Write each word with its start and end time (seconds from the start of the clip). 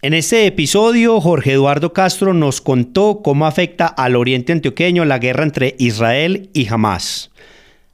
En 0.00 0.14
este 0.14 0.46
episodio, 0.46 1.20
Jorge 1.20 1.54
Eduardo 1.54 1.92
Castro 1.92 2.32
nos 2.32 2.60
contó 2.60 3.20
cómo 3.20 3.46
afecta 3.46 3.88
al 3.88 4.14
oriente 4.14 4.52
antioqueño 4.52 5.04
la 5.04 5.18
guerra 5.18 5.42
entre 5.42 5.74
Israel 5.80 6.50
y 6.52 6.68
Hamas. 6.68 7.32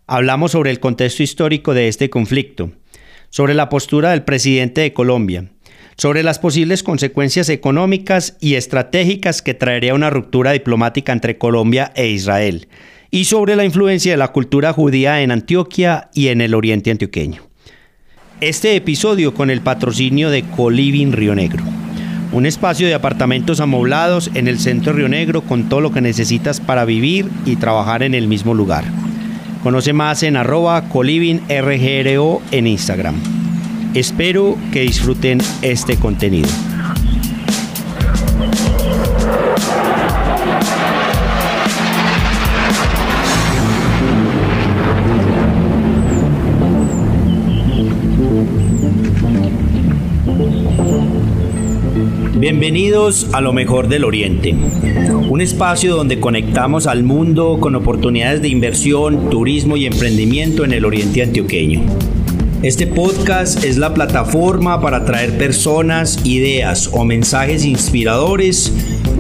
Hablamos 0.06 0.53
sobre 0.53 0.71
el 0.71 0.80
contexto 0.80 1.22
histórico 1.22 1.72
de 1.72 1.88
este 1.88 2.11
conflicto, 2.11 2.72
sobre 3.30 3.54
la 3.54 3.71
postura 3.71 4.11
del 4.11 4.22
presidente 4.22 4.82
de 4.82 4.93
Colombia, 4.93 5.51
sobre 5.96 6.22
las 6.22 6.38
posibles 6.38 6.82
consecuencias 6.82 7.48
económicas 7.48 8.36
y 8.39 8.57
estratégicas 8.57 9.41
que 9.41 9.55
traería 9.55 9.95
una 9.95 10.11
ruptura 10.11 10.52
diplomática 10.52 11.11
entre 11.11 11.39
Colombia 11.39 11.91
e 11.96 12.09
Israel, 12.09 12.68
y 13.11 13.25
sobre 13.25 13.57
la 13.57 13.64
influencia 13.64 14.12
de 14.12 14.18
la 14.18 14.29
cultura 14.29 14.75
judía 14.75 15.23
en 15.23 15.30
Antioquia 15.30 16.11
y 16.12 16.29
en 16.29 16.43
el 16.43 16.52
oriente 16.52 16.91
antioqueño. 16.91 17.48
Este 18.43 18.77
episodio 18.77 19.32
con 19.32 19.48
el 19.48 19.62
patrocinio 19.62 20.29
de 20.29 20.43
Coliving 20.43 21.12
Río 21.12 21.34
Negro 21.34 21.64
un 22.35 22.46
espacio 22.46 22.89
de 22.89 22.95
apartamentos 22.95 23.61
amoblados 23.61 24.29
en 24.35 24.49
el 24.49 24.58
centro 24.58 24.93
de 24.93 24.99
Río 24.99 25.08
Negro 25.08 25.43
con 25.43 25.68
todo 25.68 25.81
lo 25.81 25.93
que 25.93 26.00
necesitas 26.00 26.58
para 26.58 26.85
vivir 26.85 27.31
y 27.46 27.54
trabajar 27.57 28.03
en 28.03 28.13
el 28.13 28.27
mismo 28.27 28.54
lugar. 28.54 28.85
Conoce 29.63 29.93
más 29.93 30.25
en 30.25 30.36
arroba 30.36 30.82
en 32.50 32.67
Instagram. 32.67 33.14
Espero 33.94 34.58
que 34.72 34.81
disfruten 34.81 35.41
este 35.62 35.97
contenido. 35.97 36.48
Bienvenidos 52.44 53.28
a 53.33 53.41
lo 53.41 53.55
mejor 53.55 53.89
del 53.89 54.05
Oriente, 54.05 54.55
un 55.30 55.41
espacio 55.41 55.97
donde 55.97 56.20
conectamos 56.20 56.86
al 56.86 57.02
mundo 57.02 57.56
con 57.58 57.74
oportunidades 57.74 58.42
de 58.42 58.48
inversión, 58.48 59.30
turismo 59.30 59.78
y 59.78 59.86
emprendimiento 59.86 60.62
en 60.62 60.74
el 60.74 60.84
Oriente 60.84 61.22
antioqueño. 61.22 61.80
Este 62.62 62.86
podcast 62.86 63.64
es 63.64 63.78
la 63.78 63.94
plataforma 63.94 64.82
para 64.82 65.06
traer 65.06 65.38
personas, 65.38 66.20
ideas 66.27 66.91
o 66.92 67.06
mensajes 67.06 67.64
inspiradores 67.64 68.74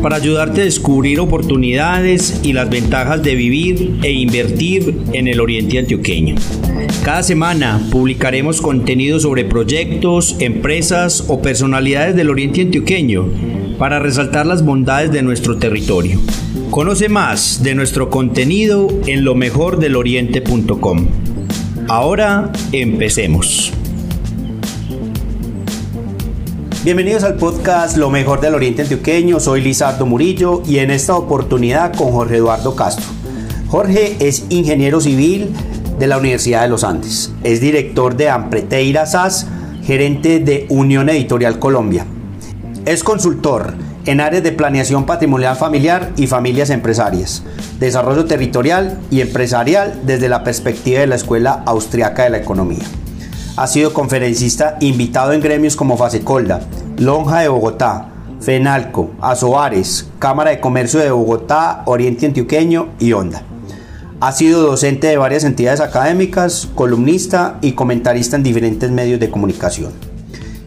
para 0.04 0.16
ayudarte 0.16 0.60
a 0.60 0.64
descubrir 0.64 1.18
oportunidades 1.18 2.40
y 2.42 2.52
las 2.52 2.68
ventajas 2.68 3.22
de 3.22 3.36
vivir 3.36 4.00
e 4.02 4.12
invertir 4.12 4.94
en 5.14 5.28
el 5.28 5.40
Oriente 5.40 5.78
antioqueño. 5.78 6.34
Cada 7.02 7.22
semana 7.22 7.80
publicaremos 7.90 8.60
contenido 8.60 9.18
sobre 9.18 9.46
proyectos, 9.46 10.36
empresas 10.40 11.24
o 11.28 11.40
personalidades 11.40 12.14
del 12.16 12.28
Oriente 12.28 12.60
Antioqueño 12.60 13.30
para 13.78 13.98
resaltar 13.98 14.44
las 14.44 14.62
bondades 14.62 15.10
de 15.10 15.22
nuestro 15.22 15.56
territorio. 15.56 16.20
Conoce 16.70 17.08
más 17.08 17.62
de 17.62 17.74
nuestro 17.74 18.10
contenido 18.10 18.88
en 19.06 19.24
lo 19.24 19.34
mejor 19.34 19.78
del 19.78 19.96
oriente.com. 19.96 21.08
Ahora 21.88 22.52
empecemos. 22.72 23.72
Bienvenidos 26.84 27.24
al 27.24 27.36
podcast 27.36 27.96
Lo 27.96 28.10
mejor 28.10 28.42
del 28.42 28.52
Oriente 28.52 28.82
Antioqueño. 28.82 29.40
Soy 29.40 29.62
Lizardo 29.62 30.04
Murillo 30.04 30.62
y 30.66 30.80
en 30.80 30.90
esta 30.90 31.16
oportunidad 31.16 31.94
con 31.94 32.12
Jorge 32.12 32.36
Eduardo 32.36 32.76
Castro. 32.76 33.06
Jorge 33.68 34.18
es 34.20 34.44
ingeniero 34.50 35.00
civil 35.00 35.48
de 35.98 36.06
la 36.06 36.18
Universidad 36.18 36.60
de 36.60 36.68
los 36.68 36.84
Andes. 36.84 37.32
Es 37.42 37.62
director 37.62 38.18
de 38.18 38.28
Ampreteira 38.28 39.06
SAS, 39.06 39.46
gerente 39.82 40.40
de 40.40 40.66
Unión 40.68 41.08
Editorial 41.08 41.58
Colombia. 41.58 42.04
Es 42.84 43.02
consultor 43.02 43.72
en 44.04 44.20
áreas 44.20 44.42
de 44.42 44.52
planeación 44.52 45.06
patrimonial 45.06 45.56
familiar 45.56 46.12
y 46.18 46.26
familias 46.26 46.68
empresarias, 46.68 47.44
desarrollo 47.80 48.26
territorial 48.26 49.00
y 49.10 49.22
empresarial 49.22 50.02
desde 50.04 50.28
la 50.28 50.44
perspectiva 50.44 51.00
de 51.00 51.06
la 51.06 51.14
Escuela 51.14 51.62
Austriaca 51.64 52.24
de 52.24 52.30
la 52.30 52.36
Economía. 52.36 52.84
Ha 53.56 53.68
sido 53.68 53.92
conferencista 53.92 54.78
invitado 54.80 55.32
en 55.32 55.40
gremios 55.40 55.76
como 55.76 55.96
Fasecolda, 55.96 56.62
Lonja 56.98 57.38
de 57.38 57.48
Bogotá, 57.48 58.08
FENALCO, 58.40 59.12
Azoares, 59.20 60.08
Cámara 60.18 60.50
de 60.50 60.58
Comercio 60.58 60.98
de 60.98 61.12
Bogotá, 61.12 61.82
Oriente 61.84 62.26
Antioqueño 62.26 62.88
y 62.98 63.12
Onda. 63.12 63.42
Ha 64.18 64.32
sido 64.32 64.60
docente 64.60 65.06
de 65.06 65.18
varias 65.18 65.44
entidades 65.44 65.80
académicas, 65.80 66.68
columnista 66.74 67.58
y 67.60 67.72
comentarista 67.72 68.34
en 68.34 68.42
diferentes 68.42 68.90
medios 68.90 69.20
de 69.20 69.30
comunicación. 69.30 69.92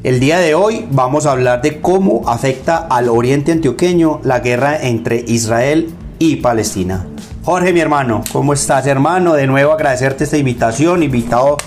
El 0.04 0.22
día 0.22 0.40
de 0.40 0.56
hoy 0.56 0.88
vamos 0.90 1.26
a 1.26 1.34
hablar 1.34 1.62
de 1.62 1.82
cómo 1.82 2.22
afecta 2.26 2.78
al 2.78 3.10
oriente 3.10 3.52
antioqueño 3.52 4.22
la 4.24 4.40
guerra 4.40 4.80
entre 4.82 5.26
Israel 5.28 5.90
y 6.20 6.38
Palestina. 6.38 7.06
Jorge, 7.44 7.74
mi 7.74 7.82
hermano, 7.82 8.24
¿cómo 8.32 8.54
estás, 8.54 8.88
hermano? 8.88 9.34
De 9.34 9.46
nuevo 9.46 9.74
agradecerte 9.74 10.24
esta 10.24 10.38
invitación, 10.38 11.04
invitado 11.04 11.58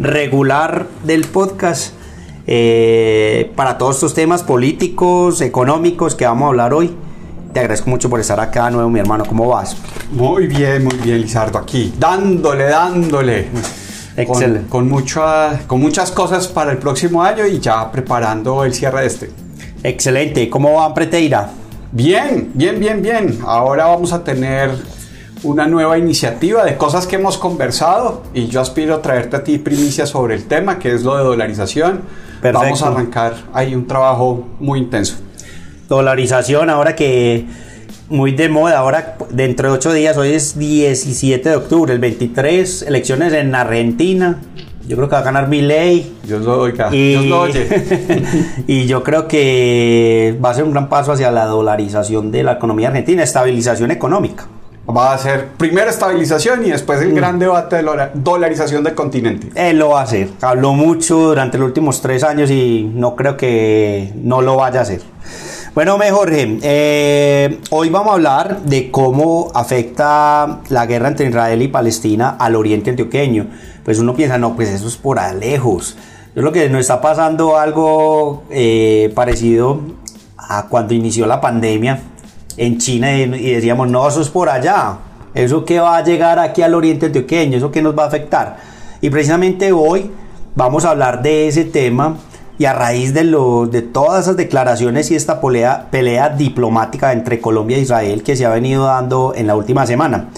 regular 0.00 0.86
del 1.04 1.26
podcast 1.26 1.92
eh, 2.46 3.52
para 3.54 3.78
todos 3.78 3.96
estos 3.96 4.14
temas 4.14 4.42
políticos, 4.42 5.40
económicos 5.42 6.14
que 6.14 6.24
vamos 6.24 6.46
a 6.46 6.48
hablar 6.48 6.74
hoy. 6.74 6.96
Te 7.52 7.60
agradezco 7.60 7.90
mucho 7.90 8.08
por 8.08 8.18
estar 8.18 8.40
acá 8.40 8.66
de 8.66 8.72
nuevo, 8.72 8.88
mi 8.88 8.98
hermano. 8.98 9.24
¿Cómo 9.26 9.46
vas? 9.48 9.76
Muy 10.10 10.46
bien, 10.46 10.84
muy 10.84 10.96
bien, 10.96 11.20
Lizardo. 11.20 11.58
Aquí, 11.58 11.92
dándole, 11.98 12.64
dándole. 12.64 13.48
Excelente. 14.16 14.68
Con, 14.68 14.88
con 15.66 15.80
muchas 15.80 16.10
cosas 16.12 16.48
para 16.48 16.72
el 16.72 16.78
próximo 16.78 17.22
año 17.22 17.46
y 17.46 17.60
ya 17.60 17.90
preparando 17.92 18.64
el 18.64 18.72
cierre 18.72 19.02
de 19.02 19.06
este. 19.06 19.30
Excelente. 19.82 20.48
¿Cómo 20.48 20.74
va 20.74 20.94
Preteira? 20.94 21.50
Bien, 21.92 22.50
bien, 22.54 22.78
bien, 22.78 23.02
bien. 23.02 23.38
Ahora 23.44 23.86
vamos 23.86 24.12
a 24.12 24.22
tener 24.22 24.70
una 25.42 25.66
nueva 25.66 25.98
iniciativa 25.98 26.64
de 26.64 26.76
cosas 26.76 27.06
que 27.06 27.16
hemos 27.16 27.38
conversado 27.38 28.22
y 28.34 28.48
yo 28.48 28.60
aspiro 28.60 28.96
a 28.96 29.02
traerte 29.02 29.36
a 29.36 29.44
ti 29.44 29.58
primicias 29.58 30.10
sobre 30.10 30.34
el 30.34 30.44
tema, 30.44 30.78
que 30.78 30.92
es 30.92 31.02
lo 31.02 31.16
de 31.16 31.24
dolarización. 31.24 32.02
Vamos 32.42 32.82
a 32.82 32.88
arrancar 32.88 33.34
ahí 33.52 33.74
un 33.74 33.86
trabajo 33.86 34.48
muy 34.58 34.78
intenso 34.78 35.16
dolarización, 35.90 36.70
ahora 36.70 36.94
que 36.94 37.46
muy 38.08 38.32
de 38.32 38.48
moda, 38.48 38.78
ahora 38.78 39.16
dentro 39.30 39.68
de 39.68 39.74
ocho 39.74 39.92
días, 39.92 40.16
hoy 40.16 40.32
es 40.32 40.56
17 40.56 41.48
de 41.48 41.56
octubre, 41.56 41.92
el 41.92 41.98
23, 41.98 42.82
elecciones 42.82 43.32
en 43.34 43.54
Argentina. 43.54 44.38
Yo 44.86 44.96
creo 44.96 45.08
que 45.08 45.14
va 45.14 45.20
a 45.20 45.24
ganar 45.24 45.48
mi 45.48 45.62
ley. 45.62 46.16
Dios 46.24 46.42
lo 46.44 46.60
oiga. 46.60 46.88
Y, 46.92 47.10
Dios 47.10 47.26
lo 47.26 47.40
oye. 47.42 47.68
y 48.66 48.86
yo 48.86 49.02
creo 49.02 49.28
que 49.28 50.38
va 50.42 50.50
a 50.50 50.54
ser 50.54 50.64
un 50.64 50.72
gran 50.72 50.88
paso 50.88 51.12
hacia 51.12 51.30
la 51.30 51.46
dolarización 51.46 52.30
de 52.32 52.44
la 52.44 52.52
economía 52.52 52.88
argentina, 52.88 53.22
estabilización 53.22 53.90
económica. 53.90 54.46
Va 54.92 55.14
a 55.14 55.18
ser 55.18 55.48
primero 55.56 55.90
estabilización 55.90 56.64
y 56.64 56.70
después 56.70 57.00
el 57.00 57.12
mm. 57.12 57.14
gran 57.14 57.38
debate 57.38 57.76
de 57.76 57.82
la 57.82 58.10
dolarización 58.12 58.82
del 58.82 58.94
continente. 58.94 59.48
Él 59.54 59.78
lo 59.78 59.90
va 59.90 60.00
a 60.00 60.04
hacer. 60.04 60.30
Habló 60.40 60.72
mucho 60.72 61.16
durante 61.18 61.58
los 61.58 61.66
últimos 61.66 62.00
tres 62.00 62.24
años 62.24 62.50
y 62.50 62.90
no 62.94 63.14
creo 63.16 63.36
que 63.36 64.12
no 64.16 64.42
lo 64.42 64.56
vaya 64.56 64.80
a 64.80 64.82
hacer. 64.82 65.02
Bueno, 65.72 65.96
Jorge, 66.10 66.58
eh, 66.62 67.60
hoy 67.70 67.90
vamos 67.90 68.10
a 68.10 68.14
hablar 68.14 68.62
de 68.62 68.90
cómo 68.90 69.52
afecta 69.54 70.60
la 70.68 70.86
guerra 70.86 71.08
entre 71.08 71.28
Israel 71.28 71.62
y 71.62 71.68
Palestina 71.68 72.36
al 72.38 72.56
oriente 72.56 72.90
antioqueño. 72.90 73.46
Pues 73.84 74.00
uno 74.00 74.14
piensa, 74.14 74.36
no, 74.36 74.56
pues 74.56 74.68
eso 74.68 74.88
es 74.88 74.96
por 74.96 75.20
lejos. 75.34 75.96
Yo 76.34 76.42
lo 76.42 76.50
que 76.50 76.68
nos 76.68 76.80
está 76.80 77.00
pasando 77.00 77.56
algo 77.56 78.42
eh, 78.50 79.12
parecido 79.14 79.80
a 80.36 80.66
cuando 80.66 80.92
inició 80.94 81.26
la 81.26 81.40
pandemia 81.40 82.00
en 82.60 82.76
China 82.76 83.16
y, 83.16 83.22
y 83.22 83.54
decíamos, 83.54 83.88
no, 83.88 84.06
eso 84.06 84.20
es 84.20 84.28
por 84.28 84.50
allá. 84.50 84.98
Eso 85.34 85.64
que 85.64 85.80
va 85.80 85.96
a 85.96 86.04
llegar 86.04 86.38
aquí 86.38 86.60
al 86.60 86.74
oriente 86.74 87.06
antioqueño, 87.06 87.56
eso 87.56 87.70
que 87.70 87.80
nos 87.80 87.96
va 87.98 88.04
a 88.04 88.06
afectar. 88.08 88.58
Y 89.00 89.08
precisamente 89.08 89.72
hoy 89.72 90.10
vamos 90.54 90.84
a 90.84 90.90
hablar 90.90 91.22
de 91.22 91.48
ese 91.48 91.64
tema 91.64 92.16
y 92.58 92.66
a 92.66 92.74
raíz 92.74 93.14
de, 93.14 93.24
lo, 93.24 93.66
de 93.66 93.80
todas 93.80 94.24
esas 94.24 94.36
declaraciones 94.36 95.10
y 95.10 95.14
esta 95.14 95.40
pelea, 95.40 96.34
diplomática 96.36 97.12
entre 97.12 97.40
Colombia 97.40 97.78
e 97.78 97.80
Israel 97.80 98.22
que 98.22 98.36
se 98.36 98.44
ha 98.44 98.50
venido 98.50 98.84
dando 98.84 99.32
en 99.34 99.46
la 99.46 99.56
última 99.56 99.86
semana. 99.86 100.28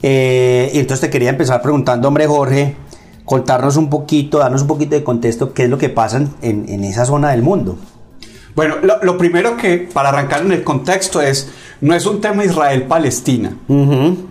Eh, 0.00 0.70
y 0.72 0.78
entonces 0.78 1.00
te 1.00 1.10
quería 1.10 1.30
empezar 1.30 1.60
preguntando, 1.60 2.06
hombre 2.06 2.28
Jorge, 2.28 2.76
contarnos 3.24 3.76
un 3.76 3.90
poquito, 3.90 4.38
darnos 4.38 4.62
un 4.62 4.68
poquito 4.68 4.94
de 4.94 5.02
contexto, 5.02 5.52
qué 5.52 5.64
es 5.64 5.70
lo 5.70 5.78
que 5.78 5.88
pasa 5.88 6.18
en, 6.40 6.68
en 6.68 6.84
esa 6.84 7.04
zona 7.04 7.30
del 7.30 7.42
mundo. 7.42 7.78
Bueno, 8.54 8.76
lo, 9.02 9.18
primero 9.18 9.56
que 9.56 9.88
para 9.92 10.08
arrancar 10.08 10.42
en 10.42 10.52
el 10.52 10.64
contexto 10.64 11.20
es, 11.20 11.48
no 11.80 11.94
es 11.94 12.06
un 12.06 12.20
tema 12.20 12.44
Israel-Palestina, 12.44 13.52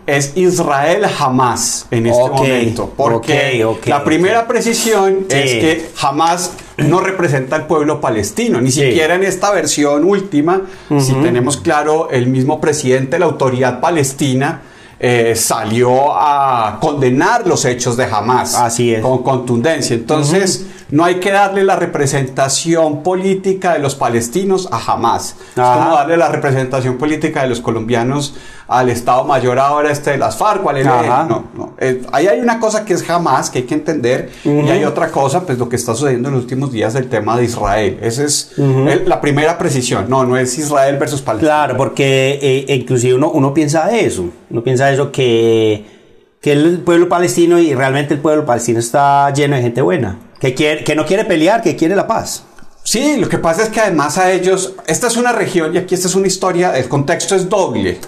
es 0.06 0.34
Israel 0.36 1.06
jamás 1.06 1.88
en 1.92 2.08
este 2.08 2.30
momento. 2.30 2.92
Porque 2.96 3.66
la 3.86 4.04
primera 4.04 4.48
precisión 4.48 5.26
es 5.30 5.52
que 5.54 5.90
jamás 5.96 6.54
no 6.78 7.00
representa 7.00 7.56
al 7.56 7.68
pueblo 7.68 8.02
palestino, 8.02 8.60
ni 8.60 8.72
siquiera 8.72 9.16
en 9.16 9.24
esta 9.24 9.52
versión 9.52 10.04
última, 10.04 10.62
si 11.00 11.14
tenemos 11.14 11.58
claro, 11.58 12.10
el 12.12 12.28
mismo 12.28 12.60
presidente 12.60 13.12
de 13.12 13.20
la 13.20 13.26
autoridad 13.26 13.80
palestina, 13.80 14.62
eh, 15.00 15.36
salió 15.36 16.12
a 16.12 16.80
condenar 16.82 17.46
los 17.46 17.66
hechos 17.66 17.96
de 17.98 18.06
Hamas 18.06 18.56
Así 18.56 18.96
es. 18.96 19.02
con 19.02 19.22
contundencia. 19.22 19.96
Entonces, 19.96 20.66
no 20.90 21.04
hay 21.04 21.16
que 21.16 21.32
darle 21.32 21.64
la 21.64 21.76
representación 21.76 23.04
política 23.04 23.74
de 23.74 23.80
los 23.80 23.96
palestinos 23.96 24.70
a 24.72 24.80
Hamas. 24.80 25.36
Es 25.50 25.56
como 25.56 25.96
darle 25.96 26.18
la 26.18 26.30
representación 26.30 26.98
política 26.98 27.42
de 27.42 27.50
los 27.50 27.60
colombianos 27.60 28.36
al 28.68 28.90
Estado 28.90 29.24
Mayor 29.24 29.60
ahora 29.60 29.92
este 29.92 30.12
de 30.12 30.18
las 30.18 30.38
FARC 30.38 30.66
o 30.66 30.70
al. 30.70 30.84
No, 30.84 31.48
no. 31.56 31.74
Eh, 31.80 32.02
ahí 32.12 32.28
hay 32.28 32.40
una 32.40 32.60
cosa 32.60 32.86
que 32.86 32.94
es 32.94 33.10
Hamas, 33.10 33.50
que 33.50 33.60
hay 33.60 33.66
que 33.66 33.76
entender, 33.76 34.30
y 34.44 34.70
hay 34.70 34.84
otra 34.84 35.10
cosa, 35.10 35.46
pues 35.46 35.58
lo 35.58 35.68
que 35.70 35.76
está 35.76 35.94
sucediendo 35.96 36.30
en 36.30 36.36
los 36.36 36.44
últimos 36.44 36.72
días 36.72 36.94
del 36.94 37.08
tema 37.10 37.38
de 37.38 37.46
Israel. 37.46 37.98
Esa 38.02 38.24
es 38.24 38.54
la 38.58 39.20
primera 39.20 39.58
precisión. 39.58 40.06
No, 40.10 40.26
no 40.26 40.38
es 40.38 40.58
Israel 40.58 40.98
versus 40.98 41.22
Palestina. 41.22 41.52
Claro, 41.52 41.78
porque 41.78 42.40
eh, 42.42 42.76
inclusive 42.76 43.14
uno, 43.14 43.30
uno 43.32 43.54
piensa 43.54 43.96
eso. 43.96 44.30
Uno 44.50 44.64
piensa 44.64 44.92
eso 44.92 45.12
que 45.12 45.98
que 46.40 46.52
el 46.52 46.82
pueblo 46.82 47.10
palestino 47.10 47.58
y 47.58 47.74
realmente 47.74 48.14
el 48.14 48.20
pueblo 48.20 48.46
palestino 48.46 48.78
está 48.78 49.34
lleno 49.34 49.56
de 49.56 49.64
gente 49.64 49.82
buena 49.82 50.18
que, 50.40 50.54
quiere, 50.54 50.84
que 50.84 50.96
no 50.96 51.06
quiere 51.06 51.26
pelear, 51.26 51.62
que 51.62 51.76
quiere 51.76 51.96
la 51.96 52.08
paz. 52.08 52.44
Sí, 52.88 53.18
lo 53.18 53.28
que 53.28 53.38
pasa 53.38 53.64
es 53.64 53.70
que 53.70 53.82
además 53.82 54.18
a 54.18 54.32
ellos, 54.32 54.76
esta 54.88 55.08
es 55.08 55.18
una 55.18 55.34
región 55.34 55.76
y 55.76 55.78
aquí 55.78 55.94
esta 55.94 56.08
es 56.08 56.16
una 56.16 56.28
historia, 56.28 56.78
el 56.78 56.88
contexto 56.88 57.36
es 57.36 57.50
doble 57.50 58.00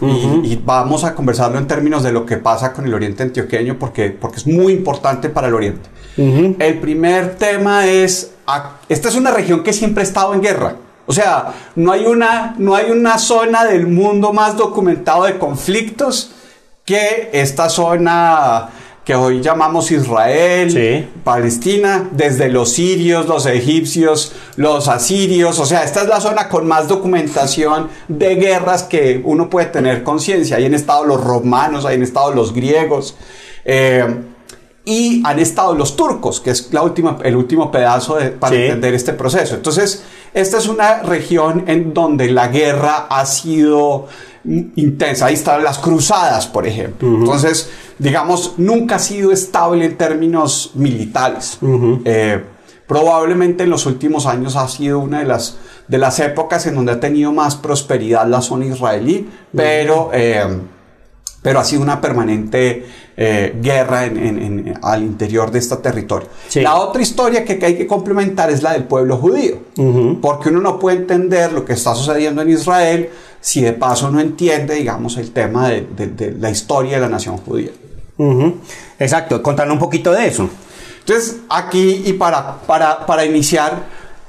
y, 0.42 0.56
vamos 0.56 1.04
a 1.04 1.14
conversarlo 1.14 1.58
en 1.58 1.68
términos 1.68 2.02
de 2.02 2.14
lo 2.14 2.26
que 2.26 2.38
pasa 2.38 2.72
con 2.72 2.86
el 2.86 2.94
oriente 2.94 3.24
antioqueño 3.24 3.78
porque, 3.78 4.10
porque 4.10 4.38
es 4.38 4.48
muy 4.48 4.72
importante 4.72 5.28
para 5.28 5.50
el 5.50 5.54
oriente. 5.54 5.90
El 6.16 6.80
primer 6.80 7.36
tema 7.36 7.88
es, 7.88 8.31
esta 8.88 9.10
es 9.10 9.16
una 9.16 9.31
región 9.31 9.64
que 9.64 9.74
siempre 9.74 10.02
ha 10.02 10.08
estado 10.08 10.34
en 10.34 10.42
guerra. 10.42 10.78
O 11.06 11.12
sea, 11.12 11.54
no 11.76 11.92
hay 11.92 12.06
una, 12.06 12.56
no 12.58 12.74
hay 12.74 12.90
una 12.90 13.18
zona 13.18 13.66
del 13.66 13.86
mundo 13.86 14.31
más 14.31 14.56
documentado 14.56 15.26
de 15.26 15.38
conflictos 15.38 16.31
que 16.86 17.31
esta 17.34 17.68
zona 17.68 18.70
que 19.09 19.15
hoy 19.15 19.41
llamamos 19.41 19.89
Israel, 19.89 21.09
Palestina, 21.23 22.07
desde 22.11 22.47
los 22.47 22.73
sirios, 22.73 23.25
los 23.25 23.47
egipcios, 23.47 24.33
los 24.56 24.88
asirios, 24.88 25.57
o 25.57 25.65
sea, 25.65 25.83
esta 25.83 26.03
es 26.03 26.07
la 26.07 26.21
zona 26.21 26.47
con 26.47 26.67
más 26.67 26.88
documentación 26.88 27.89
de 28.07 28.35
guerras 28.35 28.83
que 28.83 29.19
uno 29.25 29.50
puede 29.50 29.65
tener 29.65 30.03
conciencia. 30.03 30.57
Ahí 30.57 30.65
han 30.65 30.75
estado 30.75 31.06
los 31.06 31.23
romanos, 31.23 31.85
ahí 31.85 31.95
han 31.95 32.03
estado 32.03 32.35
los 32.35 32.53
griegos. 32.53 33.15
Eh, 33.65 34.06
y 34.85 35.23
han 35.25 35.39
estado 35.39 35.73
los 35.73 35.95
turcos, 35.95 36.39
que 36.39 36.51
es 36.51 36.71
la 36.71 36.83
última, 36.83 37.17
el 37.23 37.35
último 37.35 37.71
pedazo 37.71 38.19
para 38.39 38.56
entender 38.56 38.94
este 38.94 39.13
proceso. 39.13 39.56
Entonces, 39.56 40.03
esta 40.35 40.59
es 40.59 40.67
una 40.67 41.01
región 41.01 41.63
en 41.65 41.95
donde 41.95 42.29
la 42.29 42.47
guerra 42.50 43.07
ha 43.09 43.25
sido 43.25 44.07
intensa. 44.45 45.27
Ahí 45.27 45.36
están 45.36 45.63
las 45.63 45.80
cruzadas, 45.80 46.47
por 46.47 46.65
ejemplo. 46.68 47.07
Entonces, 47.07 47.69
digamos, 47.97 48.56
nunca 48.57 48.95
ha 48.95 49.00
sido 49.00 49.31
estable 49.31 49.86
en 49.86 49.97
términos 49.97 50.71
militares. 50.75 51.59
Eh, 52.06 52.44
probablemente 52.88 53.63
en 53.63 53.69
los 53.69 53.86
últimos 53.86 54.25
años 54.25 54.56
ha 54.56 54.68
sido 54.68 55.00
una 55.00 55.19
de 55.19 55.25
las, 55.25 55.57
de 55.88 55.97
las 55.97 56.19
épocas 56.19 56.65
en 56.65 56.75
donde 56.75 56.94
ha 56.94 57.00
tenido 57.00 57.31
más 57.31 57.56
prosperidad 57.56 58.25
la 58.27 58.41
zona 58.41 58.65
israelí, 58.65 59.30
pero, 59.56 60.09
eh, 60.13 60.47
pero 61.42 61.59
ha 61.59 61.63
sido 61.63 61.81
una 61.81 62.01
permanente 62.01 62.85
eh, 63.21 63.53
guerra 63.62 64.06
en, 64.06 64.80
al 64.81 65.03
interior 65.03 65.51
de 65.51 65.59
este 65.59 65.75
territorio. 65.75 66.30
La 66.56 66.75
otra 66.75 67.01
historia 67.01 67.44
que, 67.44 67.59
hay 67.63 67.75
que 67.75 67.85
complementar 67.85 68.50
es 68.50 68.63
la 68.63 68.71
del 68.71 68.85
pueblo 68.85 69.18
judío, 69.18 69.57
porque 70.21 70.47
uno 70.47 70.62
no 70.62 70.80
puede 70.80 70.97
entender 70.97 71.51
lo 71.51 71.65
que 71.65 71.74
está 71.74 71.94
sucediendo 71.94 72.42
en 72.42 72.50
Israel 72.50 73.09
si 73.41 73.62
de 73.62 73.74
paso 73.74 74.12
no 74.12 74.19
entiende, 74.19 74.75
digamos, 74.75 75.18
el 75.18 75.31
tema 75.31 75.69
de, 75.69 76.36
la 76.39 76.50
historia 76.50 76.95
de 76.95 77.01
la 77.01 77.09
nación 77.09 77.38
judía. 77.38 77.71
Exacto, 79.00 79.41
contarle 79.41 79.74
un 79.74 79.80
poquito 79.80 80.12
de 80.12 80.27
eso. 80.27 80.50
Entonces, 81.00 81.38
aquí 81.50 82.03
y 82.06 82.13
para, 82.13 82.57
para, 82.62 83.06
para 83.06 83.25
iniciar, 83.25 83.83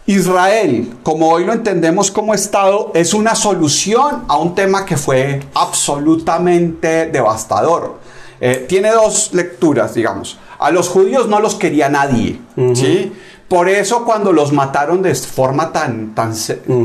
Israel, 0.07 0.95
como 1.03 1.29
hoy 1.31 1.45
lo 1.45 1.53
entendemos 1.53 2.11
como 2.11 2.35
Estado, 2.35 2.91
es 2.95 3.15
una 3.15 3.35
solución 3.35 4.25
a 4.29 4.39
un 4.39 4.55
tema 4.55 4.85
que 4.85 4.97
fue 4.97 5.41
absolutamente 5.55 7.07
devastador. 7.07 7.99
Eh, 8.41 8.65
tiene 8.69 8.91
dos 8.91 9.35
lecturas, 9.35 9.95
digamos. 9.95 10.39
A 10.59 10.71
los 10.71 10.89
judíos 10.89 11.29
no 11.29 11.41
los 11.41 11.55
quería 11.55 11.89
nadie, 11.89 12.41
¿sí? 12.75 13.13
Por 13.49 13.69
eso 13.69 14.05
cuando 14.05 14.33
los 14.33 14.53
mataron 14.53 15.03
de 15.03 15.15
forma 15.15 15.73
tan, 15.73 16.15
tan 16.15 16.33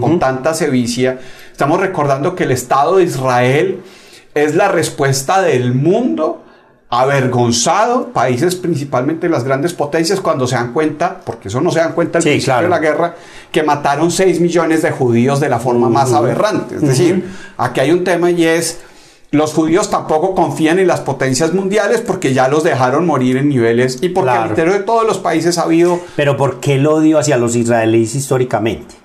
con 0.02 0.20
tanta 0.20 0.54
sevicia, 0.54 1.20
Estamos 1.56 1.80
recordando 1.80 2.36
que 2.36 2.44
el 2.44 2.52
Estado 2.52 2.98
de 2.98 3.06
Israel 3.06 3.82
es 4.34 4.56
la 4.56 4.68
respuesta 4.68 5.42
del 5.42 5.74
mundo 5.74 6.44
avergonzado, 6.90 8.10
países 8.10 8.56
principalmente 8.56 9.30
las 9.30 9.46
grandes 9.46 9.72
potencias, 9.72 10.20
cuando 10.20 10.48
se 10.48 10.56
dan 10.56 10.74
cuenta, 10.74 11.22
porque 11.26 11.48
eso 11.48 11.62
no 11.62 11.72
se 11.72 11.80
dan 11.80 11.94
cuenta 11.94 12.18
al 12.18 12.26
principio 12.26 12.58
de 12.58 12.68
la 12.68 12.80
guerra, 12.80 13.16
que 13.54 13.64
mataron 13.64 14.12
6 14.12 14.42
millones 14.42 14.82
de 14.82 14.92
judíos 14.92 15.40
de 15.40 15.48
la 15.48 15.60
forma 15.60 15.88
más 15.88 16.12
aberrante. 16.12 16.76
Es 16.76 16.82
decir, 16.82 17.24
aquí 17.56 17.80
hay 17.80 17.92
un 17.92 18.04
tema 18.04 18.32
y 18.32 18.44
es, 18.44 18.82
los 19.32 19.54
judíos 19.54 19.90
tampoco 19.90 20.36
confían 20.36 20.78
en 20.80 20.88
las 20.88 21.00
potencias 21.00 21.54
mundiales 21.54 22.02
porque 22.02 22.34
ya 22.34 22.50
los 22.50 22.66
dejaron 22.66 23.06
morir 23.06 23.38
en 23.38 23.48
niveles 23.48 24.00
y 24.02 24.10
porque 24.10 24.32
al 24.32 24.50
interior 24.50 24.80
de 24.80 24.84
todos 24.84 25.08
los 25.08 25.20
países 25.20 25.58
ha 25.58 25.62
habido... 25.62 26.02
Pero 26.18 26.36
¿por 26.36 26.60
qué 26.60 26.76
el 26.76 26.86
odio 26.86 27.18
hacia 27.18 27.38
los 27.38 27.56
israelíes 27.56 28.14
históricamente? 28.14 29.05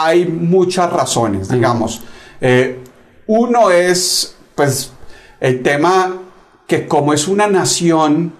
Hay 0.00 0.26
muchas 0.26 0.92
razones, 0.92 1.48
digamos. 1.48 2.02
Eh, 2.40 2.80
uno 3.26 3.70
es, 3.70 4.36
pues, 4.54 4.92
el 5.40 5.62
tema 5.62 6.18
que 6.66 6.86
como 6.86 7.12
es 7.12 7.28
una 7.28 7.48
nación, 7.48 8.32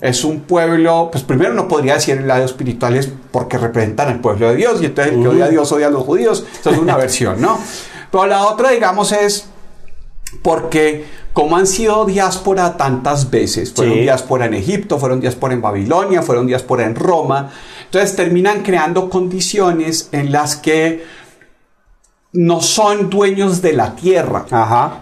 es 0.00 0.24
un 0.24 0.40
pueblo, 0.42 1.08
pues 1.10 1.24
primero 1.24 1.52
no 1.52 1.66
podría 1.66 1.94
decir 1.94 2.16
el 2.18 2.28
lado 2.28 2.44
espiritual 2.44 2.94
es 2.94 3.10
porque 3.32 3.58
representan 3.58 4.08
al 4.08 4.20
pueblo 4.20 4.50
de 4.50 4.56
Dios 4.56 4.80
y 4.80 4.86
entonces 4.86 5.14
el 5.14 5.22
que 5.22 5.28
odia 5.28 5.46
a 5.46 5.48
Dios 5.48 5.72
odia 5.72 5.88
a 5.88 5.90
los 5.90 6.04
judíos. 6.04 6.46
Eso 6.60 6.70
es 6.70 6.78
una 6.78 6.96
versión, 6.98 7.40
¿no? 7.40 7.58
Pero 8.12 8.26
la 8.26 8.44
otra, 8.44 8.70
digamos, 8.70 9.10
es 9.10 9.46
porque 10.42 11.04
como 11.32 11.56
han 11.56 11.66
sido 11.66 12.04
diáspora 12.04 12.76
tantas 12.76 13.30
veces, 13.30 13.72
fueron 13.72 13.94
diáspora 13.94 14.46
en 14.46 14.54
Egipto, 14.54 14.98
fueron 14.98 15.20
diáspora 15.20 15.54
en 15.54 15.62
Babilonia, 15.62 16.22
fueron 16.22 16.46
diáspora 16.46 16.84
en 16.84 16.94
Roma, 16.94 17.50
entonces 17.92 18.16
terminan 18.16 18.62
creando 18.62 19.10
condiciones 19.10 20.08
en 20.12 20.32
las 20.32 20.56
que 20.56 21.04
no 22.32 22.62
son 22.62 23.10
dueños 23.10 23.60
de 23.60 23.74
la 23.74 23.94
tierra. 23.96 24.46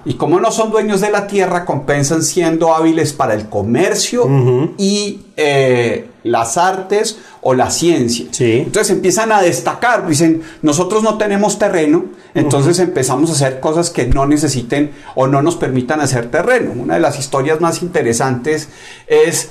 Y 0.05 0.15
como 0.15 0.41
no 0.41 0.51
son 0.51 0.73
dueños 0.73 1.01
de 1.01 1.13
la 1.13 1.29
tierra, 1.29 1.65
compensan 1.65 2.25
siendo 2.25 2.75
hábiles 2.75 3.13
para 3.13 3.35
el 3.35 3.49
comercio 3.49 4.29
y 4.77 5.21
eh, 5.37 6.09
las 6.25 6.59
artes 6.59 7.21
o 7.43 7.55
la 7.55 7.71
ciencia. 7.71 8.27
Entonces 8.41 8.91
empiezan 8.91 9.31
a 9.31 9.41
destacar, 9.41 10.09
dicen, 10.09 10.43
nosotros 10.63 11.05
no 11.05 11.17
tenemos 11.17 11.61
terreno, 11.61 12.07
entonces 12.35 12.81
empezamos 12.81 13.31
a 13.31 13.35
hacer 13.35 13.61
cosas 13.61 13.91
que 13.91 14.09
no 14.09 14.27
necesiten 14.27 14.91
o 15.15 15.29
no 15.29 15.43
nos 15.43 15.55
permitan 15.55 16.01
hacer 16.01 16.29
terreno. 16.33 16.73
Una 16.77 16.95
de 16.95 17.01
las 17.01 17.21
historias 17.21 17.61
más 17.61 17.83
interesantes 17.83 18.69
es, 19.07 19.51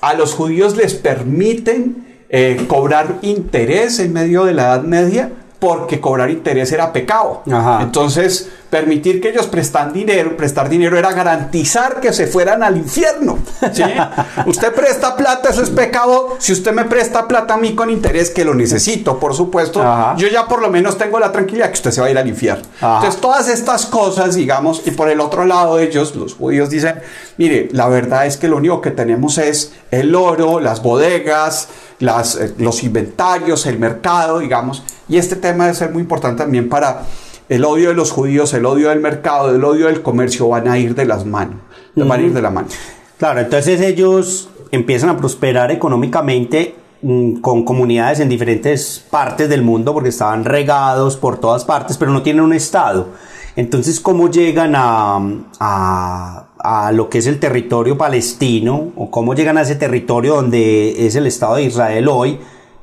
a 0.00 0.14
los 0.14 0.34
judíos 0.34 0.76
les 0.76 0.94
permiten 0.94 2.10
eh, 2.34 2.64
cobrar 2.66 3.18
interés 3.20 3.98
en 3.98 4.14
medio 4.14 4.44
de 4.44 4.54
la 4.54 4.62
Edad 4.62 4.82
Media 4.82 5.30
porque 5.58 6.00
cobrar 6.00 6.30
interés 6.30 6.72
era 6.72 6.92
pecado. 6.92 7.42
Entonces, 7.80 8.50
permitir 8.72 9.20
que 9.20 9.28
ellos 9.28 9.48
prestan 9.48 9.92
dinero, 9.92 10.34
prestar 10.34 10.70
dinero 10.70 10.96
era 10.96 11.12
garantizar 11.12 12.00
que 12.00 12.10
se 12.10 12.26
fueran 12.26 12.62
al 12.62 12.78
infierno. 12.78 13.38
usted 14.46 14.72
presta 14.72 15.14
plata, 15.14 15.50
eso 15.50 15.62
es 15.62 15.68
pecado. 15.68 16.36
Si 16.38 16.54
usted 16.54 16.72
me 16.72 16.86
presta 16.86 17.28
plata 17.28 17.52
a 17.52 17.56
mí 17.58 17.74
con 17.74 17.90
interés, 17.90 18.30
que 18.30 18.46
lo 18.46 18.54
necesito, 18.54 19.20
por 19.20 19.34
supuesto, 19.34 19.84
yo 20.16 20.26
ya 20.26 20.48
por 20.48 20.62
lo 20.62 20.70
menos 20.70 20.96
tengo 20.96 21.20
la 21.20 21.30
tranquilidad 21.30 21.66
que 21.66 21.74
usted 21.74 21.90
se 21.90 22.00
va 22.00 22.06
a 22.06 22.10
ir 22.12 22.16
al 22.16 22.26
infierno. 22.26 22.64
Entonces, 22.80 23.20
todas 23.20 23.46
estas 23.50 23.84
cosas, 23.84 24.36
digamos, 24.36 24.80
y 24.86 24.92
por 24.92 25.10
el 25.10 25.20
otro 25.20 25.44
lado 25.44 25.78
ellos, 25.78 26.16
los 26.16 26.32
judíos, 26.32 26.70
dicen, 26.70 26.94
mire, 27.36 27.68
la 27.72 27.88
verdad 27.88 28.24
es 28.24 28.38
que 28.38 28.48
lo 28.48 28.56
único 28.56 28.80
que 28.80 28.90
tenemos 28.90 29.36
es 29.36 29.74
el 29.90 30.14
oro, 30.14 30.60
las 30.60 30.82
bodegas, 30.82 31.68
las, 31.98 32.36
eh, 32.36 32.54
los 32.56 32.82
inventarios, 32.84 33.66
el 33.66 33.78
mercado, 33.78 34.38
digamos. 34.38 34.82
Y 35.10 35.18
este 35.18 35.36
tema 35.36 35.64
debe 35.64 35.76
ser 35.76 35.90
muy 35.90 36.00
importante 36.00 36.42
también 36.42 36.70
para 36.70 37.02
el 37.52 37.66
odio 37.66 37.90
de 37.90 37.94
los 37.94 38.10
judíos, 38.10 38.54
el 38.54 38.64
odio 38.64 38.88
del 38.88 39.00
mercado, 39.00 39.54
el 39.54 39.62
odio 39.62 39.88
del 39.88 40.00
comercio, 40.00 40.48
van 40.48 40.68
a 40.68 40.78
ir 40.78 40.94
de 40.94 41.04
las 41.04 41.26
manos, 41.26 41.56
van 41.94 42.20
a 42.20 42.22
ir 42.22 42.32
de 42.32 42.40
la 42.40 42.48
mano. 42.48 42.68
Claro, 43.18 43.40
entonces 43.40 43.78
ellos 43.82 44.48
empiezan 44.70 45.10
a 45.10 45.18
prosperar 45.18 45.70
económicamente 45.70 46.74
mm, 47.02 47.40
con 47.42 47.66
comunidades 47.66 48.20
en 48.20 48.30
diferentes 48.30 49.04
partes 49.10 49.50
del 49.50 49.60
mundo 49.60 49.92
porque 49.92 50.08
estaban 50.08 50.46
regados 50.46 51.18
por 51.18 51.38
todas 51.38 51.66
partes, 51.66 51.98
pero 51.98 52.10
no 52.10 52.22
tienen 52.22 52.42
un 52.42 52.54
estado. 52.54 53.08
Entonces, 53.54 54.00
¿cómo 54.00 54.30
llegan 54.30 54.72
a, 54.74 55.20
a, 55.60 56.46
a, 56.58 56.92
lo 56.92 57.10
que 57.10 57.18
es 57.18 57.26
el 57.26 57.38
territorio 57.38 57.98
palestino 57.98 58.92
o 58.96 59.10
cómo 59.10 59.34
llegan 59.34 59.58
a 59.58 59.60
ese 59.60 59.76
territorio 59.76 60.36
donde 60.36 61.06
es 61.06 61.16
el 61.16 61.26
Estado 61.26 61.56
de 61.56 61.64
Israel 61.64 62.08
hoy 62.08 62.38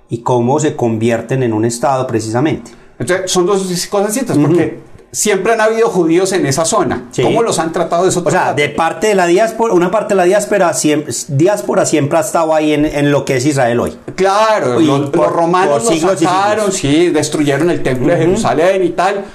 y 0.10 0.20
cómo 0.20 0.60
se 0.60 0.76
convierten 0.76 1.42
en 1.42 1.54
un 1.54 1.66
Estado 1.66 2.06
precisamente? 2.06 2.79
Entonces, 3.00 3.32
son 3.32 3.46
dos 3.46 3.88
cosas 3.88 4.13
distintas, 4.13 4.38
porque 4.38 4.79
siempre 5.12 5.53
han 5.53 5.62
habido 5.62 5.89
judíos 5.89 6.32
en 6.34 6.46
esa 6.46 6.65
zona. 6.65 7.06
¿Cómo 7.22 7.41
los 7.41 7.60
han 7.60 7.72
tratado 7.72 8.03
de 8.03 8.10
eso? 8.10 8.22
O 8.25 8.32
sea, 8.32 8.53
de 8.53 8.70
parte 8.70 9.08
de 9.08 9.15
la 9.15 9.25
diáspora, 9.25 9.74
una 9.74 9.89
parte 9.89 10.10
de 10.10 10.18
la 10.18 10.24
diáspora 10.24 10.74
siempre, 10.74 11.13
diáspora 11.29 11.86
siempre 11.86 12.18
ha 12.18 12.22
estado 12.22 12.53
ahí 12.53 12.74
en, 12.74 13.12
lo 13.12 13.25
que 13.25 13.38
es 13.38 13.46
Israel 13.46 13.79
hoy. 13.79 13.98
Claro, 14.15 14.79
los, 14.79 15.12
romanos 15.12 15.86
los 15.86 16.20
sacaron, 16.20 16.72
sí, 16.72 17.10
destruyeron 17.10 17.70
el 17.70 17.82
templo 17.82 18.13
de 18.13 18.18
Jerusalén 18.18 18.84
y 18.84 18.89
tal. 18.89 19.25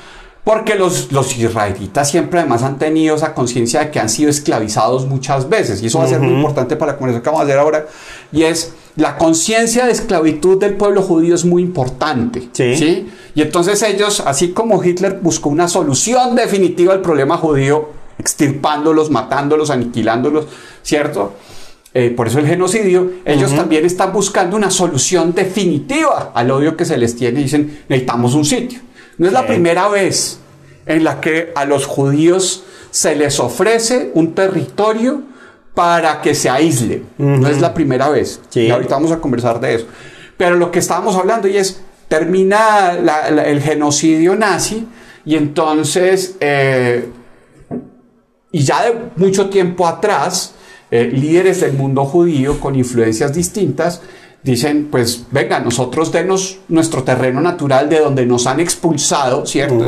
Porque 0.44 0.74
los, 0.74 1.10
los 1.10 1.36
israelitas 1.38 2.10
siempre 2.10 2.40
además 2.40 2.62
han 2.62 2.78
tenido 2.78 3.16
esa 3.16 3.32
conciencia 3.32 3.80
de 3.80 3.90
que 3.90 3.98
han 3.98 4.10
sido 4.10 4.28
esclavizados 4.28 5.06
muchas 5.06 5.48
veces. 5.48 5.82
Y 5.82 5.86
eso 5.86 5.98
va 5.98 6.04
a 6.04 6.08
ser 6.08 6.20
muy 6.20 6.34
importante 6.34 6.76
para 6.76 6.92
la 6.92 6.98
conversación 6.98 7.22
que 7.22 7.30
vamos 7.30 7.40
a 7.40 7.44
hacer 7.44 7.58
ahora. 7.58 7.86
Y 8.30 8.42
es 8.42 8.74
la 8.96 9.16
conciencia 9.16 9.86
de 9.86 9.92
esclavitud 9.92 10.60
del 10.60 10.74
pueblo 10.74 11.00
judío 11.00 11.34
es 11.34 11.46
muy 11.46 11.62
importante. 11.62 12.48
Sí. 12.52 13.08
Y 13.34 13.42
entonces 13.42 13.82
ellos, 13.82 14.22
así 14.24 14.50
como 14.50 14.84
Hitler 14.84 15.18
buscó 15.20 15.48
una 15.48 15.66
solución 15.66 16.36
definitiva 16.36 16.92
al 16.92 17.00
problema 17.00 17.38
judío, 17.38 17.88
extirpándolos, 18.18 19.10
matándolos, 19.10 19.70
aniquilándolos, 19.70 20.46
¿cierto? 20.82 21.32
Eh, 21.94 22.10
por 22.10 22.28
eso 22.28 22.38
el 22.38 22.46
genocidio, 22.46 23.12
ellos 23.24 23.54
también 23.54 23.84
están 23.84 24.12
buscando 24.12 24.56
una 24.56 24.70
solución 24.70 25.32
definitiva 25.32 26.32
al 26.34 26.50
odio 26.50 26.76
que 26.76 26.84
se 26.84 26.96
les 26.96 27.16
tiene 27.16 27.40
y 27.40 27.44
dicen, 27.44 27.84
necesitamos 27.88 28.34
un 28.34 28.44
sitio. 28.44 28.80
No 29.18 29.26
es 29.26 29.32
la 29.32 29.46
primera 29.46 29.88
vez 29.88 30.38
en 30.86 31.04
la 31.04 31.20
que 31.20 31.52
a 31.54 31.64
los 31.64 31.86
judíos 31.86 32.64
se 32.90 33.14
les 33.14 33.40
ofrece 33.40 34.10
un 34.14 34.34
territorio 34.34 35.22
para 35.74 36.20
que 36.20 36.34
se 36.34 36.48
aíslen. 36.48 37.06
No 37.18 37.48
es 37.48 37.60
la 37.60 37.74
primera 37.74 38.08
vez. 38.08 38.40
Y 38.54 38.70
ahorita 38.70 38.94
vamos 38.94 39.12
a 39.12 39.20
conversar 39.20 39.60
de 39.60 39.74
eso. 39.74 39.86
Pero 40.36 40.56
lo 40.56 40.70
que 40.70 40.78
estábamos 40.78 41.16
hablando 41.16 41.48
y 41.48 41.56
es, 41.56 41.80
termina 42.08 42.92
el 42.92 43.60
genocidio 43.60 44.36
nazi 44.36 44.86
y 45.24 45.36
entonces, 45.36 46.36
eh, 46.40 47.08
y 48.52 48.62
ya 48.62 48.84
de 48.84 48.94
mucho 49.16 49.48
tiempo 49.48 49.86
atrás, 49.86 50.54
eh, 50.90 51.10
líderes 51.12 51.60
del 51.60 51.72
mundo 51.72 52.04
judío 52.04 52.60
con 52.60 52.74
influencias 52.74 53.32
distintas 53.32 54.02
dicen, 54.44 54.88
pues 54.90 55.24
venga, 55.30 55.58
nosotros 55.58 56.12
denos 56.12 56.58
nuestro 56.68 57.02
terreno 57.02 57.40
natural 57.40 57.88
de 57.88 58.00
donde 58.00 58.26
nos 58.26 58.46
han 58.46 58.60
expulsado, 58.60 59.46
¿cierto? 59.46 59.86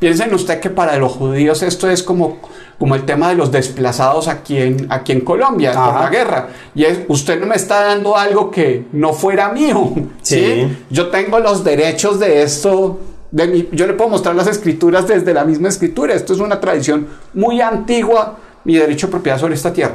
Piensen 0.00 0.34
usted 0.34 0.58
que 0.58 0.70
para 0.70 0.96
los 0.96 1.12
judíos 1.12 1.62
esto 1.62 1.88
es 1.88 2.02
como, 2.02 2.40
como 2.80 2.96
el 2.96 3.04
tema 3.04 3.28
de 3.28 3.36
los 3.36 3.52
desplazados 3.52 4.26
aquí 4.26 4.58
en, 4.58 4.88
aquí 4.90 5.12
en 5.12 5.20
Colombia, 5.20 5.72
por 5.72 5.94
la 6.00 6.10
guerra. 6.10 6.48
Y 6.74 6.82
es, 6.84 6.98
usted 7.06 7.38
no 7.38 7.46
me 7.46 7.54
está 7.54 7.80
dando 7.84 8.16
algo 8.16 8.50
que 8.50 8.86
no 8.92 9.12
fuera 9.12 9.50
mío, 9.50 9.94
¿sí? 10.20 10.66
Yo 10.90 11.08
tengo 11.08 11.38
los 11.38 11.62
derechos 11.62 12.18
de 12.18 12.42
esto. 12.42 12.98
De 13.30 13.46
mi, 13.46 13.68
yo 13.70 13.86
le 13.86 13.94
puedo 13.94 14.10
mostrar 14.10 14.34
las 14.34 14.48
escrituras 14.48 15.06
desde 15.06 15.32
la 15.32 15.44
misma 15.44 15.68
escritura. 15.68 16.12
Esto 16.12 16.32
es 16.34 16.40
una 16.40 16.60
tradición 16.60 17.06
muy 17.34 17.60
antigua, 17.60 18.36
mi 18.64 18.74
derecho 18.74 19.06
de 19.06 19.12
propiedad 19.12 19.38
sobre 19.38 19.54
esta 19.54 19.72
tierra. 19.72 19.94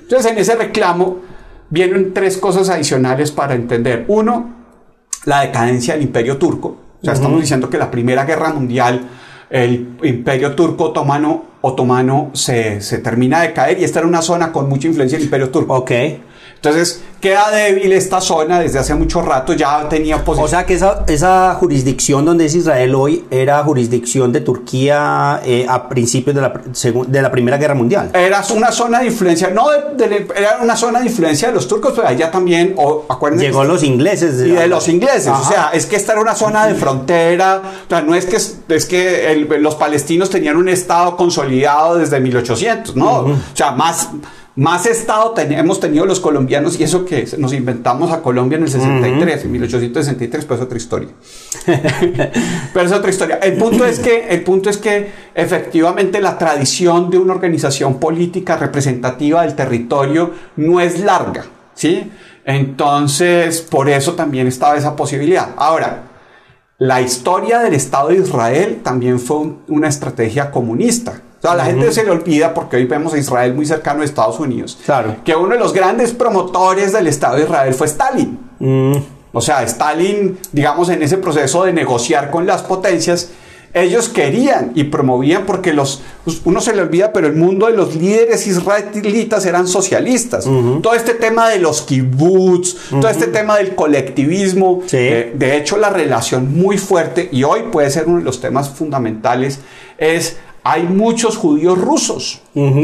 Entonces, 0.00 0.30
en 0.30 0.38
ese 0.38 0.54
reclamo, 0.54 1.18
vienen 1.70 2.14
tres 2.14 2.38
cosas 2.38 2.68
adicionales 2.68 3.30
para 3.30 3.54
entender. 3.54 4.04
Uno, 4.08 4.54
la 5.24 5.42
decadencia 5.42 5.94
del 5.94 6.02
imperio 6.02 6.38
turco. 6.38 6.76
O 7.00 7.04
sea, 7.04 7.14
estamos 7.14 7.40
diciendo 7.40 7.70
que 7.70 7.78
la 7.78 7.90
Primera 7.90 8.24
Guerra 8.24 8.52
Mundial, 8.52 9.08
el 9.50 9.96
imperio 10.02 10.54
turco 10.54 10.84
otomano, 10.84 11.44
otomano 11.60 12.30
se, 12.34 12.80
se, 12.80 12.98
termina 12.98 13.40
de 13.40 13.52
caer 13.52 13.78
y 13.78 13.84
esta 13.84 14.00
era 14.00 14.08
una 14.08 14.22
zona 14.22 14.52
con 14.52 14.68
mucha 14.68 14.88
influencia 14.88 15.16
del 15.16 15.26
imperio 15.26 15.50
turco. 15.50 15.74
Ok. 15.74 15.92
Entonces, 16.60 17.02
queda 17.20 17.50
débil 17.50 17.92
esta 17.92 18.20
zona 18.20 18.60
desde 18.60 18.78
hace 18.78 18.94
mucho 18.94 19.22
rato, 19.22 19.52
ya 19.52 19.88
tenía 19.88 20.24
posición. 20.24 20.44
O 20.44 20.48
sea 20.48 20.66
que 20.66 20.74
esa, 20.74 21.04
esa 21.06 21.54
jurisdicción 21.54 22.24
donde 22.24 22.46
es 22.46 22.54
Israel 22.54 22.94
hoy 22.94 23.24
era 23.30 23.62
jurisdicción 23.62 24.32
de 24.32 24.40
Turquía 24.40 25.40
eh, 25.44 25.66
a 25.68 25.88
principios 25.88 26.34
de 26.34 26.42
la, 26.42 26.52
de 27.06 27.22
la 27.22 27.30
Primera 27.30 27.58
Guerra 27.58 27.74
Mundial. 27.74 28.10
Era 28.12 28.42
una 28.54 28.72
zona 28.72 29.00
de 29.00 29.06
influencia, 29.06 29.50
no, 29.50 29.68
era 29.72 30.58
una 30.60 30.76
zona 30.76 31.00
de 31.00 31.06
influencia 31.06 31.48
de 31.48 31.54
los 31.54 31.68
turcos, 31.68 31.92
pero 31.94 32.08
allá 32.08 32.30
también, 32.30 32.74
o, 32.76 33.04
acuérdense. 33.08 33.46
Llegó 33.46 33.64
los 33.64 33.82
ingleses. 33.82 34.40
Y 34.40 34.50
de 34.50 34.66
los 34.66 34.88
ingleses, 34.88 35.28
o 35.28 35.44
sea, 35.44 35.70
es 35.72 35.86
que 35.86 35.96
esta 35.96 36.12
era 36.12 36.20
una 36.20 36.34
zona 36.34 36.66
de 36.66 36.74
frontera, 36.74 37.62
o 37.86 37.88
sea, 37.88 38.02
no 38.02 38.14
es 38.16 38.26
que, 38.26 38.36
es 38.36 38.86
que 38.86 39.46
los 39.60 39.76
palestinos 39.76 40.30
tenían 40.30 40.56
un 40.56 40.68
estado 40.68 41.16
consolidado 41.16 41.98
desde 41.98 42.18
1800, 42.18 42.96
¿no? 42.96 43.18
O 43.18 43.36
sea, 43.54 43.72
más 43.72 44.08
más 44.58 44.86
Estado 44.86 45.34
hemos 45.38 45.78
tenido 45.78 46.04
los 46.04 46.18
colombianos 46.18 46.80
y 46.80 46.82
eso 46.82 47.04
que 47.04 47.28
nos 47.38 47.52
inventamos 47.52 48.10
a 48.10 48.22
Colombia 48.22 48.56
en 48.56 48.64
el 48.64 48.68
63, 48.68 49.44
en 49.44 49.52
1863, 49.52 50.44
pues 50.46 50.58
es 50.58 50.66
otra 50.66 50.76
historia. 50.76 51.10
pero 52.74 52.84
es 52.84 52.90
otra 52.90 53.08
historia. 53.08 53.36
El 53.36 53.56
punto 53.56 53.86
es 53.86 54.00
que, 54.00 54.26
el 54.28 54.42
punto 54.42 54.68
es 54.68 54.76
que 54.78 55.12
efectivamente 55.32 56.20
la 56.20 56.36
tradición 56.38 57.08
de 57.08 57.18
una 57.18 57.34
organización 57.34 58.00
política 58.00 58.56
representativa 58.56 59.42
del 59.42 59.54
territorio 59.54 60.32
no 60.56 60.80
es 60.80 60.98
larga, 60.98 61.44
¿sí? 61.74 62.10
Entonces, 62.44 63.60
por 63.60 63.88
eso 63.88 64.14
también 64.14 64.48
estaba 64.48 64.76
esa 64.76 64.96
posibilidad. 64.96 65.50
Ahora, 65.56 66.02
la 66.78 67.00
historia 67.00 67.60
del 67.60 67.74
Estado 67.74 68.08
de 68.08 68.16
Israel 68.16 68.80
también 68.82 69.20
fue 69.20 69.52
una 69.68 69.86
estrategia 69.86 70.50
comunista. 70.50 71.22
O 71.38 71.40
sea, 71.40 71.54
la 71.54 71.66
gente 71.66 71.92
se 71.92 72.02
le 72.04 72.10
olvida 72.10 72.52
porque 72.52 72.76
hoy 72.76 72.84
vemos 72.84 73.14
a 73.14 73.18
Israel 73.18 73.54
muy 73.54 73.64
cercano 73.64 74.02
a 74.02 74.04
Estados 74.04 74.40
Unidos. 74.40 74.78
Claro. 74.84 75.16
Que 75.24 75.36
uno 75.36 75.50
de 75.50 75.58
los 75.58 75.72
grandes 75.72 76.12
promotores 76.12 76.92
del 76.92 77.06
Estado 77.06 77.36
de 77.36 77.44
Israel 77.44 77.74
fue 77.74 77.86
Stalin. 77.86 78.38
Mm. 78.58 78.96
O 79.32 79.40
sea, 79.40 79.62
Stalin, 79.62 80.38
digamos, 80.52 80.88
en 80.88 81.02
ese 81.02 81.16
proceso 81.18 81.64
de 81.64 81.72
negociar 81.72 82.30
con 82.30 82.46
las 82.46 82.62
potencias, 82.62 83.30
ellos 83.74 84.08
querían 84.08 84.72
y 84.74 84.84
promovían 84.84 85.44
porque 85.44 85.72
los 85.72 86.00
pues, 86.24 86.40
uno 86.44 86.60
se 86.60 86.74
le 86.74 86.82
olvida, 86.82 87.12
pero 87.12 87.26
el 87.26 87.34
mundo 87.34 87.66
de 87.66 87.74
los 87.74 87.94
líderes 87.94 88.46
israelitas 88.46 89.44
eran 89.44 89.68
socialistas. 89.68 90.44
Todo 90.82 90.94
este 90.94 91.14
tema 91.14 91.50
de 91.50 91.58
los 91.58 91.82
kibbutz, 91.82 92.76
todo 92.90 93.08
este 93.08 93.26
tema 93.26 93.58
del 93.58 93.74
colectivismo, 93.74 94.82
eh, 94.90 95.34
de 95.36 95.56
hecho 95.56 95.76
la 95.76 95.90
relación 95.90 96.56
muy 96.56 96.78
fuerte 96.78 97.28
y 97.30 97.44
hoy 97.44 97.64
puede 97.70 97.90
ser 97.90 98.06
uno 98.06 98.18
de 98.18 98.24
los 98.24 98.40
temas 98.40 98.70
fundamentales 98.70 99.60
es 99.98 100.38
hay 100.70 100.82
muchos 100.82 101.38
judíos 101.38 101.78
rusos, 101.78 102.42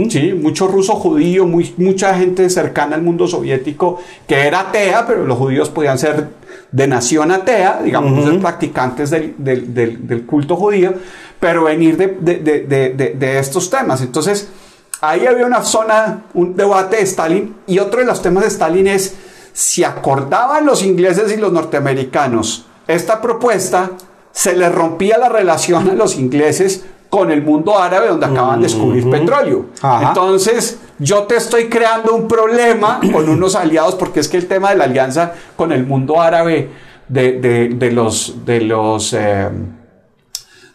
¿sí? 0.08 0.32
mucho 0.32 0.68
ruso 0.68 0.94
judío, 0.94 1.46
muy, 1.46 1.74
mucha 1.76 2.14
gente 2.14 2.48
cercana 2.48 2.96
al 2.96 3.02
mundo 3.02 3.28
soviético 3.28 3.98
que 4.26 4.46
era 4.46 4.60
atea, 4.60 5.06
pero 5.06 5.26
los 5.26 5.36
judíos 5.36 5.68
podían 5.68 5.98
ser 5.98 6.30
de 6.72 6.88
nación 6.88 7.30
atea, 7.30 7.82
digamos, 7.84 8.38
practicantes 8.38 9.10
del, 9.10 10.24
culto 10.26 10.56
judío, 10.56 10.94
pero 11.38 11.64
venir 11.64 11.98
de, 11.98 13.38
estos 13.38 13.68
temas. 13.68 14.00
Entonces, 14.00 14.48
ahí 15.02 15.26
había 15.26 15.44
una 15.44 15.62
zona, 15.62 16.22
un 16.32 16.56
debate 16.56 16.96
de 16.96 17.02
Stalin, 17.02 17.54
y 17.66 17.80
otro 17.80 18.00
de 18.00 18.06
los 18.06 18.22
temas 18.22 18.44
de 18.44 18.48
Stalin 18.48 18.86
es 18.86 19.14
si 19.52 19.84
acordaban 19.84 20.64
los 20.64 20.82
ingleses 20.82 21.30
y 21.32 21.36
los 21.36 21.52
norteamericanos 21.52 22.64
esta 22.88 23.20
propuesta, 23.20 23.90
se 24.32 24.56
les 24.56 24.74
rompía 24.74 25.18
la 25.18 25.28
relación 25.28 25.90
a 25.90 25.94
los 25.94 26.16
ingleses 26.16 26.82
con 27.14 27.30
el 27.30 27.42
mundo 27.42 27.78
árabe 27.78 28.08
donde 28.08 28.26
acaban 28.26 28.60
de 28.60 28.66
descubrir 28.66 29.08
petróleo. 29.08 29.66
Entonces, 30.02 30.80
yo 30.98 31.22
te 31.22 31.36
estoy 31.36 31.68
creando 31.68 32.12
un 32.12 32.26
problema 32.26 32.98
con 33.12 33.28
unos 33.28 33.54
aliados 33.54 33.94
porque 33.94 34.18
es 34.18 34.26
que 34.26 34.36
el 34.36 34.48
tema 34.48 34.70
de 34.70 34.76
la 34.76 34.84
alianza 34.84 35.32
con 35.54 35.70
el 35.70 35.86
mundo 35.86 36.20
árabe 36.20 36.70
de, 37.06 37.90
los... 37.92 38.44
De 38.44 38.60
los 38.62 39.12
eh, 39.12 39.48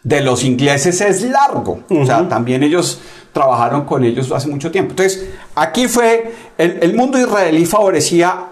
de 0.02 0.22
los 0.22 0.44
ingleses 0.44 1.02
es 1.02 1.20
largo. 1.24 1.80
O 1.90 2.06
sea, 2.06 2.26
también 2.26 2.62
ellos 2.62 3.02
trabajaron 3.32 3.84
con 3.84 4.04
ellos 4.04 4.30
hace 4.32 4.48
mucho 4.48 4.70
tiempo. 4.70 4.90
Entonces, 4.90 5.30
aquí 5.54 5.88
fue, 5.88 6.32
el, 6.58 6.94
mundo 6.94 7.18
israelí 7.18 7.64
favorecía 7.64 8.50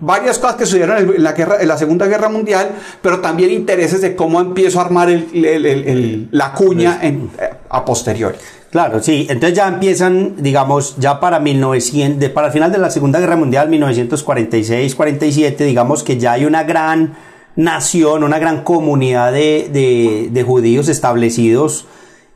varias 0.00 0.38
cosas 0.38 0.56
que 0.56 0.66
sucedieron 0.66 0.98
en 0.98 1.22
la, 1.22 1.32
guerra, 1.32 1.56
en 1.60 1.68
la 1.68 1.78
Segunda 1.78 2.06
Guerra 2.06 2.28
Mundial, 2.28 2.70
pero 3.00 3.20
también 3.20 3.50
intereses 3.50 4.00
de 4.00 4.14
cómo 4.14 4.40
empiezo 4.40 4.78
a 4.80 4.84
armar 4.84 5.08
la 5.32 6.52
cuña 6.52 6.98
en, 7.02 7.30
a 7.68 7.84
posteriori. 7.84 8.36
Claro, 8.70 9.02
sí. 9.02 9.26
Entonces 9.28 9.56
ya 9.56 9.66
empiezan, 9.66 10.36
digamos, 10.38 10.96
ya 10.98 11.18
para 11.18 11.40
1900, 11.40 12.30
para 12.30 12.48
el 12.48 12.52
final 12.52 12.70
de 12.70 12.78
la 12.78 12.90
Segunda 12.90 13.18
Guerra 13.18 13.34
Mundial, 13.36 13.68
1946-47, 13.70 15.56
digamos 15.64 16.04
que 16.04 16.18
ya 16.18 16.32
hay 16.32 16.44
una 16.44 16.62
gran 16.62 17.14
nación, 17.56 18.22
una 18.22 18.38
gran 18.38 18.62
comunidad 18.62 19.32
de, 19.32 20.28
de 20.30 20.42
judíos 20.44 20.88
establecidos 20.88 21.86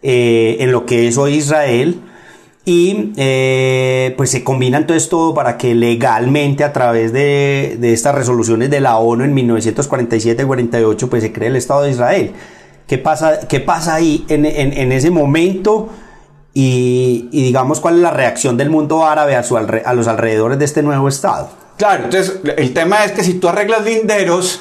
eh, 0.07 0.59
en 0.61 0.71
lo 0.71 0.85
que 0.85 1.09
es 1.09 1.17
hoy 1.17 1.37
Israel. 1.37 1.99
Y 2.67 3.13
eh, 3.17 4.13
pues 4.19 4.31
se 4.31 4.45
combinan 4.45 4.87
todo 4.87 4.97
esto 4.97 5.35
para 5.35 5.57
que 5.57 5.75
legalmente 5.75 6.63
a 6.63 6.73
través 6.75 7.13
de, 7.13 7.79
estas 7.83 8.15
resoluciones 8.15 8.71
de 8.71 8.81
la 8.81 8.99
ONU 8.99 9.25
en 9.25 9.35
1947-48 9.35 11.09
pues 11.09 11.23
se 11.23 11.33
cree 11.33 11.49
el 11.49 11.57
Estado 11.57 11.83
de 11.83 11.91
Israel. 11.91 12.33
¿Qué 12.87 12.99
pasa, 12.99 13.41
qué 13.49 13.61
pasa 13.61 13.95
ahí 13.95 14.27
en, 14.29 14.45
ese 14.93 15.11
momento? 15.11 15.89
Y, 16.53 17.29
digamos 17.33 17.81
cuál 17.81 17.97
es 17.97 18.01
la 18.03 18.11
reacción 18.11 18.59
del 18.59 18.69
mundo 18.69 19.07
árabe 19.07 19.37
a, 19.37 19.43
su 19.43 19.57
a 19.57 19.95
los 19.95 20.07
alrededores 20.07 20.59
de 20.59 20.67
este 20.67 20.83
nuevo 20.83 21.09
Estado. 21.09 21.64
Claro, 21.77 22.05
entonces 22.05 22.41
el 22.57 22.73
tema 22.73 23.05
es 23.05 23.13
que 23.13 23.25
si 23.25 23.35
tú 23.35 23.49
arreglas 23.49 23.85
linderos, 23.85 24.61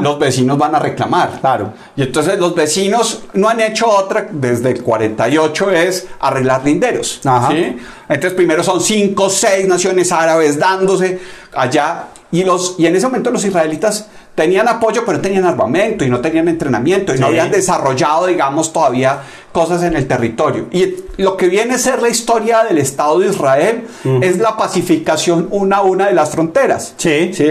los 0.00 0.18
vecinos 0.18 0.56
van 0.56 0.74
a 0.74 0.78
reclamar. 0.78 1.40
Claro. 1.40 1.74
Y 1.94 2.02
entonces 2.02 2.38
los 2.38 2.54
vecinos 2.54 3.24
no 3.34 3.50
han 3.50 3.60
hecho 3.60 3.86
otra 3.88 4.28
desde 4.30 4.70
el 4.70 4.82
48 4.82 5.70
es 5.72 6.06
arreglar 6.20 6.64
linderos. 6.64 7.20
¿sí? 7.50 7.76
Entonces 8.08 8.32
primero 8.32 8.64
son 8.64 8.80
cinco, 8.80 9.28
seis 9.28 9.68
naciones 9.68 10.10
árabes 10.10 10.58
dándose 10.58 11.20
allá 11.52 12.06
y, 12.30 12.44
los, 12.44 12.76
y 12.78 12.86
en 12.86 12.96
ese 12.96 13.06
momento 13.06 13.30
los 13.30 13.44
israelitas 13.44 14.08
tenían 14.38 14.68
apoyo, 14.68 15.04
pero 15.04 15.20
tenían 15.20 15.44
armamento 15.44 16.04
y 16.04 16.08
no 16.08 16.20
tenían 16.20 16.46
entrenamiento 16.46 17.12
y 17.12 17.18
no 17.18 17.26
habían 17.26 17.50
desarrollado, 17.50 18.28
digamos, 18.28 18.72
todavía 18.72 19.18
cosas 19.50 19.82
en 19.82 19.96
el 19.96 20.06
territorio. 20.06 20.68
Y 20.70 20.94
lo 21.16 21.36
que 21.36 21.48
viene 21.48 21.74
a 21.74 21.78
ser 21.78 22.00
la 22.00 22.08
historia 22.08 22.62
del 22.62 22.78
Estado 22.78 23.18
de 23.18 23.30
Israel 23.30 23.82
es 24.22 24.38
la 24.38 24.56
pacificación 24.56 25.48
una 25.50 25.78
a 25.78 25.82
una 25.82 26.06
de 26.06 26.14
las 26.14 26.30
fronteras. 26.30 26.94
Sí. 26.98 27.34
¿sí? 27.34 27.48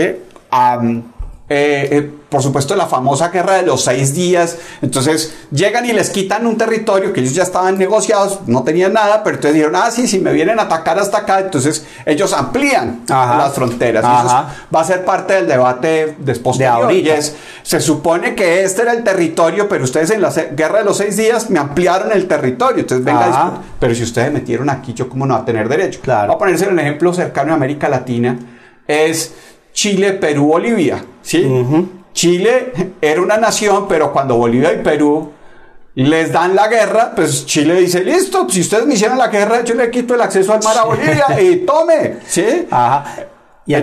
Eh, 1.49 1.87
eh, 1.91 2.11
por 2.27 2.43
supuesto, 2.43 2.75
la 2.75 2.87
famosa 2.87 3.29
guerra 3.29 3.53
de 3.53 3.63
los 3.63 3.85
seis 3.85 4.13
días. 4.13 4.57
Entonces, 4.81 5.33
llegan 5.49 5.85
y 5.85 5.93
les 5.93 6.09
quitan 6.09 6.45
un 6.45 6.57
territorio 6.57 7.13
que 7.13 7.21
ellos 7.21 7.33
ya 7.33 7.43
estaban 7.43 7.77
negociados, 7.77 8.39
no 8.47 8.63
tenían 8.63 8.91
nada, 8.91 9.23
pero 9.23 9.37
entonces 9.37 9.53
dijeron, 9.53 9.77
ah, 9.77 9.89
sí, 9.89 10.09
si 10.09 10.19
me 10.19 10.33
vienen 10.33 10.59
a 10.59 10.63
atacar 10.63 10.99
hasta 10.99 11.19
acá, 11.19 11.39
entonces 11.39 11.85
ellos 12.05 12.33
amplían 12.33 13.03
las 13.07 13.53
fronteras. 13.53 14.03
va 14.03 14.81
a 14.81 14.83
ser 14.83 15.05
parte 15.05 15.35
del 15.35 15.47
debate 15.47 16.17
después 16.19 16.57
de 16.57 16.67
ahorita. 16.67 17.15
se 17.63 17.79
supone 17.79 18.35
que 18.35 18.63
este 18.63 18.81
era 18.81 18.91
el 18.91 19.05
territorio, 19.05 19.69
pero 19.69 19.85
ustedes 19.85 20.09
en 20.09 20.21
la 20.21 20.31
guerra 20.51 20.79
de 20.79 20.85
los 20.85 20.97
seis 20.97 21.15
días 21.15 21.49
me 21.49 21.59
ampliaron 21.59 22.11
el 22.11 22.27
territorio. 22.27 22.79
Entonces, 22.81 23.05
venga, 23.05 23.61
pero 23.79 23.95
si 23.95 24.03
ustedes 24.03 24.33
metieron 24.33 24.69
aquí, 24.69 24.93
yo 24.93 25.07
cómo 25.07 25.25
no 25.25 25.35
va 25.35 25.41
a 25.41 25.45
tener 25.45 25.69
derecho. 25.69 26.01
Claro. 26.01 26.27
Voy 26.27 26.35
a 26.35 26.39
ponerse 26.39 26.67
un 26.67 26.77
ejemplo 26.77 27.13
cercano 27.13 27.53
a 27.53 27.55
América 27.55 27.87
Latina. 27.87 28.37
Es 28.85 29.33
Chile, 29.77 30.13
Perú, 30.13 30.47
Bolivia. 30.47 31.05
¿sí? 31.21 31.47
Chile 32.11 32.95
era 32.99 33.21
una 33.21 33.37
nación, 33.37 33.85
pero 33.87 34.11
cuando 34.11 34.35
Bolivia 34.35 34.73
y 34.73 34.81
Perú 34.81 35.29
les 35.93 36.31
dan 36.31 36.55
la 36.55 36.67
guerra, 36.67 37.13
pues 37.15 37.45
Chile 37.45 37.75
dice, 37.75 38.03
listo, 38.03 38.49
si 38.49 38.61
ustedes 38.61 38.87
me 38.87 38.95
hicieron 38.95 39.19
la 39.19 39.27
guerra, 39.27 39.63
yo 39.63 39.75
le 39.75 39.91
quito 39.91 40.15
el 40.15 40.21
acceso 40.21 40.51
al 40.51 40.63
mar 40.63 40.79
a 40.79 40.83
Bolivia 40.85 41.39
y 41.39 41.57
tome, 41.67 42.17
¿sí? 42.25 42.65
Ajá. 42.71 43.17
Y 43.67 43.75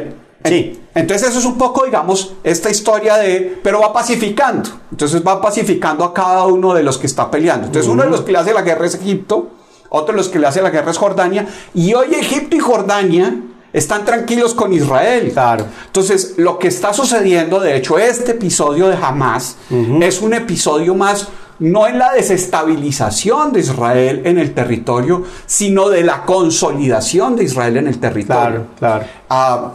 sí. 0.45 0.81
Entonces 0.97 1.29
eso 1.29 1.39
es 1.39 1.45
un 1.45 1.57
poco, 1.57 1.85
digamos, 1.85 2.35
esta 2.43 2.71
historia 2.71 3.17
de, 3.19 3.61
pero 3.63 3.81
va 3.81 3.93
pacificando. 3.93 4.69
Entonces 4.91 5.23
va 5.25 5.41
pacificando 5.41 6.03
a 6.03 6.13
cada 6.13 6.45
uno 6.47 6.75
de 6.75 6.83
los 6.83 6.99
que 6.99 7.07
está 7.07 7.31
peleando. 7.31 7.69
Entonces 7.69 7.89
uno 7.89 8.03
de 8.03 8.11
los 8.11 8.23
que 8.23 8.33
le 8.33 8.39
hace 8.39 8.53
la 8.53 8.63
guerra 8.63 8.87
es 8.87 8.97
Egipto, 8.97 9.53
otro 9.91 10.13
de 10.13 10.17
los 10.17 10.29
que 10.29 10.41
le 10.41 10.49
hace 10.49 10.61
la 10.61 10.71
guerra 10.71 10.91
es 10.91 10.99
Jordania, 10.99 11.47
y 11.73 11.95
hoy 11.95 12.17
Egipto 12.17 12.57
y 12.57 12.59
Jordania 12.59 13.33
están 13.75 14.05
tranquilos 14.07 14.55
con 14.55 14.73
Israel. 14.73 15.31
Claro. 15.33 15.67
Entonces, 15.87 16.35
lo 16.39 16.59
que 16.59 16.69
está 16.69 16.95
sucediendo, 16.95 17.61
de 17.61 17.77
hecho, 17.77 17.99
este 17.99 18.31
episodio 18.33 18.89
de 18.89 18.97
Hamas 18.97 19.57
es 20.01 20.23
un 20.23 20.33
episodio 20.33 20.95
más 20.95 21.29
no 21.59 21.87
en 21.87 21.99
la 21.99 22.13
desestabilización 22.13 23.53
de 23.53 23.61
Israel 23.61 24.23
en 24.25 24.39
el 24.39 24.55
territorio, 24.55 25.25
sino 25.47 25.89
de 25.89 26.03
la 26.03 26.25
consolidación 26.25 27.37
de 27.37 27.45
Israel 27.45 27.77
en 27.77 27.89
el 27.89 27.99
territorio. 27.99 28.67
Claro, 28.79 29.05
claro. 29.05 29.05
Ah, 29.29 29.73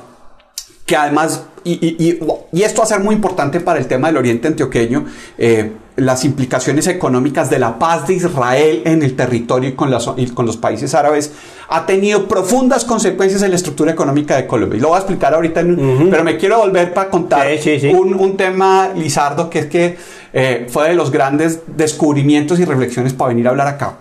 que 0.85 0.97
además, 0.97 1.43
y, 1.63 2.63
esto 2.63 2.81
va 2.81 2.83
a 2.83 2.87
ser 2.87 2.99
muy 2.99 3.15
importante 3.15 3.59
para 3.59 3.79
el 3.79 3.87
tema 3.87 4.07
del 4.07 4.17
Oriente 4.17 4.47
Antioqueño, 4.47 5.05
eh, 5.37 5.71
las 5.95 6.23
implicaciones 6.23 6.87
económicas 6.87 7.49
de 7.49 7.59
la 7.59 7.77
paz 7.77 8.07
de 8.07 8.13
Israel 8.13 8.81
en 8.85 9.03
el 9.03 9.15
territorio 9.15 9.69
y 9.69 9.73
con, 9.73 9.91
con 10.33 10.45
los 10.45 10.57
países 10.57 10.93
árabes, 10.93 11.31
ha 11.67 11.85
tenido 11.85 12.27
profundas 12.27 12.85
consecuencias 12.85 13.41
en 13.43 13.49
la 13.51 13.55
estructura 13.57 13.91
económica 13.91 14.35
de 14.35 14.47
Colombia. 14.47 14.77
Y 14.77 14.81
lo 14.81 14.89
voy 14.89 14.95
a 14.95 14.99
explicar 14.99 15.33
ahorita, 15.33 15.61
pero 16.09 16.23
me 16.23 16.37
quiero 16.37 16.59
volver 16.59 16.93
para 16.93 17.09
contar 17.09 17.47
Un, 17.93 18.37
tema, 18.37 18.89
Lizardo, 18.95 19.49
que 19.49 19.59
es 19.59 19.65
que 19.65 19.97
eh, 20.33 20.67
fue 20.69 20.89
de 20.89 20.95
los 20.95 21.11
grandes 21.11 21.61
descubrimientos 21.67 22.59
y 22.59 22.65
reflexiones 22.65 23.13
para 23.13 23.29
venir 23.29 23.47
a 23.47 23.51
hablar 23.51 23.67
acá. 23.67 23.97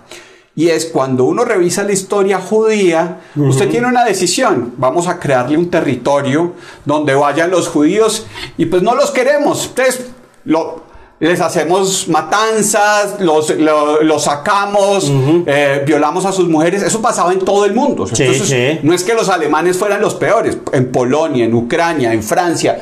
Y 0.59 0.71
es 0.71 0.87
cuando 0.87 1.23
uno 1.23 1.45
revisa 1.45 1.85
la 1.85 1.93
historia 1.93 2.41
judía, 2.41 3.21
usted 3.37 3.71
tiene 3.71 3.87
una 3.87 4.05
decisión. 4.05 4.75
Vamos 4.77 5.07
a 5.07 5.21
crearle 5.21 5.57
un 5.57 5.71
territorio 5.71 6.55
donde 6.85 7.15
vayan 7.15 7.53
los 7.53 7.69
judíos 7.69 8.27
y 8.57 8.67
pues 8.67 8.83
no 8.83 8.97
los 8.97 9.13
queremos. 9.13 9.73
Lo, 10.47 10.83
les 11.21 11.41
hacemos 11.41 12.09
matanzas, 12.09 13.21
los, 13.21 13.55
sacamos, 14.21 15.09
eh, 15.47 15.85
violamos 15.87 16.25
a 16.25 16.33
sus 16.33 16.49
mujeres. 16.49 16.83
Eso 16.83 17.01
pasaba 17.01 17.33
en 17.33 17.39
todo 17.39 17.65
el 17.65 17.73
mundo. 17.73 18.05
No 18.83 18.95
es 18.95 19.05
que 19.05 19.15
los 19.15 19.29
alemanes 19.29 19.79
fueran 19.79 20.01
los 20.01 20.17
peores. 20.17 20.59
En 20.73 20.91
Polonia, 20.91 21.45
en 21.45 21.55
Ucrania, 21.55 22.13
en 22.13 22.25
Francia 22.25 22.81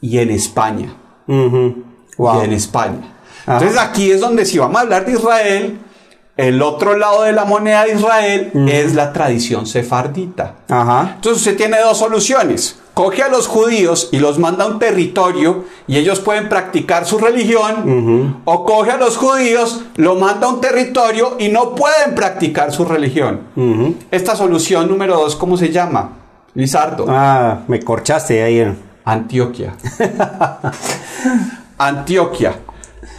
y 0.00 0.18
en 0.18 0.32
España. 0.32 0.92
Y 1.28 2.44
en 2.44 2.52
España. 2.52 3.14
Entonces 3.46 3.78
aquí 3.78 4.10
es 4.10 4.20
donde 4.20 4.44
si 4.44 4.58
vamos 4.58 4.78
a 4.78 4.80
hablar 4.80 5.06
de 5.06 5.12
Israel, 5.12 5.78
el 6.36 6.62
otro 6.62 6.96
lado 6.96 7.22
de 7.22 7.32
la 7.32 7.44
moneda 7.44 7.84
de 7.84 7.94
Israel 7.94 8.52
es 8.68 8.94
la 8.94 9.12
tradición 9.12 9.66
sefardita. 9.66 10.54
Entonces 10.68 11.38
usted 11.38 11.56
tiene 11.56 11.78
dos 11.80 11.98
soluciones 11.98 12.80
coge 13.00 13.22
a 13.22 13.28
los 13.28 13.46
judíos 13.46 14.10
y 14.12 14.18
los 14.18 14.38
manda 14.38 14.64
a 14.64 14.68
un 14.68 14.78
territorio 14.78 15.64
y 15.86 15.96
ellos 15.96 16.20
pueden 16.20 16.50
practicar 16.50 17.06
su 17.06 17.16
religión, 17.18 18.42
o 18.44 18.64
coge 18.66 18.90
a 18.90 18.98
los 18.98 19.16
judíos, 19.16 19.84
lo 19.96 20.16
manda 20.16 20.46
a 20.46 20.50
un 20.50 20.60
territorio 20.60 21.36
y 21.38 21.48
no 21.48 21.74
pueden 21.74 22.14
practicar 22.14 22.72
su 22.72 22.84
religión. 22.84 23.40
Esta 24.10 24.36
solución 24.36 24.86
número 24.88 25.16
dos, 25.16 25.34
¿cómo 25.34 25.56
se 25.56 25.70
llama? 25.70 26.10
Lizardo. 26.52 27.06
Ah, 27.08 27.60
me 27.68 27.80
corchaste 27.80 28.42
ahí. 28.42 28.70
Antioquia. 29.04 29.74
Antioquia. 31.78 32.54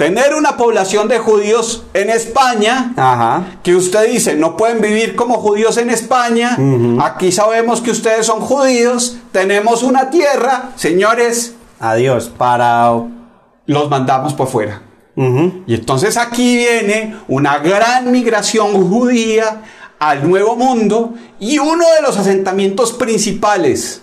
Tener 0.02 0.34
una 0.34 0.58
población 0.58 1.08
de 1.08 1.20
judíos 1.20 1.84
en 1.94 2.10
España, 2.10 3.54
que 3.62 3.76
usted 3.76 4.12
dice, 4.12 4.36
no 4.36 4.58
pueden 4.58 4.82
vivir 4.82 5.16
como 5.16 5.36
judíos 5.36 5.78
en 5.78 5.92
España, 5.92 6.58
aquí 7.04 7.32
sabemos 7.32 7.82
que 7.82 7.92
ustedes 7.92 8.26
son 8.26 8.40
judíos, 8.40 9.18
tenemos 9.32 9.84
una 9.84 10.10
tierra, 10.10 10.72
señores. 10.76 11.54
Adiós, 11.80 12.32
para... 12.36 12.94
Los 13.68 13.92
mandamos 13.92 14.34
por 14.34 14.48
fuera. 14.48 14.82
Y 15.68 15.76
entonces 15.76 16.18
aquí 16.18 16.58
viene 16.58 17.18
una 17.28 17.60
gran 17.60 18.12
migración 18.12 18.90
judía 18.90 19.62
al 20.00 20.28
Nuevo 20.28 20.56
Mundo 20.56 21.14
y 21.40 21.60
uno 21.60 21.86
de 21.96 22.02
los 22.02 22.18
asentamientos 22.18 22.94
principales 22.94 24.02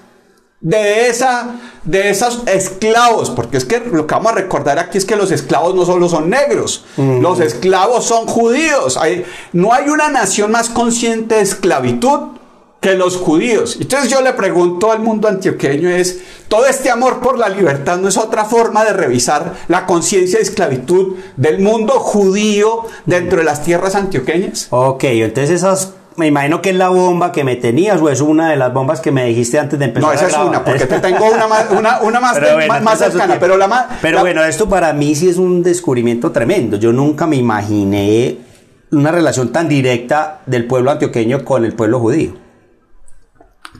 de, 0.60 1.08
esa, 1.08 1.56
de 1.84 2.10
esos 2.10 2.42
esclavos, 2.46 3.30
porque 3.30 3.56
es 3.58 3.64
que 3.64 3.80
lo 3.80 4.06
que 4.06 4.14
vamos 4.14 4.32
a 4.32 4.34
recordar 4.36 4.78
aquí 4.78 4.98
es 4.98 5.04
que 5.04 5.16
los 5.16 5.30
esclavos 5.30 5.74
no 5.74 5.86
solo 5.86 6.08
son 6.08 6.30
negros, 6.30 6.84
los 6.96 7.40
esclavos 7.40 8.04
son 8.04 8.26
judíos. 8.26 8.96
Hay, 8.96 9.24
no 9.52 9.72
hay 9.72 9.88
una 9.88 10.08
nación 10.08 10.50
más 10.50 10.68
consciente 10.68 11.36
de 11.36 11.42
esclavitud 11.42 12.38
que 12.80 12.94
los 12.94 13.16
judíos. 13.16 13.76
Entonces 13.80 14.10
yo 14.10 14.20
le 14.20 14.32
pregunto 14.34 14.92
al 14.92 15.00
mundo 15.00 15.26
antioqueño 15.28 15.88
es, 15.88 16.20
¿todo 16.46 16.66
este 16.66 16.90
amor 16.90 17.20
por 17.20 17.36
la 17.36 17.48
libertad 17.48 17.98
no 17.98 18.08
es 18.08 18.16
otra 18.16 18.44
forma 18.44 18.84
de 18.84 18.92
revisar 18.92 19.56
la 19.66 19.84
conciencia 19.84 20.38
de 20.38 20.44
esclavitud 20.44 21.16
del 21.36 21.58
mundo 21.58 21.94
judío 21.94 22.84
dentro 23.04 23.38
de 23.38 23.44
las 23.44 23.64
tierras 23.64 23.96
antioqueñas? 23.96 24.68
Ok, 24.70 25.04
entonces 25.04 25.56
esas 25.56 25.94
me 26.18 26.26
imagino 26.26 26.60
que 26.60 26.70
es 26.70 26.76
la 26.76 26.88
bomba 26.88 27.30
que 27.30 27.44
me 27.44 27.54
tenías 27.54 28.00
o 28.00 28.10
es 28.10 28.20
una 28.20 28.50
de 28.50 28.56
las 28.56 28.72
bombas 28.72 29.00
que 29.00 29.12
me 29.12 29.24
dijiste 29.26 29.58
antes 29.58 29.78
de 29.78 29.84
empezar. 29.84 30.08
No, 30.08 30.12
esa 30.12 30.26
es 30.26 30.36
una, 30.36 30.64
porque 30.64 30.84
te 30.86 30.98
tengo 30.98 31.24
una 31.26 31.46
más, 31.46 31.66
una, 31.70 32.20
más, 32.20 32.82
más, 32.82 32.98
cercana, 32.98 33.36
pero 33.38 33.56
la 33.56 33.68
más... 33.68 33.86
Pero 34.02 34.20
bueno, 34.20 34.42
esto 34.42 34.68
para 34.68 34.92
mí 34.92 35.14
sí 35.14 35.28
es 35.28 35.36
un 35.36 35.62
descubrimiento 35.62 36.32
tremendo. 36.32 36.76
Yo 36.76 36.92
nunca 36.92 37.26
me 37.28 37.36
imaginé 37.36 38.38
una 38.90 39.12
relación 39.12 39.52
tan 39.52 39.68
directa 39.68 40.40
del 40.46 40.66
pueblo 40.66 40.90
antioqueño 40.90 41.44
con 41.44 41.64
el 41.64 41.74
pueblo 41.74 42.00
judío. 42.00 42.34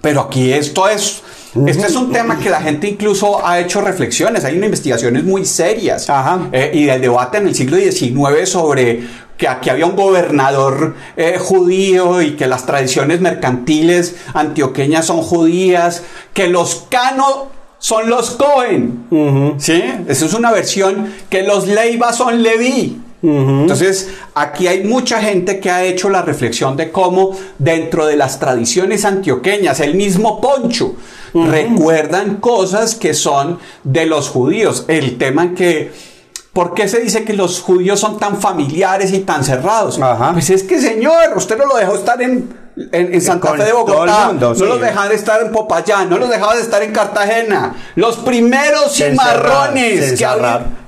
Pero 0.01 0.21
aquí 0.21 0.53
esto 0.53 0.89
es... 0.89 1.23
Este 1.67 1.87
es 1.87 1.97
un 1.97 2.13
tema 2.13 2.39
que 2.39 2.51
la 2.51 2.61
gente 2.61 2.89
incluso 2.89 3.47
ha 3.47 3.59
hecho 3.59 3.81
reflexiones, 3.81 4.45
hay 4.45 4.55
investigaciones 4.55 5.25
muy 5.25 5.45
serias 5.45 6.09
Ajá. 6.11 6.49
Eh, 6.53 6.73
y 6.75 6.89
el 6.89 7.01
debate 7.01 7.39
en 7.39 7.49
el 7.49 7.55
siglo 7.55 7.77
XIX 7.79 8.49
sobre 8.49 9.03
que 9.37 9.49
aquí 9.49 9.71
había 9.71 9.87
un 9.87 9.97
gobernador 9.97 10.97
eh, 11.17 11.39
judío 11.39 12.21
y 12.21 12.33
que 12.33 12.47
las 12.47 12.67
tradiciones 12.67 13.21
mercantiles 13.21 14.17
antioqueñas 14.35 15.07
son 15.07 15.23
judías, 15.23 16.03
que 16.35 16.49
los 16.49 16.87
Cano 16.91 17.49
son 17.79 18.11
los 18.11 18.33
Cohen. 18.33 19.55
¿Sí? 19.59 19.83
Esa 20.09 20.27
es 20.27 20.35
una 20.35 20.51
versión 20.51 21.15
que 21.31 21.45
los 21.45 21.69
Leiva 21.69 22.13
son 22.13 22.43
Leví. 22.43 23.01
Entonces, 23.23 24.11
aquí 24.35 24.69
hay 24.69 24.85
mucha 24.85 25.21
gente 25.21 25.59
que 25.59 25.71
ha 25.71 25.85
hecho 25.85 26.09
la 26.09 26.23
reflexión 26.23 26.77
de 26.77 26.93
cómo 26.93 27.37
dentro 27.59 28.07
de 28.07 28.17
las 28.17 28.39
tradiciones 28.39 29.05
antioqueñas, 29.05 29.81
el 29.81 29.95
mismo 29.95 30.41
Poncho, 30.41 30.95
recuerdan 31.35 32.37
cosas 32.37 32.95
que 32.95 33.15
son 33.15 33.59
de 33.83 34.07
los 34.07 34.29
judíos. 34.29 34.85
El 34.89 35.19
tema 35.19 35.43
en 35.45 35.55
que 35.55 36.19
¿Por 36.53 36.75
qué 36.75 36.89
se 36.89 37.01
dice 37.01 37.23
que 37.25 37.35
los 37.35 37.61
judíos 37.61 38.01
son 38.01 38.19
tan 38.19 38.41
familiares 38.41 39.13
y 39.13 39.21
tan 39.21 39.45
cerrados? 39.45 39.97
Pues 40.33 40.51
es 40.51 40.65
que, 40.65 40.81
señor, 40.81 41.37
usted 41.37 41.57
no 41.57 41.67
lo 41.67 41.77
dejó 41.77 41.95
estar 41.95 42.21
en 42.21 42.53
en, 42.93 43.21
Santa 43.21 43.55
Fe 43.55 43.65
de 43.65 43.73
Bogotá, 43.73 44.33
no 44.33 44.53
los 44.55 44.81
dejaban 44.81 45.09
de 45.09 45.15
estar 45.15 45.43
en 45.43 45.53
Popayán, 45.53 46.09
no 46.09 46.19
los 46.19 46.29
dejaban 46.29 46.57
de 46.57 46.63
estar 46.63 46.83
en 46.83 46.93
Cartagena. 46.93 47.75
Los 47.97 48.19
primeros 48.19 48.95
cimarrones 48.95 50.19
que 50.19 50.27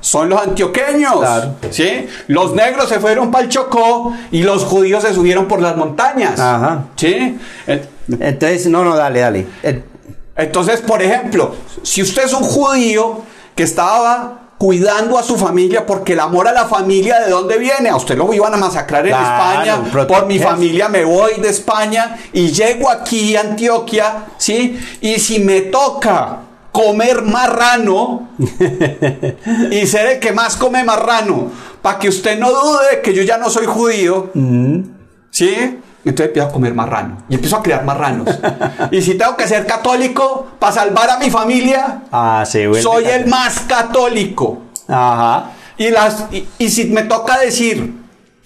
son 0.00 0.28
los 0.28 0.40
antioqueños. 0.40 1.18
¿sí? 1.70 2.06
Los 2.28 2.54
negros 2.54 2.88
se 2.88 3.00
fueron 3.00 3.30
para 3.30 3.44
el 3.44 3.50
Chocó 3.50 4.14
y 4.30 4.42
los 4.42 4.64
judíos 4.64 5.02
se 5.02 5.12
subieron 5.14 5.46
por 5.46 5.60
las 5.60 5.76
montañas. 5.76 6.38
Ajá. 6.38 6.84
¿sí? 6.96 7.38
Entonces, 7.66 8.66
no, 8.66 8.84
no, 8.84 8.96
dale, 8.96 9.20
dale. 9.20 9.46
Entonces, 10.36 10.80
por 10.80 11.02
ejemplo, 11.02 11.54
si 11.82 12.02
usted 12.02 12.24
es 12.24 12.32
un 12.32 12.44
judío 12.44 13.22
que 13.54 13.64
estaba 13.64 14.39
cuidando 14.60 15.16
a 15.16 15.22
su 15.22 15.38
familia, 15.38 15.86
porque 15.86 16.12
el 16.12 16.20
amor 16.20 16.46
a 16.46 16.52
la 16.52 16.66
familia, 16.66 17.18
¿de 17.20 17.30
dónde 17.30 17.56
viene? 17.56 17.88
A 17.88 17.96
usted 17.96 18.14
lo 18.14 18.30
iban 18.34 18.52
a 18.52 18.58
masacrar 18.58 19.06
en 19.06 19.14
España, 19.14 20.06
por 20.06 20.26
mi 20.26 20.38
familia 20.38 20.86
me 20.90 21.02
voy 21.02 21.40
de 21.40 21.48
España 21.48 22.18
y 22.34 22.52
llego 22.52 22.90
aquí 22.90 23.36
a 23.36 23.40
Antioquia, 23.40 24.26
¿sí? 24.36 24.78
Y 25.00 25.18
si 25.18 25.38
me 25.38 25.62
toca 25.62 26.40
comer 26.72 27.22
marrano 27.22 28.28
y 29.70 29.86
ser 29.86 30.06
el 30.08 30.18
que 30.20 30.32
más 30.32 30.58
come 30.58 30.84
marrano, 30.84 31.50
para 31.80 31.98
que 31.98 32.10
usted 32.10 32.38
no 32.38 32.50
dude 32.50 33.00
que 33.02 33.14
yo 33.14 33.22
ya 33.22 33.38
no 33.38 33.48
soy 33.48 33.64
judío, 33.64 34.28
mm. 34.34 34.80
¿sí? 35.30 35.78
Entonces 36.04 36.28
empiezo 36.28 36.48
a 36.48 36.52
comer 36.52 36.74
marrano 36.74 37.18
y 37.28 37.34
empiezo 37.34 37.56
a 37.56 37.62
crear 37.62 37.84
marranos. 37.84 38.28
y 38.90 39.02
si 39.02 39.14
tengo 39.14 39.36
que 39.36 39.46
ser 39.46 39.66
católico 39.66 40.48
para 40.58 40.72
salvar 40.72 41.10
a 41.10 41.18
mi 41.18 41.30
familia, 41.30 42.02
ah, 42.10 42.44
soy 42.46 43.04
el 43.04 43.26
más 43.26 43.60
católico. 43.60 44.62
Ajá. 44.88 45.52
Y, 45.76 45.90
las, 45.90 46.26
y 46.58 46.68
si 46.68 46.86
me 46.86 47.02
toca 47.02 47.38
decir 47.38 48.00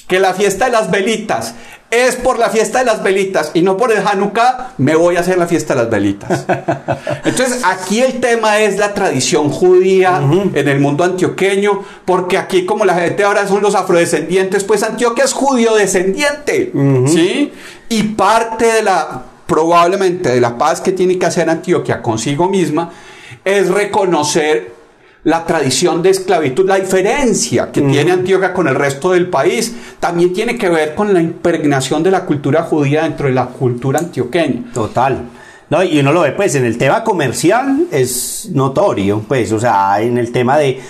que 0.06 0.20
la 0.20 0.34
fiesta 0.34 0.66
de 0.66 0.72
las 0.72 0.90
velitas 0.90 1.54
es 1.94 2.16
por 2.16 2.38
la 2.38 2.50
fiesta 2.50 2.80
de 2.80 2.84
las 2.84 3.02
velitas 3.02 3.50
y 3.54 3.62
no 3.62 3.76
por 3.76 3.92
el 3.92 4.06
Hanukkah, 4.06 4.74
me 4.78 4.94
voy 4.94 5.16
a 5.16 5.20
hacer 5.20 5.38
la 5.38 5.46
fiesta 5.46 5.74
de 5.74 5.82
las 5.82 5.90
velitas. 5.90 6.44
Entonces, 7.24 7.62
aquí 7.64 8.00
el 8.00 8.20
tema 8.20 8.60
es 8.60 8.78
la 8.78 8.94
tradición 8.94 9.50
judía 9.50 10.20
en 10.54 10.68
el 10.68 10.80
mundo 10.80 11.04
antioqueño, 11.04 11.84
porque 12.04 12.38
aquí 12.38 12.66
como 12.66 12.84
la 12.84 12.94
gente 12.94 13.24
ahora 13.24 13.46
son 13.46 13.62
los 13.62 13.74
afrodescendientes, 13.74 14.64
pues 14.64 14.82
Antioquia 14.82 15.24
es 15.24 15.32
judío 15.32 15.74
descendiente, 15.74 16.72
¿sí? 17.06 17.52
Y 17.88 18.02
parte 18.02 18.66
de 18.66 18.82
la, 18.82 19.22
probablemente 19.46 20.30
de 20.30 20.40
la 20.40 20.58
paz 20.58 20.80
que 20.80 20.92
tiene 20.92 21.18
que 21.18 21.26
hacer 21.26 21.48
Antioquia 21.48 22.02
consigo 22.02 22.48
misma, 22.48 22.90
es 23.44 23.68
reconocer 23.68 24.72
la 25.24 25.44
tradición 25.44 26.02
de 26.02 26.10
esclavitud, 26.10 26.66
la 26.68 26.76
diferencia 26.76 27.72
que 27.72 27.80
tiene 27.80 28.12
Antioquia 28.12 28.52
con 28.52 28.68
el 28.68 28.74
resto 28.74 29.12
del 29.12 29.28
país, 29.28 29.74
también 29.98 30.32
tiene 30.32 30.58
que 30.58 30.68
ver 30.68 30.94
con 30.94 31.12
la 31.12 31.20
impregnación 31.20 32.02
de 32.02 32.10
la 32.10 32.26
cultura 32.26 32.62
judía 32.62 33.04
dentro 33.04 33.26
de 33.26 33.32
la 33.32 33.46
cultura 33.46 34.00
antioqueña. 34.00 34.72
Total. 34.72 35.24
No, 35.70 35.82
y 35.82 35.98
uno 35.98 36.12
lo 36.12 36.20
ve, 36.20 36.32
pues, 36.32 36.54
en 36.56 36.66
el 36.66 36.76
tema 36.76 37.02
comercial 37.02 37.86
es 37.90 38.50
notorio, 38.52 39.24
pues, 39.26 39.50
o 39.50 39.58
sea, 39.58 40.00
en 40.02 40.18
el 40.18 40.30
tema 40.30 40.58
de, 40.58 40.80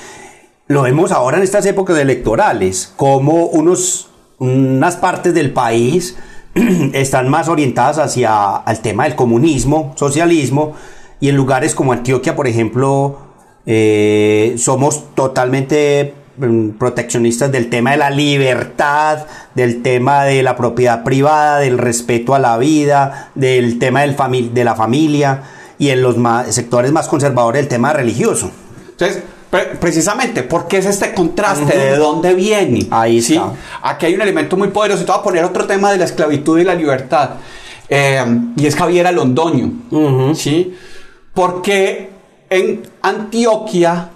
lo 0.66 0.82
vemos 0.82 1.12
ahora 1.12 1.36
en 1.36 1.44
estas 1.44 1.64
épocas 1.66 1.96
electorales, 1.96 2.92
como 2.96 3.46
unos, 3.46 4.08
unas 4.38 4.96
partes 4.96 5.32
del 5.32 5.52
país 5.52 6.16
están 6.92 7.28
más 7.28 7.48
orientadas 7.48 7.98
hacia 7.98 8.62
el 8.66 8.80
tema 8.80 9.04
del 9.04 9.14
comunismo, 9.14 9.92
socialismo, 9.96 10.74
y 11.20 11.28
en 11.28 11.36
lugares 11.36 11.74
como 11.76 11.92
Antioquia, 11.92 12.34
por 12.34 12.48
ejemplo, 12.48 13.23
eh, 13.66 14.54
somos 14.58 15.14
totalmente 15.14 16.14
mm, 16.36 16.70
proteccionistas 16.70 17.50
del 17.50 17.70
tema 17.70 17.92
de 17.92 17.96
la 17.96 18.10
libertad, 18.10 19.26
del 19.54 19.82
tema 19.82 20.24
de 20.24 20.42
la 20.42 20.56
propiedad 20.56 21.02
privada, 21.02 21.58
del 21.60 21.78
respeto 21.78 22.34
a 22.34 22.38
la 22.38 22.58
vida, 22.58 23.30
del 23.34 23.78
tema 23.78 24.02
del 24.02 24.16
de 24.52 24.64
la 24.64 24.74
familia 24.74 25.42
y 25.78 25.90
en 25.90 26.02
los 26.02 26.16
sectores 26.54 26.92
más 26.92 27.08
conservadores 27.08 27.62
el 27.62 27.68
tema 27.68 27.92
religioso. 27.92 28.50
Entonces, 28.90 29.22
precisamente, 29.80 30.42
¿por 30.42 30.68
qué 30.68 30.78
es 30.78 30.86
este 30.86 31.12
contraste? 31.14 31.76
¿De 31.76 31.96
dónde 31.96 32.34
viene? 32.34 32.86
Ahí 32.90 33.22
¿Sí? 33.22 33.40
Aquí 33.82 34.06
hay 34.06 34.14
un 34.14 34.22
elemento 34.22 34.56
muy 34.56 34.68
poderoso. 34.68 35.02
Y 35.02 35.06
te 35.06 35.12
voy 35.12 35.20
a 35.20 35.22
poner 35.22 35.44
otro 35.44 35.66
tema 35.66 35.90
de 35.92 35.98
la 35.98 36.04
esclavitud 36.04 36.58
y 36.58 36.64
la 36.64 36.74
libertad. 36.74 37.30
Eh, 37.88 38.24
y 38.56 38.66
es 38.66 38.76
Javier 38.76 39.06
Alondoño. 39.06 39.72
¿Sí? 40.34 40.74
Porque 41.32 42.13
en 42.54 42.82
Antioquia, 43.02 44.10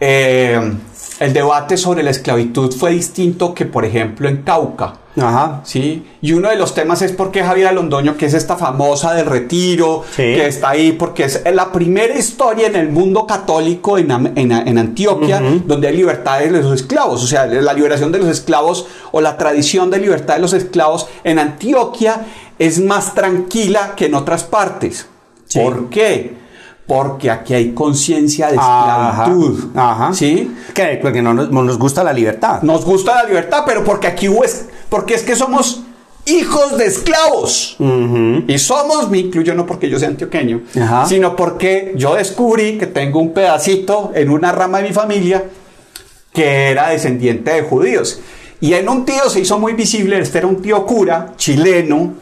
eh, 0.00 0.72
el 1.20 1.32
debate 1.32 1.76
sobre 1.76 2.02
la 2.02 2.10
esclavitud 2.10 2.72
fue 2.72 2.92
distinto 2.92 3.54
que, 3.54 3.66
por 3.66 3.84
ejemplo, 3.84 4.28
en 4.28 4.42
Cauca. 4.42 4.94
Ajá. 5.20 5.62
¿sí? 5.64 6.06
Y 6.22 6.32
uno 6.32 6.48
de 6.48 6.54
los 6.54 6.74
temas 6.74 7.02
es 7.02 7.10
por 7.10 7.32
qué 7.32 7.42
Javier 7.42 7.68
Alondoño, 7.68 8.16
que 8.16 8.26
es 8.26 8.34
esta 8.34 8.56
famosa 8.56 9.14
del 9.14 9.26
retiro, 9.26 10.04
que 10.14 10.46
está 10.46 10.70
ahí, 10.70 10.92
porque 10.92 11.24
es 11.24 11.42
la 11.52 11.72
primera 11.72 12.16
historia 12.16 12.68
en 12.68 12.76
el 12.76 12.90
mundo 12.90 13.26
católico 13.26 13.98
en, 13.98 14.12
Antioquia 14.12 15.42
donde 15.66 15.88
hay 15.88 15.96
libertad 15.96 16.38
de 16.38 16.50
los 16.52 16.72
esclavos. 16.72 17.24
O 17.24 17.26
sea, 17.26 17.46
la 17.46 17.72
liberación 17.72 18.12
de 18.12 18.18
los 18.18 18.28
esclavos 18.28 18.86
o 19.10 19.20
la 19.20 19.36
tradición 19.36 19.90
de 19.90 19.98
libertad 19.98 20.34
de 20.36 20.40
los 20.40 20.52
esclavos 20.52 21.08
en 21.24 21.40
Antioquia 21.40 22.26
es 22.58 22.80
más 22.80 23.14
tranquila 23.14 23.94
que 23.96 24.06
en 24.06 24.14
otras 24.14 24.44
partes. 24.44 25.08
¿Por 25.52 25.88
qué? 25.88 26.47
Porque 26.88 27.30
aquí 27.30 27.52
hay 27.52 27.72
conciencia 27.72 28.46
de 28.46 28.54
esclavitud. 28.54 29.76
Ajá, 29.76 30.12
¿Sí? 30.14 30.50
¿Qué? 30.72 30.98
Porque 31.00 31.20
no 31.20 31.34
nos, 31.34 31.78
gusta 31.78 32.02
la 32.02 32.14
libertad. 32.14 32.62
Nos 32.62 32.84
gusta 32.84 33.14
la 33.14 33.24
libertad, 33.28 33.62
pero 33.66 33.84
porque 33.84 34.06
aquí 34.06 34.26
es, 34.42 34.64
porque 34.88 35.12
es 35.14 35.22
que 35.22 35.36
somos 35.36 35.82
hijos 36.24 36.78
de 36.78 36.86
esclavos. 36.86 37.76
Y 37.78 38.58
somos, 38.58 39.10
me 39.10 39.18
incluyo 39.18 39.54
no 39.54 39.66
porque 39.66 39.90
yo 39.90 39.98
sea 39.98 40.08
antioqueño, 40.08 40.62
sino 41.06 41.36
porque 41.36 41.92
yo 41.94 42.14
descubrí 42.14 42.78
que 42.78 42.86
tengo 42.86 43.20
un 43.20 43.34
pedacito 43.34 44.10
en 44.14 44.30
una 44.30 44.50
rama 44.50 44.78
de 44.78 44.88
mi 44.88 44.94
familia 44.94 45.44
que 46.32 46.70
era 46.70 46.88
descendiente 46.88 47.52
de 47.52 47.62
judíos. 47.62 48.20
Y 48.60 48.72
en 48.72 48.88
un 48.88 49.04
tío 49.04 49.28
se 49.28 49.40
hizo 49.40 49.58
muy 49.58 49.74
visible, 49.74 50.18
este 50.18 50.38
era 50.38 50.46
un 50.46 50.62
tío 50.62 50.86
cura, 50.86 51.34
chileno, 51.36 52.14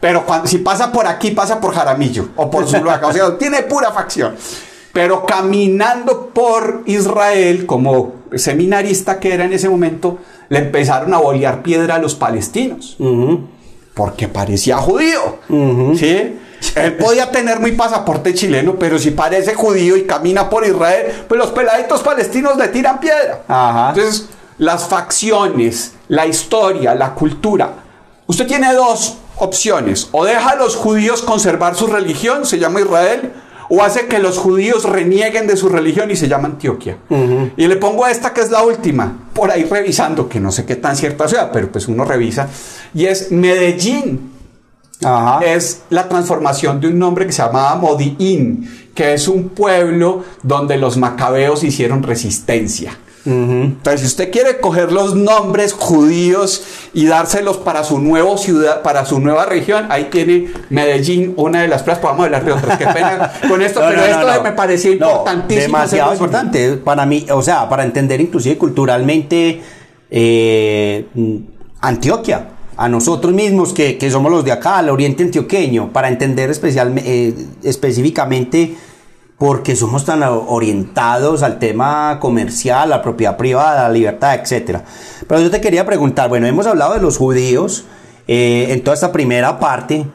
pero 0.00 0.24
cuando, 0.24 0.46
si 0.46 0.58
pasa 0.58 0.92
por 0.92 1.06
aquí, 1.06 1.32
pasa 1.32 1.60
por 1.60 1.74
Jaramillo 1.74 2.28
o 2.36 2.50
por 2.50 2.68
Zuluaga. 2.68 3.08
o 3.08 3.12
sea, 3.12 3.36
tiene 3.38 3.62
pura 3.62 3.92
facción. 3.92 4.34
Pero 4.92 5.26
caminando 5.26 6.30
por 6.32 6.82
Israel, 6.86 7.66
como 7.66 8.14
seminarista 8.34 9.20
que 9.20 9.34
era 9.34 9.44
en 9.44 9.52
ese 9.52 9.68
momento, 9.68 10.18
le 10.48 10.58
empezaron 10.58 11.12
a 11.14 11.18
bolear 11.18 11.62
piedra 11.62 11.96
a 11.96 11.98
los 11.98 12.14
palestinos. 12.14 12.96
Porque 13.94 14.28
parecía 14.28 14.78
judío. 14.78 15.38
¿Sí? 15.96 16.38
Él 16.74 16.96
podía 16.96 17.30
tener 17.30 17.60
muy 17.60 17.72
pasaporte 17.72 18.34
chileno, 18.34 18.76
pero 18.76 18.98
si 18.98 19.10
parece 19.12 19.54
judío 19.54 19.96
y 19.96 20.06
camina 20.06 20.48
por 20.50 20.66
Israel, 20.66 21.24
pues 21.28 21.38
los 21.38 21.50
peladitos 21.50 22.02
palestinos 22.02 22.56
le 22.56 22.68
tiran 22.68 22.98
piedra. 22.98 23.42
Entonces, 23.90 24.28
las 24.58 24.88
facciones, 24.88 25.92
la 26.08 26.26
historia, 26.26 26.94
la 26.94 27.14
cultura. 27.14 27.72
Usted 28.26 28.46
tiene 28.46 28.72
dos 28.74 29.18
opciones. 29.38 30.08
O 30.12 30.24
deja 30.24 30.50
a 30.50 30.56
los 30.56 30.76
judíos 30.76 31.22
conservar 31.22 31.74
su 31.74 31.86
religión, 31.86 32.44
se 32.46 32.58
llama 32.58 32.80
Israel, 32.80 33.32
o 33.70 33.82
hace 33.82 34.06
que 34.06 34.18
los 34.18 34.38
judíos 34.38 34.84
renieguen 34.84 35.46
de 35.46 35.56
su 35.56 35.68
religión 35.68 36.10
y 36.10 36.16
se 36.16 36.28
llama 36.28 36.48
Antioquia. 36.48 36.98
Y 37.56 37.66
le 37.66 37.76
pongo 37.76 38.04
a 38.04 38.10
esta 38.10 38.32
que 38.32 38.40
es 38.40 38.50
la 38.50 38.62
última, 38.62 39.28
por 39.34 39.50
ahí 39.50 39.64
revisando, 39.64 40.28
que 40.28 40.40
no 40.40 40.50
sé 40.50 40.64
qué 40.64 40.76
tan 40.76 40.96
cierta 40.96 41.28
sea, 41.28 41.52
pero 41.52 41.70
pues 41.70 41.86
uno 41.88 42.04
revisa, 42.04 42.48
y 42.94 43.04
es 43.06 43.30
Medellín. 43.30 44.32
Es 45.44 45.82
la 45.90 46.08
transformación 46.08 46.80
de 46.80 46.88
un 46.88 46.98
nombre 46.98 47.24
que 47.26 47.32
se 47.32 47.42
llamaba 47.42 47.76
Modi'in, 47.76 48.90
que 48.94 49.14
es 49.14 49.28
un 49.28 49.50
pueblo 49.50 50.24
donde 50.42 50.76
los 50.76 50.96
macabeos 50.96 51.62
hicieron 51.62 52.02
resistencia. 52.02 52.98
Entonces, 53.30 54.00
si 54.00 54.06
usted 54.06 54.30
quiere 54.30 54.58
coger 54.58 54.92
los 54.92 55.14
nombres 55.14 55.72
judíos 55.72 56.64
y 56.94 57.06
dárselos 57.06 57.58
para 57.58 57.84
su 57.84 57.98
nueva 57.98 58.36
ciudad, 58.38 58.82
para 58.82 59.04
su 59.04 59.20
nueva 59.20 59.46
región, 59.46 59.86
ahí 59.90 60.08
tiene 60.10 60.52
Medellín, 60.70 61.34
una 61.36 61.62
de 61.62 61.68
las 61.68 61.82
plazas. 61.82 62.02
Podemos 62.02 62.24
hablar 62.24 62.44
de 62.44 62.52
otras. 62.52 62.78
Qué 62.78 62.86
pena 62.86 63.32
con 63.48 63.60
esto, 63.60 63.80
pero 63.86 64.04
esto 64.04 64.42
me 64.42 64.52
parecía 64.52 64.92
importantísimo. 64.92 65.76
Demasiado 65.76 66.12
importante 66.12 66.72
para 66.76 67.04
mí, 67.04 67.26
o 67.30 67.42
sea, 67.42 67.68
para 67.68 67.84
entender 67.84 68.20
inclusive 68.20 68.56
culturalmente 68.56 69.60
eh, 70.10 71.06
Antioquia 71.80 72.48
a 72.78 72.88
nosotros 72.88 73.34
mismos 73.34 73.72
que, 73.72 73.98
somos 74.08 74.30
los 74.30 74.44
de 74.44 74.52
acá, 74.52 74.78
al 74.78 74.88
oriente 74.88 75.24
antioqueño, 75.24 75.92
para 75.92 76.06
entender 76.06 76.48
especialmente, 76.48 77.28
eh, 77.28 77.34
específicamente 77.64 78.76
porque 79.38 79.76
somos 79.76 80.04
tan 80.04 80.22
orientados 80.22 81.42
al 81.42 81.58
tema 81.58 82.18
comercial, 82.20 82.90
la 82.90 83.02
propiedad 83.02 83.36
privada, 83.36 83.84
la 83.84 83.92
libertad, 83.92 84.34
etc. 84.34 84.80
Pero 85.26 85.40
yo 85.40 85.50
te 85.50 85.60
quería 85.60 85.86
preguntar, 85.86 86.28
bueno, 86.28 86.46
hemos 86.46 86.66
hablado 86.66 86.94
de 86.94 87.00
los 87.00 87.16
judíos 87.16 87.84
eh, 88.26 88.66
en 88.70 88.82
toda 88.82 88.94
esta 88.94 89.12
primera 89.12 89.60
parte, 89.60 90.06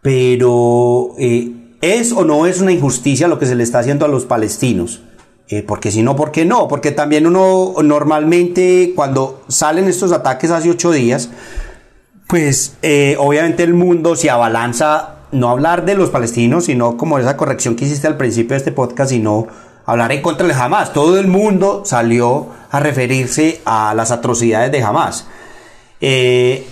pero 0.00 1.14
eh, 1.18 1.76
¿es 1.80 2.12
o 2.12 2.24
no 2.24 2.46
es 2.46 2.60
una 2.60 2.72
injusticia 2.72 3.28
lo 3.28 3.38
que 3.38 3.46
se 3.46 3.56
le 3.56 3.64
está 3.64 3.80
haciendo 3.80 4.04
a 4.04 4.08
los 4.08 4.26
palestinos? 4.26 5.02
Eh, 5.48 5.62
porque 5.62 5.90
si 5.90 6.02
no, 6.02 6.16
¿por 6.16 6.30
qué 6.30 6.44
no? 6.44 6.66
Porque 6.66 6.92
también 6.92 7.26
uno 7.26 7.74
normalmente 7.82 8.92
cuando 8.96 9.42
salen 9.48 9.86
estos 9.86 10.12
ataques 10.12 10.50
hace 10.50 10.70
ocho 10.70 10.92
días, 10.92 11.28
pues 12.26 12.78
eh, 12.80 13.16
obviamente 13.18 13.62
el 13.62 13.74
mundo 13.74 14.16
se 14.16 14.30
abalanza, 14.30 15.16
no 15.32 15.48
hablar 15.48 15.84
de 15.84 15.94
los 15.94 16.10
palestinos, 16.10 16.66
sino 16.66 16.96
como 16.96 17.18
esa 17.18 17.36
corrección 17.36 17.74
que 17.74 17.86
hiciste 17.86 18.06
al 18.06 18.16
principio 18.16 18.50
de 18.50 18.58
este 18.58 18.72
podcast, 18.72 19.10
sino 19.10 19.48
hablar 19.86 20.12
en 20.12 20.22
contra 20.22 20.46
de 20.46 20.54
Hamas. 20.54 20.92
Todo 20.92 21.18
el 21.18 21.26
mundo 21.26 21.82
salió 21.84 22.48
a 22.70 22.80
referirse 22.80 23.60
a 23.64 23.94
las 23.94 24.10
atrocidades 24.10 24.70
de 24.70 24.82
Hamas. 24.82 25.26
Eh, 26.00 26.66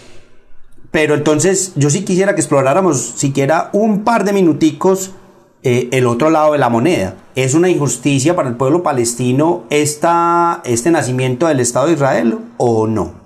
pero 0.91 1.15
entonces 1.15 1.73
yo 1.77 1.89
sí 1.91 2.05
quisiera 2.05 2.35
que 2.35 2.41
exploráramos 2.41 3.01
siquiera 3.01 3.71
un 3.73 4.05
par 4.05 4.25
de 4.25 4.33
minuticos 4.33 5.13
eh, 5.63 5.89
el 5.93 6.07
otro 6.07 6.31
lado 6.31 6.53
de 6.53 6.59
la 6.59 6.69
moneda. 6.69 7.17
¿Es 7.35 7.55
una 7.55 7.69
injusticia 7.69 8.35
para 8.35 8.49
el 8.49 8.57
pueblo 8.57 8.83
palestino 8.83 9.65
esta, 9.71 10.63
este 10.65 10.91
nacimiento 10.91 11.47
del 11.47 11.61
Estado 11.61 11.87
de 11.87 11.93
Israel 11.93 12.39
o 12.57 12.87
no? 12.87 13.20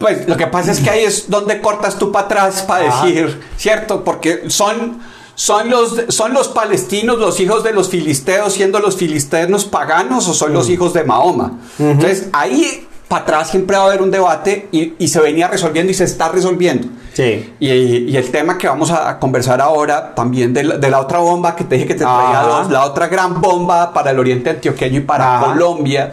Pues 0.00 0.26
lo 0.26 0.34
que 0.38 0.46
pasa 0.46 0.72
es 0.72 0.80
que 0.80 0.88
ahí 0.88 1.04
es 1.04 1.28
donde 1.28 1.60
cortas 1.60 1.98
tú 1.98 2.10
para 2.10 2.24
atrás 2.24 2.62
para 2.62 2.84
decir, 2.84 3.38
¿cierto? 3.58 4.02
Porque 4.02 4.44
son, 4.48 4.98
son, 5.34 5.68
los, 5.68 6.04
son 6.08 6.32
los 6.32 6.48
palestinos 6.48 7.18
los 7.18 7.38
hijos 7.38 7.62
de 7.62 7.74
los 7.74 7.90
filisteos 7.90 8.54
siendo 8.54 8.80
los 8.80 8.96
filisteos 8.96 9.66
paganos 9.66 10.26
o 10.26 10.32
son 10.32 10.54
los 10.54 10.70
mm. 10.70 10.72
hijos 10.72 10.94
de 10.94 11.04
Mahoma. 11.04 11.58
Entonces 11.78 12.30
ahí 12.32 12.88
para 13.08 13.24
atrás 13.24 13.50
siempre 13.50 13.76
va 13.76 13.82
a 13.82 13.86
haber 13.88 14.00
un 14.00 14.10
debate 14.10 14.68
y, 14.72 15.06
se 15.06 15.20
venía 15.20 15.48
resolviendo 15.48 15.92
y 15.92 15.94
se 15.94 16.04
está 16.04 16.30
resolviendo. 16.30 16.88
Sí. 17.12 17.52
Y, 17.60 18.16
el 18.16 18.30
tema 18.30 18.56
que 18.56 18.68
vamos 18.68 18.90
a 18.90 19.18
conversar 19.18 19.60
ahora, 19.60 20.14
también 20.14 20.54
de 20.54 20.62
la, 20.62 20.98
otra 20.98 21.18
bomba 21.18 21.54
que 21.54 21.64
te 21.64 21.74
dije 21.74 21.88
que 21.88 21.94
te 21.94 22.04
traía 22.04 22.40
dos, 22.40 22.70
la 22.70 22.86
otra 22.86 23.08
gran 23.08 23.38
bomba 23.38 23.92
para 23.92 24.12
el 24.12 24.18
oriente 24.18 24.48
antioqueño 24.48 25.00
y 25.00 25.02
para 25.02 25.40
Colombia 25.40 26.10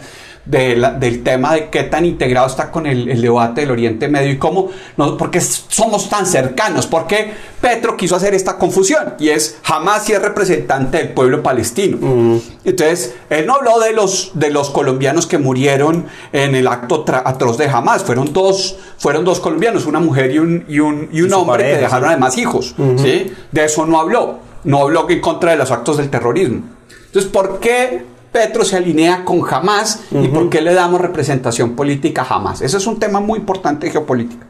del 0.48 1.22
tema 1.22 1.54
de 1.54 1.68
qué 1.68 1.82
tan 1.84 2.06
integrado 2.06 2.46
está 2.46 2.70
con 2.70 2.86
el, 2.86 3.20
debate 3.20 3.60
del 3.60 3.70
Oriente 3.70 4.08
Medio 4.08 4.32
y 4.32 4.38
cómo, 4.38 4.70
no, 4.96 5.16
porque 5.18 5.40
somos 5.40 6.08
tan 6.08 6.24
cercanos, 6.24 6.86
porque 6.86 7.32
Petro 7.60 7.96
quiso 7.98 8.16
hacer 8.16 8.34
esta 8.34 8.56
confusión 8.56 9.14
y 9.18 9.28
es 9.28 9.58
jamás 9.62 10.06
si 10.06 10.14
es 10.14 10.22
representante 10.22 10.98
del 10.98 11.10
pueblo 11.10 11.42
palestino. 11.42 11.98
Mm. 12.00 12.38
Entonces, 12.64 13.14
él 13.28 13.46
no 13.46 13.56
habló 13.56 13.78
de 13.78 13.92
los, 13.92 14.30
de 14.34 14.50
los 14.50 14.70
colombianos 14.70 15.26
que 15.26 15.36
murieron 15.36 16.06
en 16.32 16.54
el 16.54 16.66
acto 16.66 17.04
atroz 17.06 17.58
de 17.58 17.68
Hamas, 17.68 18.02
fueron 18.02 18.32
dos, 18.32 18.76
fueron 18.96 19.26
dos 19.26 19.40
colombianos, 19.40 19.84
una 19.84 20.00
mujer 20.00 20.30
y 20.30 20.38
un, 20.38 20.64
y 20.66 20.80
un, 20.80 21.10
y 21.12 21.20
un 21.20 21.32
hombre 21.34 21.74
que 21.74 21.78
dejaron 21.78 22.08
además 22.08 22.38
hijos, 22.38 22.74
¿sí? 22.96 23.32
De 23.52 23.64
eso 23.64 23.84
no 23.84 24.00
habló, 24.00 24.38
no 24.64 24.80
habló 24.80 25.10
en 25.10 25.20
contra 25.20 25.50
de 25.50 25.58
los 25.58 25.70
actos 25.70 25.98
del 25.98 26.08
terrorismo. 26.08 26.62
Entonces, 27.06 27.30
¿por 27.30 27.60
qué 27.60 28.17
Petro 28.32 28.64
se 28.64 28.76
alinea 28.76 29.24
con 29.24 29.42
Hamas 29.48 30.00
y 30.10 30.28
por 30.28 30.50
qué 30.50 30.60
le 30.60 30.74
damos 30.74 31.00
representación 31.00 31.74
política 31.74 32.22
a 32.22 32.36
Hamas. 32.36 32.60
Ese 32.60 32.76
es 32.76 32.86
un 32.86 32.98
tema 32.98 33.20
muy 33.20 33.38
importante 33.38 33.86
de 33.86 33.92
geopolítica. 33.92 34.46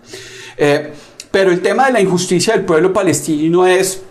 Eh, 0.56 0.92
pero 1.30 1.52
el 1.52 1.62
tema 1.62 1.86
de 1.86 1.92
la 1.92 2.00
injusticia 2.00 2.54
del 2.54 2.64
pueblo 2.64 2.92
palestino 2.92 3.66
es, 3.66 4.02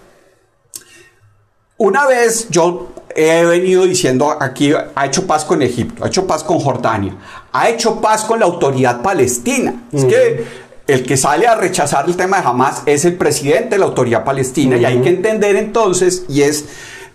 una 1.77 2.07
vez 2.07 2.47
yo 2.49 2.89
he 3.15 3.43
venido 3.43 3.83
diciendo 3.83 4.37
aquí, 4.39 4.71
ha 4.73 5.05
hecho 5.05 5.25
paz 5.25 5.43
con 5.43 5.61
Egipto, 5.61 6.05
ha 6.05 6.07
hecho 6.07 6.27
paz 6.27 6.43
con 6.43 6.59
Jordania, 6.59 7.15
ha 7.51 7.69
hecho 7.69 7.99
paz 7.99 8.23
con 8.23 8.39
la 8.39 8.45
autoridad 8.45 9.01
palestina. 9.01 9.87
Es 9.91 10.05
que 10.05 10.45
el 10.87 11.03
que 11.03 11.17
sale 11.17 11.47
a 11.47 11.55
rechazar 11.55 12.05
el 12.07 12.15
tema 12.15 12.39
de 12.39 12.47
Hamas 12.47 12.83
es 12.85 13.03
el 13.05 13.15
presidente 13.15 13.71
de 13.71 13.79
la 13.79 13.85
autoridad 13.85 14.23
palestina 14.23 14.77
y 14.77 14.85
hay 14.85 15.01
que 15.01 15.09
entender 15.09 15.55
entonces, 15.55 16.25
y 16.29 16.43
es 16.43 16.65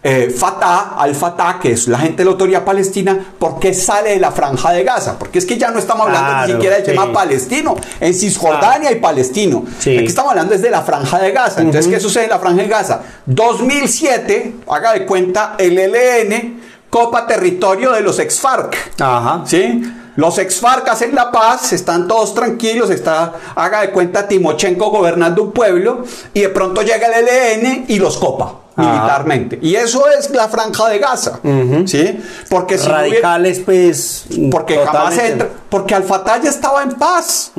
eh, 0.04 0.34
Fatah, 0.36 0.96
al-Fatah, 0.98 1.58
que 1.60 1.72
es 1.72 1.86
la 1.86 1.98
gente 1.98 2.18
de 2.18 2.24
la 2.24 2.32
autoridad 2.32 2.64
palestina, 2.64 3.34
¿por 3.38 3.60
qué 3.60 3.72
sale 3.72 4.10
de 4.10 4.18
la 4.18 4.32
franja 4.32 4.72
de 4.72 4.82
Gaza? 4.82 5.16
Porque 5.18 5.38
es 5.38 5.46
que 5.46 5.56
ya 5.56 5.70
no 5.70 5.78
estamos 5.78 6.08
hablando 6.08 6.46
ni 6.46 6.52
siquiera 6.54 6.76
del 6.76 6.84
tema 6.84 7.12
palestino. 7.12 7.76
En 8.00 8.12
Cisjordania 8.12 8.90
y 8.90 8.96
palestino. 8.96 9.64
Aquí 9.78 10.04
estamos 10.04 10.30
hablando 10.30 10.54
es 10.54 10.62
de 10.62 10.70
la 10.70 10.82
franja 10.82 11.18
de 11.20 11.30
Gaza. 11.30 11.60
Entonces, 11.60 11.92
¿qué 11.92 12.00
sucede 12.00 12.24
en 12.24 12.30
la 12.30 12.38
franja 12.40 12.62
de 12.62 12.68
Gaza? 12.68 13.00
2007, 13.26 14.54
haga 14.68 14.92
de 14.94 15.06
cuenta, 15.06 15.54
el 15.58 15.78
ELN 15.78 16.60
copa 16.90 17.26
territorio 17.26 17.92
de 17.92 18.02
los 18.02 18.18
ex-FARC. 18.18 19.00
Ajá. 19.00 19.42
¿Sí? 19.46 19.82
Los 20.16 20.38
ex-FARC 20.38 20.88
hacen 20.88 21.14
la 21.14 21.30
paz, 21.30 21.72
están 21.72 22.06
todos 22.06 22.34
tranquilos, 22.34 22.90
está, 22.90 23.32
haga 23.54 23.80
de 23.80 23.90
cuenta, 23.90 24.28
Timochenko 24.28 24.90
gobernando 24.90 25.42
un 25.42 25.52
pueblo, 25.52 26.04
y 26.34 26.40
de 26.40 26.48
pronto 26.50 26.82
llega 26.82 27.06
el 27.06 27.28
ELN 27.28 27.86
y 27.88 27.98
los 27.98 28.18
copa 28.18 28.56
militarmente. 28.76 29.58
Y 29.60 29.74
eso 29.74 30.04
es 30.08 30.30
la 30.30 30.48
franja 30.48 30.88
de 30.88 30.98
Gaza. 30.98 31.40
¿Sí? 31.86 32.20
Porque 32.48 32.78
si 32.78 32.88
Radicales, 32.88 33.60
pues. 33.60 34.24
Porque 34.50 34.78
jamás 34.78 35.18
entra. 35.18 35.48
Porque 35.68 35.94
Al-Fatah 35.94 36.40
ya 36.42 36.50
estaba 36.50 36.82
en 36.82 36.92
paz 36.92 37.52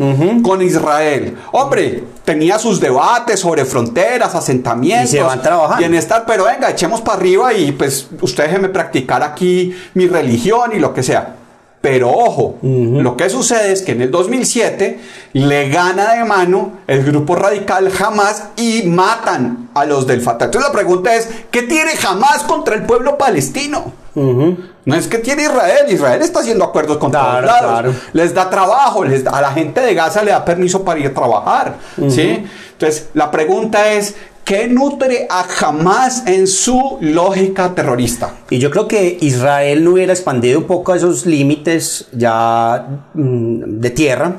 con 0.44 0.62
Israel. 0.62 1.38
Hombre, 1.52 2.04
tenía 2.24 2.60
sus 2.60 2.80
debates 2.80 3.40
sobre 3.40 3.66
fronteras, 3.66 4.34
asentamientos. 4.36 5.14
Y 5.14 5.18
se 5.18 5.24
van 5.24 5.42
trabajando. 5.42 5.78
Bienestar, 5.78 6.24
pero 6.26 6.46
venga, 6.46 6.70
echemos 6.70 7.02
para 7.02 7.18
arriba 7.18 7.54
y 7.54 7.72
pues 7.72 8.08
usted 8.22 8.46
déjeme 8.46 8.70
practicar 8.70 9.24
aquí 9.24 9.76
mi 9.94 10.08
religión 10.08 10.72
y 10.74 10.80
lo 10.80 10.94
que 10.94 11.04
sea. 11.04 11.36
Pero 11.84 12.12
ojo, 12.12 12.60
lo 12.62 13.18
que 13.18 13.30
sucede 13.30 13.74
es 13.74 13.82
que 13.82 13.92
en 13.92 14.02
el 14.04 14.10
2007 14.10 15.02
le 15.34 15.68
gana 15.68 16.14
de 16.14 16.24
mano 16.24 16.72
el 16.88 17.04
grupo 17.04 17.36
radical 17.36 17.92
Hamas 18.00 18.46
y 18.56 18.84
matan 18.84 19.68
a 19.74 19.84
los 19.84 20.08
del 20.08 20.22
Fatah. 20.22 20.46
Entonces 20.46 20.72
la 20.72 20.74
pregunta 20.74 21.14
es, 21.14 21.28
¿qué 21.52 21.64
tiene 21.64 21.92
Hamas 22.08 22.44
contra 22.44 22.76
el 22.76 22.84
pueblo 22.84 23.18
palestino? 23.18 23.92
No 24.16 24.96
es 24.96 25.08
que 25.08 25.18
tiene 25.18 25.44
Israel, 25.44 25.88
Israel 25.90 26.22
está 26.22 26.40
haciendo 26.40 26.64
acuerdos 26.64 26.96
con 27.00 27.12
todos 27.12 27.44
lados, 27.44 27.94
les 28.14 28.34
da 28.34 28.50
trabajo, 28.50 29.04
les 29.04 29.28
a 29.28 29.42
la 29.42 29.52
gente 29.52 29.82
de 29.82 29.94
Gaza 29.94 30.24
le 30.24 30.32
da 30.32 30.46
permiso 30.46 30.86
para 30.86 31.02
ir 31.02 31.08
a 31.08 31.14
trabajar, 31.14 31.76
¿sí? 32.08 32.46
Entonces 32.72 33.10
la 33.14 33.30
pregunta 33.30 33.92
es, 33.92 34.16
¿Qué 34.46 34.68
nutre 34.68 35.26
a 35.30 35.46
Hamas 35.62 36.28
en 36.28 36.48
su 36.48 36.98
lógica 37.00 37.74
terrorista? 37.74 38.40
Y 38.50 38.60
yo 38.60 38.72
creo 38.72 38.90
que 38.90 39.18
Israel 39.22 39.86
no 39.86 39.92
hubiera 39.92 40.12
expandido 40.12 40.60
un 40.60 40.66
poco 40.66 40.94
esos 40.94 41.26
límites 41.26 42.08
ya 42.12 43.06
mm, 43.14 43.80
de 43.80 43.90
tierra 43.92 44.36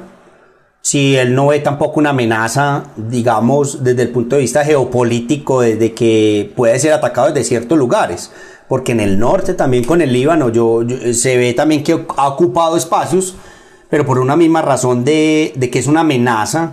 si 0.83 1.17
él 1.17 1.35
no 1.35 1.47
ve 1.47 1.61
tampoco 1.61 2.01
una 2.01 2.11
amenaza, 2.11 2.85
digamos, 2.99 3.83
desde 3.83 4.03
el 4.03 4.11
punto 4.11 4.37
de 4.37 4.43
vista 4.43 4.63
geopolítico, 4.63 5.63
de, 5.63 5.95
que 5.95 6.53
puede 6.55 6.79
ser 6.79 6.93
atacado 6.93 7.29
desde 7.29 7.45
ciertos 7.49 7.79
lugares. 7.79 8.31
Porque 8.69 8.93
en 8.93 9.01
el 9.01 9.19
norte 9.19 9.55
también 9.55 9.85
con 9.85 10.03
el 10.03 10.13
Líbano 10.13 10.51
yo, 10.51 10.83
se 11.15 11.39
ve 11.39 11.55
también 11.55 11.83
que 11.83 12.05
ha 12.19 12.29
ocupado 12.29 12.77
espacios, 12.77 13.37
pero 13.89 14.05
por 14.05 14.19
una 14.19 14.37
misma 14.37 14.61
razón 14.61 15.07
de 15.07 15.71
que 15.73 15.79
es 15.79 15.87
una 15.87 16.01
amenaza 16.01 16.73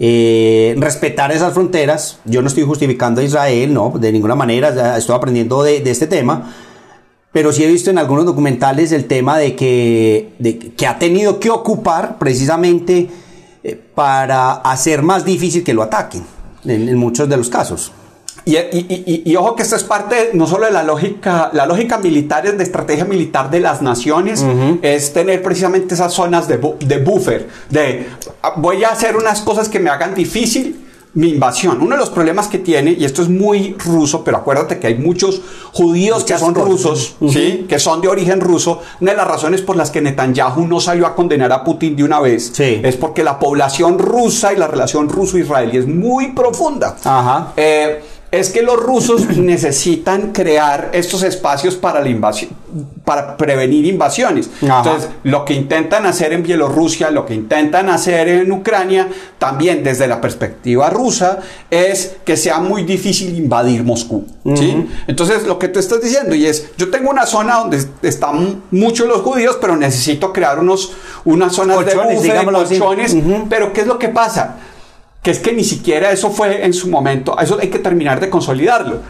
eh, 0.00 0.76
respetar 0.78 1.32
esas 1.32 1.52
fronteras. 1.52 2.18
Yo 2.24 2.40
no 2.42 2.48
estoy 2.48 2.64
justificando 2.64 3.20
a 3.20 3.24
Israel, 3.24 3.74
no, 3.74 3.92
de 3.98 4.12
ninguna 4.12 4.34
manera, 4.34 4.96
estoy 4.96 5.16
aprendiendo 5.16 5.62
de, 5.62 5.78
este 5.90 6.06
tema, 6.06 6.54
pero 7.32 7.52
sí 7.52 7.64
he 7.64 7.68
visto 7.68 7.90
en 7.90 7.98
algunos 7.98 8.24
documentales 8.24 8.92
el 8.92 9.06
tema 9.06 9.38
de 9.38 9.56
que, 9.56 10.32
ha 10.86 10.98
tenido 10.98 11.40
que 11.40 11.50
ocupar 11.50 12.18
precisamente 12.18 13.10
eh, 13.64 13.80
para 13.94 14.52
hacer 14.52 15.02
más 15.02 15.24
difícil 15.24 15.64
que 15.64 15.74
lo 15.74 15.82
ataquen, 15.82 16.22
en 16.64 16.96
muchos 16.96 17.28
de 17.28 17.36
los 17.36 17.48
casos. 17.48 17.92
Y, 18.44 19.36
ojo 19.36 19.54
que 19.54 19.62
esto 19.62 19.76
es 19.76 19.84
parte 19.84 20.30
no 20.32 20.46
solo 20.46 20.66
de 20.66 20.72
la 20.72 20.82
lógica, 20.82 21.50
la 21.52 21.66
lógica 21.66 21.98
militar, 21.98 22.46
es 22.46 22.56
de 22.56 22.64
estrategia 22.64 23.04
militar 23.04 23.50
de 23.50 23.60
las 23.60 23.82
naciones, 23.82 24.44
es 24.82 25.12
tener 25.12 25.42
precisamente 25.42 25.94
esas 25.94 26.12
zonas 26.12 26.48
de, 26.48 26.56
buffer, 26.56 27.48
de 27.68 28.08
ah, 28.42 28.54
voy 28.56 28.84
a 28.84 28.90
hacer 28.90 29.16
unas 29.16 29.42
cosas 29.42 29.68
que 29.68 29.78
me 29.78 29.90
hagan 29.90 30.14
difícil 30.14 30.84
mi 31.14 31.30
invasión. 31.30 31.80
Uno 31.80 31.96
de 31.96 31.98
los 31.98 32.10
problemas 32.10 32.48
que 32.48 32.58
tiene, 32.58 32.92
y 32.92 33.04
esto 33.04 33.22
es 33.22 33.28
muy 33.28 33.74
ruso, 33.84 34.22
pero 34.22 34.36
acuérdate 34.36 34.78
que 34.78 34.86
hay 34.86 34.94
muchos 34.94 35.40
judíos 35.72 36.24
que 36.24 36.38
son 36.38 36.54
rusos, 36.54 37.16
¿sí? 37.30 37.66
que 37.68 37.78
son 37.78 38.00
de 38.00 38.08
origen 38.08 38.40
ruso. 38.40 38.82
Una 39.00 39.12
de 39.12 39.16
las 39.16 39.26
razones 39.26 39.62
por 39.62 39.76
las 39.76 39.90
que 39.90 40.00
Netanyahu 40.00 40.66
no 40.66 40.80
salió 40.80 41.06
a 41.06 41.14
condenar 41.14 41.52
a 41.52 41.64
Putin 41.64 41.96
de 41.96 42.04
una 42.04 42.20
vez 42.20 42.58
es 42.60 42.96
porque 42.96 43.24
la 43.24 43.38
población 43.38 43.98
rusa 43.98 44.52
y 44.52 44.56
la 44.56 44.66
relación 44.66 45.08
ruso-israelí 45.08 45.78
es 45.78 45.86
muy 45.86 46.28
profunda. 46.32 46.96
Ajá. 47.02 47.52
Eh, 47.56 48.00
es 48.30 48.50
que 48.50 48.62
los 48.62 48.76
rusos 48.76 49.26
necesitan 49.36 50.32
crear 50.32 50.90
estos 50.92 51.22
espacios 51.22 51.76
para 51.76 52.00
la 52.00 52.08
invasión, 52.08 52.50
para 53.04 53.36
prevenir 53.36 53.86
invasiones. 53.86 54.50
Entonces, 54.60 55.08
lo 55.24 55.44
que 55.44 55.54
intentan 55.54 56.06
hacer 56.06 56.32
en 56.32 56.42
Bielorrusia, 56.42 57.10
lo 57.10 57.24
que 57.24 57.34
intentan 57.34 57.88
hacer 57.88 58.28
en 58.28 58.52
Ucrania, 58.52 59.08
también 59.38 59.82
desde 59.82 60.06
la 60.06 60.20
perspectiva 60.20 60.90
rusa, 60.90 61.38
es 61.70 62.16
que 62.24 62.36
sea 62.36 62.58
muy 62.58 62.84
difícil 62.84 63.36
invadir 63.36 63.84
Moscú. 63.84 64.26
Entonces, 65.06 65.44
lo 65.44 65.58
que 65.58 65.68
tú 65.68 65.78
estás 65.78 66.00
diciendo, 66.00 66.34
y 66.34 66.46
es, 66.46 66.70
yo 66.76 66.90
tengo 66.90 67.10
una 67.10 67.26
zona 67.26 67.56
donde 67.56 67.82
están 68.02 68.62
muchos 68.70 69.06
los 69.06 69.22
judíos, 69.22 69.58
pero 69.60 69.76
necesito 69.76 70.32
crear 70.32 70.58
unos, 70.58 70.92
unas 71.24 71.54
zonas 71.54 71.84
de 71.84 71.94
buffer, 71.94 72.44
colchones, 72.44 73.16
pero 73.48 73.72
¿qué 73.72 73.82
es 73.82 73.86
lo 73.86 73.98
que 73.98 74.08
pasa? 74.08 74.56
Que 75.22 75.30
es 75.30 75.38
que 75.40 75.52
ni 75.52 75.64
siquiera 75.64 76.10
eso 76.10 76.30
fue 76.30 76.64
en 76.64 76.72
su 76.72 76.88
momento, 76.88 77.38
eso 77.38 77.58
hay 77.60 77.68
que 77.68 77.78
terminar 77.78 78.20
de 78.20 78.30
consolidarlo. 78.30 79.00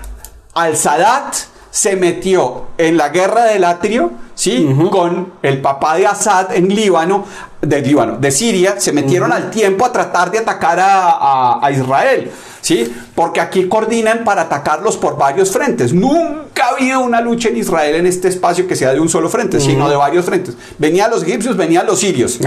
Al-Sadat 0.55 1.35
se 1.71 1.97
metió 1.97 2.69
en 2.79 2.97
la 2.97 3.11
guerra 3.11 3.45
del 3.45 3.65
atrio, 3.65 4.13
¿sí? 4.35 4.69
Con 4.91 5.35
el 5.43 5.61
papá 5.61 5.97
de 5.97 6.07
Assad 6.07 6.55
en 6.55 6.75
Líbano, 6.75 7.25
de 7.61 7.83
Líbano, 7.83 8.17
de 8.17 8.31
Siria, 8.31 8.81
se 8.81 8.93
metieron 8.93 9.33
al 9.33 9.51
tiempo 9.51 9.85
a 9.85 9.93
tratar 9.93 10.31
de 10.31 10.39
atacar 10.39 10.79
a, 10.81 11.71
Israel. 11.71 12.31
¿Sí? 12.61 12.93
Porque 13.15 13.41
aquí 13.41 13.69
coordinan 13.69 14.25
para 14.25 14.43
atacarlos 14.43 14.97
por 14.97 15.17
varios 15.17 15.53
frentes. 15.53 15.93
Nunca 15.93 16.67
ha 16.67 16.69
habido 16.71 17.01
una 17.01 17.21
lucha 17.21 17.49
en 17.49 17.57
Israel 17.57 17.95
en 17.95 18.07
este 18.07 18.29
espacio 18.29 18.67
que 18.67 18.75
sea 18.75 18.93
de 18.93 19.01
un 19.01 19.09
solo 19.09 19.29
frente, 19.29 19.61
sino 19.61 19.89
de 19.89 19.97
varios 19.97 20.25
frentes. 20.25 20.57
Venían 20.77 21.11
los 21.11 21.23
egipcios, 21.23 21.57
venían 21.57 21.87
los 21.87 22.01
sirios. 22.01 22.33
¿sí? 22.33 22.45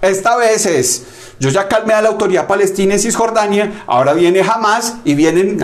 Esta 0.00 0.36
vez 0.36 0.66
es 0.66 1.04
yo 1.38 1.50
ya 1.50 1.68
calmé 1.68 1.94
a 1.94 2.02
la 2.02 2.08
autoridad 2.08 2.46
palestina 2.46 2.94
en 2.94 3.00
Cisjordania, 3.00 3.84
ahora 3.86 4.12
viene 4.12 4.40
Hamas 4.40 4.96
y 5.04 5.14
vienen 5.14 5.58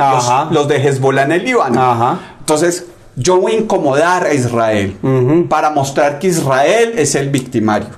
los, 0.50 0.68
de 0.68 0.76
Hezbollah 0.76 1.22
en 1.22 1.33
el 1.33 1.44
Líbano. 1.44 2.18
Entonces, 2.40 2.87
yo 3.20 3.38
voy 3.38 3.52
a 3.52 3.59
incomodar 3.59 4.24
a 4.24 4.33
Israel 4.33 4.96
para 5.48 5.70
mostrar 5.70 6.18
que 6.18 6.28
Israel 6.28 6.94
es 6.96 7.14
el 7.14 7.28
victimario. 7.28 7.88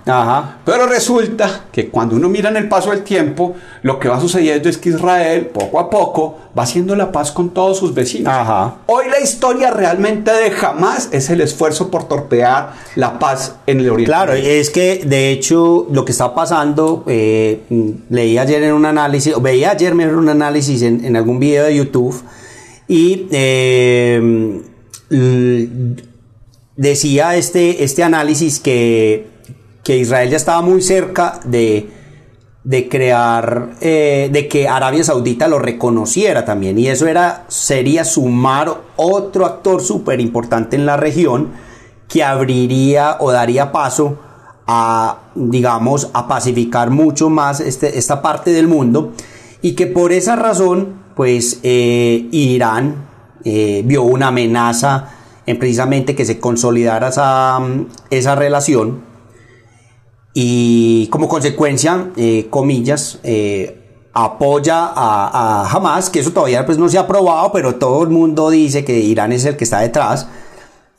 Pero 0.64 0.86
resulta 0.86 1.66
que 1.70 1.88
cuando 1.88 2.16
uno 2.16 2.28
mira 2.28 2.50
en 2.50 2.56
el 2.56 2.68
paso 2.68 2.90
del 2.90 3.02
tiempo, 3.02 3.54
lo 3.82 4.00
que 4.00 4.08
va 4.08 4.20
sucediendo 4.20 4.68
es 4.68 4.78
que 4.78 4.88
Israel 4.88 5.46
poco 5.46 5.78
a 5.78 5.88
poco 5.88 6.38
va 6.58 6.64
haciendo 6.64 6.96
la 6.96 7.12
paz 7.12 7.30
con 7.30 7.50
todos 7.50 7.78
sus 7.78 7.94
vecinos. 7.94 8.34
Hoy 8.86 9.04
la 9.08 9.20
historia 9.20 9.70
realmente 9.70 10.32
de 10.32 10.50
jamás 10.50 11.08
es 11.12 11.30
el 11.30 11.40
esfuerzo 11.40 11.90
por 11.90 12.08
torpear 12.08 12.72
la 12.96 13.20
paz 13.20 13.54
en 13.66 13.78
el 13.78 13.90
Oriente. 13.90 14.10
Claro, 14.10 14.32
es 14.32 14.70
que 14.70 15.04
de 15.04 15.30
hecho 15.30 15.86
lo 15.90 16.04
que 16.04 16.12
está 16.12 16.34
pasando, 16.34 17.04
eh, 17.06 17.62
leí 18.10 18.38
ayer 18.38 18.62
en 18.64 18.72
un 18.72 18.86
análisis, 18.86 19.34
o 19.34 19.40
veía 19.40 19.70
ayer 19.70 19.92
en 19.92 20.16
un 20.16 20.28
análisis 20.28 20.82
en, 20.82 21.14
algún 21.14 21.38
video 21.38 21.64
de 21.64 21.76
YouTube 21.76 22.20
y... 22.88 23.28
Eh, 23.30 24.62
decía 26.76 27.36
este, 27.36 27.84
este 27.84 28.02
análisis 28.02 28.60
que, 28.60 29.28
que, 29.84 29.98
Israel 29.98 30.30
ya 30.30 30.36
estaba 30.36 30.62
muy 30.62 30.82
cerca 30.82 31.40
de, 31.44 31.90
de 32.64 32.88
crear, 32.88 33.74
eh, 33.80 34.30
de 34.32 34.48
que 34.48 34.68
Arabia 34.68 35.04
Saudita 35.04 35.48
lo 35.48 35.58
reconociera 35.58 36.44
también. 36.44 36.78
Y 36.78 36.88
eso 36.88 37.06
era, 37.06 37.44
sería 37.48 38.04
sumar 38.04 38.82
otro 38.96 39.46
actor 39.46 39.82
súper 39.82 40.20
importante 40.20 40.76
en 40.76 40.86
la 40.86 40.96
región 40.96 41.50
que 42.08 42.22
abriría 42.22 43.16
o 43.20 43.32
daría 43.32 43.72
paso 43.72 44.18
a, 44.66 45.30
digamos, 45.34 46.10
a 46.12 46.28
pacificar 46.28 46.90
mucho 46.90 47.30
más 47.30 47.60
este, 47.60 47.98
esta 47.98 48.22
parte 48.22 48.50
del 48.50 48.68
mundo. 48.68 49.12
Y 49.60 49.72
que 49.72 49.86
por 49.86 50.12
esa 50.12 50.36
razón, 50.36 51.02
pues 51.14 51.60
eh, 51.62 52.28
Irán 52.32 53.11
eh, 53.44 53.82
vio 53.84 54.02
una 54.02 54.28
amenaza 54.28 55.08
en 55.46 55.58
precisamente 55.58 56.14
que 56.14 56.24
se 56.24 56.38
consolidara 56.38 57.08
esa, 57.08 57.60
esa 58.10 58.34
relación 58.34 59.02
y 60.34 61.08
como 61.08 61.28
consecuencia, 61.28 62.10
eh, 62.16 62.46
comillas, 62.48 63.18
eh, 63.22 64.08
apoya 64.14 64.86
a, 64.86 65.62
a, 65.64 65.70
Hamas, 65.70 66.10
que 66.10 66.20
eso 66.20 66.32
todavía 66.32 66.64
pues 66.64 66.78
no 66.78 66.88
se 66.88 66.98
ha 66.98 67.02
aprobado, 67.02 67.52
pero 67.52 67.74
todo 67.74 68.02
el 68.02 68.10
mundo 68.10 68.50
dice 68.50 68.84
que 68.84 68.98
Irán 68.98 69.32
es 69.32 69.44
el 69.44 69.56
que 69.56 69.64
está 69.64 69.80
detrás 69.80 70.28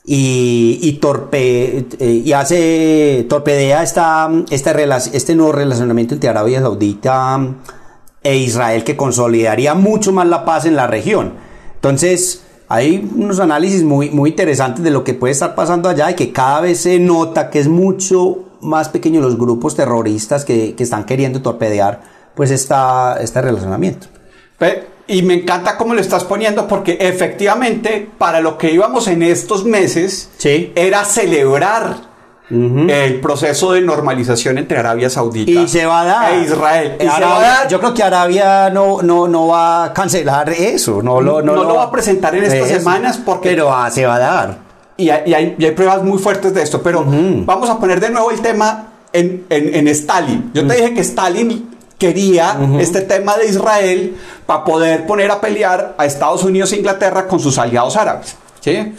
y, 0.06 0.80
y, 0.82 0.94
torpe, 0.94 1.86
y 2.00 2.32
hace, 2.34 3.26
torpedea 3.30 3.84
esta, 3.84 4.30
este, 4.50 4.72
este 5.14 5.36
nuevo 5.36 5.54
relacionamiento 5.54 6.14
entre 6.14 6.30
Arabia 6.30 6.60
Saudita 6.60 7.40
e 8.22 8.38
Israel 8.38 8.84
que 8.84 8.98
consolidaría 8.98 9.74
mucho 9.76 10.12
más 10.12 10.28
la 10.28 10.46
paz 10.46 10.66
en 10.66 10.76
la 10.76 10.88
región. 10.88 11.34
Entonces, 11.84 12.42
hay 12.70 13.12
unos 13.14 13.42
análisis 13.42 13.84
muy, 13.84 14.10
muy 14.10 14.30
interesantes 14.30 14.86
de 14.86 14.90
lo 14.90 15.04
que 15.04 15.14
puede 15.14 15.34
estar 15.34 15.54
pasando 15.54 15.90
allá 15.90 16.10
y 16.12 16.14
que 16.16 16.32
cada 16.32 16.62
vez 16.62 16.80
se 16.80 16.98
nota 16.98 17.50
que 17.50 17.60
es 17.60 17.68
mucho 17.68 18.46
más 18.62 18.88
pequeño 18.88 19.20
los 19.20 19.38
grupos 19.38 19.76
terroristas 19.76 20.46
que, 20.46 20.76
que 20.76 20.84
están 20.84 21.04
queriendo 21.06 21.42
torpedear 21.42 22.02
pues 22.36 22.52
esta, 22.52 23.18
este 23.20 23.42
relacionamiento. 23.42 24.08
Y 25.08 25.24
me 25.24 25.34
encanta 25.34 25.76
cómo 25.76 25.94
lo 25.94 26.00
estás 26.00 26.24
poniendo 26.24 26.70
porque 26.70 26.98
efectivamente 27.02 28.10
para 28.18 28.40
lo 28.40 28.58
que 28.58 28.72
íbamos 28.72 29.10
en 29.10 29.22
estos 29.22 29.66
meses 29.66 30.30
era 30.76 31.04
celebrar 31.04 32.13
el 32.54 33.20
proceso 33.20 33.72
de 33.72 33.82
normalización 33.82 34.58
entre 34.58 34.78
Arabia 34.78 35.10
Saudita 35.10 35.52
y 35.52 35.68
se 35.68 35.86
va 35.86 36.02
a 36.02 36.06
dar. 36.06 36.34
e 36.34 36.42
Israel. 36.42 36.98
Yo 37.70 37.80
creo 37.80 37.94
que 37.94 38.04
Arabia 38.04 38.70
no, 38.70 39.02
no, 39.02 39.28
no 39.28 39.48
va 39.48 39.86
a 39.86 39.94
cancelar 39.94 40.50
eso, 40.50 41.02
no 41.02 41.20
lo, 41.20 41.42
no, 41.42 41.56
lo, 41.56 41.76
va 41.76 41.84
a 41.84 41.92
presentar 41.92 42.36
en 42.36 42.44
estas 42.44 42.68
semanas 42.68 43.20
porque... 43.24 43.50
Pero 43.50 43.74
se 43.90 44.06
va 44.06 44.16
a 44.16 44.20
dar. 44.20 44.58
Y 44.98 45.10
hay, 45.10 45.34
hay, 45.34 45.72
pruebas 45.72 46.04
muy 46.04 46.20
fuertes 46.20 46.54
de 46.54 46.62
esto, 46.62 46.82
pero 46.84 47.04
vamos 47.04 47.70
a 47.70 47.80
poner 47.80 48.00
de 48.00 48.10
nuevo 48.10 48.30
el 48.30 48.42
tema 48.42 48.88
en, 49.12 49.46
en, 49.50 49.88
Stalin. 49.88 50.52
Yo 50.54 50.68
te 50.68 50.76
dije 50.76 50.94
que 50.94 51.02
Stalin 51.02 51.70
quería 51.98 52.58
este 52.80 53.02
tema 53.02 53.38
de 53.38 53.48
Israel 53.48 54.16
para 54.46 54.64
poder 54.64 55.08
poner 55.08 55.32
a 55.32 55.42
pelear 55.42 55.96
a 55.98 56.06
Estados 56.06 56.44
Unidos 56.44 56.72
e 56.74 56.78
Inglaterra 56.78 57.28
con 57.28 57.40
sus 57.40 57.58
aliados 57.58 57.96
árabes. 57.96 58.36
¿sí? 58.60 58.94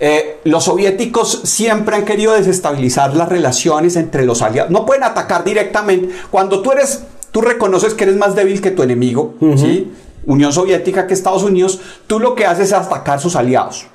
Eh, 0.00 0.40
los 0.44 0.64
soviéticos 0.64 1.42
siempre 1.44 1.96
han 1.96 2.04
querido 2.04 2.32
desestabilizar 2.32 3.14
las 3.14 3.28
relaciones 3.28 3.96
entre 3.96 4.26
los 4.26 4.42
aliados. 4.42 4.70
No 4.70 4.84
pueden 4.84 5.04
atacar 5.04 5.44
directamente. 5.44 6.14
Cuando 6.30 6.62
tú 6.62 6.72
eres, 6.72 7.04
tú 7.30 7.40
reconoces 7.40 7.94
que 7.94 8.04
eres 8.04 8.16
más 8.16 8.34
débil 8.34 8.60
que 8.60 8.70
tu 8.70 8.82
enemigo, 8.82 9.34
¿sí? 9.56 9.92
Unión 10.26 10.52
Soviética 10.52 11.06
que 11.06 11.14
Estados 11.14 11.42
Unidos, 11.42 11.80
tú 12.06 12.18
lo 12.18 12.34
que 12.34 12.46
haces 12.46 12.68
es 12.68 12.72
atacar 12.72 13.20
sus 13.20 13.36
aliados. 13.36 13.86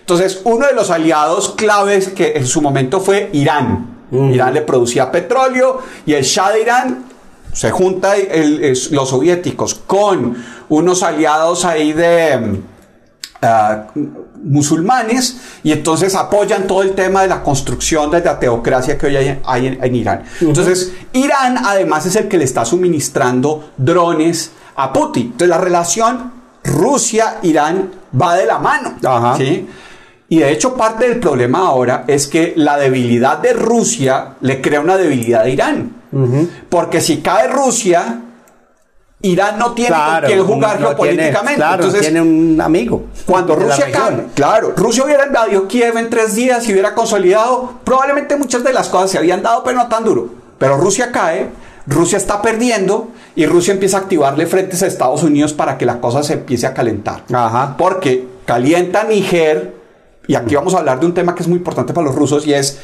Entonces, 0.00 0.40
uno 0.44 0.66
de 0.66 0.72
los 0.72 0.90
aliados 0.90 1.50
claves 1.50 2.08
que 2.08 2.32
en 2.36 2.46
su 2.46 2.62
momento 2.62 3.00
fue 3.00 3.30
Irán. 3.32 3.94
Irán 4.10 4.54
le 4.54 4.62
producía 4.62 5.10
petróleo 5.10 5.80
y 6.06 6.14
el 6.14 6.24
Shah 6.24 6.52
de 6.52 6.62
Irán 6.62 7.04
se 7.52 7.70
junta 7.70 8.14
los 8.90 9.08
soviéticos 9.08 9.74
con 9.74 10.36
unos 10.68 11.02
aliados 11.02 11.64
ahí 11.64 11.92
de 11.92 12.60
musulmanes 14.42 15.36
y 15.62 15.72
entonces 15.72 16.14
apoyan 16.14 16.66
todo 16.66 16.82
el 16.82 16.92
tema 16.92 17.22
de 17.22 17.28
la 17.28 17.42
construcción 17.42 18.10
de 18.10 18.20
la 18.20 18.38
teocracia 18.38 18.98
que 18.98 19.06
hoy 19.06 19.16
hay, 19.16 19.78
en, 19.80 19.94
Irán. 19.94 20.24
Entonces, 20.40 20.92
Irán 21.12 21.58
además 21.64 22.06
es 22.06 22.16
el 22.16 22.28
que 22.28 22.38
le 22.38 22.44
está 22.44 22.64
suministrando 22.64 23.70
drones 23.76 24.52
a 24.76 24.92
Putin. 24.92 25.26
Entonces, 25.32 25.48
la 25.48 25.58
relación 25.58 26.32
Rusia-Irán 26.62 27.90
va 28.20 28.36
de 28.36 28.46
la 28.46 28.58
mano. 28.58 28.96
Y 30.28 30.38
de 30.38 30.50
hecho 30.50 30.74
parte 30.74 31.08
del 31.08 31.20
problema 31.20 31.60
ahora 31.60 32.04
es 32.06 32.26
que 32.26 32.54
la 32.56 32.76
debilidad 32.78 33.38
de 33.38 33.52
Rusia 33.52 34.34
le 34.40 34.60
crea 34.60 34.80
una 34.80 34.96
debilidad 34.96 35.42
a 35.42 35.48
Irán. 35.48 35.96
Porque 36.68 37.00
si 37.00 37.18
cae 37.18 37.48
Rusia, 37.48 38.20
Irán 39.24 39.58
no 39.58 39.72
tiene 39.72 39.96
con 39.96 40.26
quién 40.26 40.44
jugar 40.44 40.78
geopolíticamente. 40.78 41.64
Entonces, 41.64 42.00
tiene 42.02 42.20
un 42.20 42.60
amigo. 42.60 43.06
Cuando 43.24 43.56
Rusia 43.56 43.86
cae, 43.90 44.26
claro, 44.34 44.74
Rusia 44.76 45.04
hubiera 45.04 45.26
invadido 45.26 45.66
Kiev 45.66 45.96
en 45.96 46.10
tres 46.10 46.34
días 46.34 46.68
y 46.68 46.72
hubiera 46.72 46.94
consolidado, 46.94 47.80
probablemente 47.84 48.36
muchas 48.36 48.62
de 48.62 48.74
las 48.74 48.90
cosas 48.90 49.10
se 49.10 49.18
habían 49.18 49.42
dado, 49.42 49.64
pero 49.64 49.78
no 49.78 49.88
tan 49.88 50.04
duro. 50.04 50.28
Pero 50.58 50.76
Rusia 50.76 51.10
cae, 51.10 51.48
Rusia 51.86 52.18
está 52.18 52.42
perdiendo 52.42 53.08
y 53.34 53.46
Rusia 53.46 53.72
empieza 53.72 53.96
a 53.96 54.00
activarle 54.00 54.44
frentes 54.46 54.82
a 54.82 54.86
Estados 54.86 55.22
Unidos 55.22 55.54
para 55.54 55.78
que 55.78 55.86
la 55.86 56.00
cosa 56.00 56.22
se 56.22 56.34
empiece 56.34 56.66
a 56.66 56.74
calentar. 56.74 57.24
Ajá. 57.32 57.76
Porque 57.78 58.28
calienta 58.44 59.04
Níger, 59.04 59.74
y 60.26 60.34
aquí 60.34 60.54
vamos 60.54 60.74
a 60.74 60.80
hablar 60.80 61.00
de 61.00 61.06
un 61.06 61.14
tema 61.14 61.34
que 61.34 61.42
es 61.42 61.48
muy 61.48 61.56
importante 61.56 61.94
para 61.94 62.06
los 62.06 62.14
rusos 62.14 62.46
y 62.46 62.52
es 62.52 62.78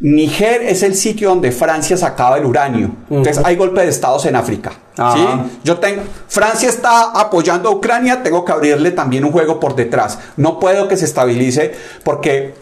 Niger 0.00 0.62
es 0.62 0.82
el 0.82 0.94
sitio 0.94 1.30
donde 1.30 1.52
Francia 1.52 1.96
sacaba 1.96 2.36
el 2.36 2.44
uranio. 2.44 2.90
Entonces 3.08 3.40
hay 3.44 3.56
golpe 3.56 3.80
de 3.82 3.88
estados 3.88 4.26
en 4.26 4.36
África. 4.36 4.72
¿sí? 4.94 5.26
Yo 5.64 5.78
tengo, 5.78 6.02
Francia 6.28 6.68
está 6.68 7.12
apoyando 7.12 7.70
a 7.70 7.72
Ucrania, 7.72 8.22
tengo 8.22 8.44
que 8.44 8.52
abrirle 8.52 8.90
también 8.90 9.24
un 9.24 9.32
juego 9.32 9.58
por 9.58 9.74
detrás. 9.74 10.18
No 10.36 10.60
puedo 10.60 10.86
que 10.88 10.96
se 10.96 11.06
estabilice 11.06 11.74
porque 12.04 12.54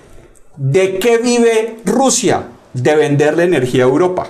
¿de 0.57 0.99
qué 0.99 1.19
vive 1.19 1.81
Rusia? 1.85 2.45
De 2.73 2.97
venderle 2.97 3.45
energía 3.45 3.85
a 3.85 3.87
Europa. 3.87 4.27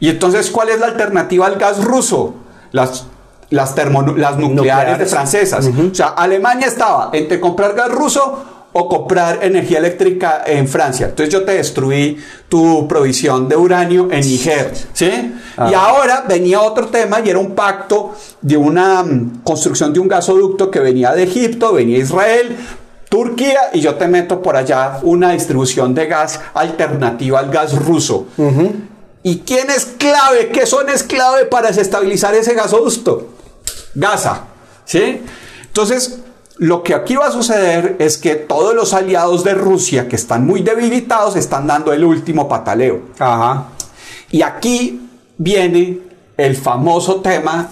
Y 0.00 0.08
entonces, 0.08 0.50
¿cuál 0.50 0.68
es 0.68 0.80
la 0.80 0.86
alternativa 0.86 1.46
al 1.46 1.56
gas 1.56 1.84
ruso? 1.84 2.34
Las 2.72 3.06
las, 3.52 3.76
las 4.16 4.38
nucleares, 4.38 4.98
de 4.98 5.06
francesas. 5.06 5.68
O 5.68 5.94
sea, 5.94 6.08
Alemania 6.08 6.66
estaba 6.66 7.10
entre 7.12 7.38
comprar 7.38 7.74
gas 7.74 7.90
ruso 7.90 8.44
o 8.72 8.88
comprar 8.88 9.40
energía 9.42 9.78
eléctrica 9.78 10.42
en 10.46 10.66
Francia. 10.66 11.06
Entonces 11.06 11.32
yo 11.32 11.44
te 11.44 11.52
destruí 11.52 12.16
tu 12.48 12.88
provisión 12.88 13.48
de 13.48 13.56
uranio 13.56 14.08
en 14.10 14.20
Niger, 14.20 14.72
¿sí? 14.92 15.34
Ah. 15.56 15.68
Y 15.70 15.74
ahora 15.74 16.24
venía 16.26 16.60
otro 16.60 16.88
tema 16.88 17.20
y 17.20 17.28
era 17.28 17.38
un 17.38 17.54
pacto 17.54 18.14
de 18.40 18.56
una 18.56 19.02
mm, 19.02 19.42
construcción 19.44 19.92
de 19.92 20.00
un 20.00 20.08
gasoducto 20.08 20.70
que 20.70 20.80
venía 20.80 21.12
de 21.12 21.24
Egipto, 21.24 21.74
venía 21.74 21.98
Israel, 21.98 22.56
Turquía 23.10 23.70
y 23.74 23.80
yo 23.80 23.96
te 23.96 24.08
meto 24.08 24.40
por 24.40 24.56
allá 24.56 24.98
una 25.02 25.32
distribución 25.32 25.94
de 25.94 26.06
gas 26.06 26.40
alternativa 26.54 27.40
al 27.40 27.50
gas 27.50 27.74
ruso. 27.84 28.26
¿Y 29.22 29.40
quién 29.40 29.68
es 29.68 29.84
clave? 29.84 30.48
¿Qué 30.48 30.64
son 30.64 30.88
es 30.88 31.02
clave 31.02 31.44
para 31.44 31.68
desestabilizar 31.68 32.34
ese 32.34 32.54
gasoducto? 32.54 33.28
Gaza, 33.94 34.44
¿sí? 34.86 35.20
Entonces, 35.66 36.20
lo 36.58 36.82
que 36.82 36.94
aquí 36.94 37.16
va 37.16 37.26
a 37.26 37.32
suceder 37.32 37.96
es 37.98 38.18
que 38.18 38.34
todos 38.34 38.74
los 38.74 38.94
aliados 38.94 39.44
de 39.44 39.54
Rusia 39.54 40.08
que 40.08 40.16
están 40.16 40.46
muy 40.46 40.62
debilitados 40.62 41.36
están 41.36 41.66
dando 41.66 41.92
el 41.92 42.04
último 42.04 42.48
pataleo. 42.48 43.02
Ajá. 43.18 43.68
Y 44.30 44.42
aquí 44.42 45.08
viene 45.38 46.00
el 46.36 46.56
famoso 46.56 47.20
tema, 47.20 47.70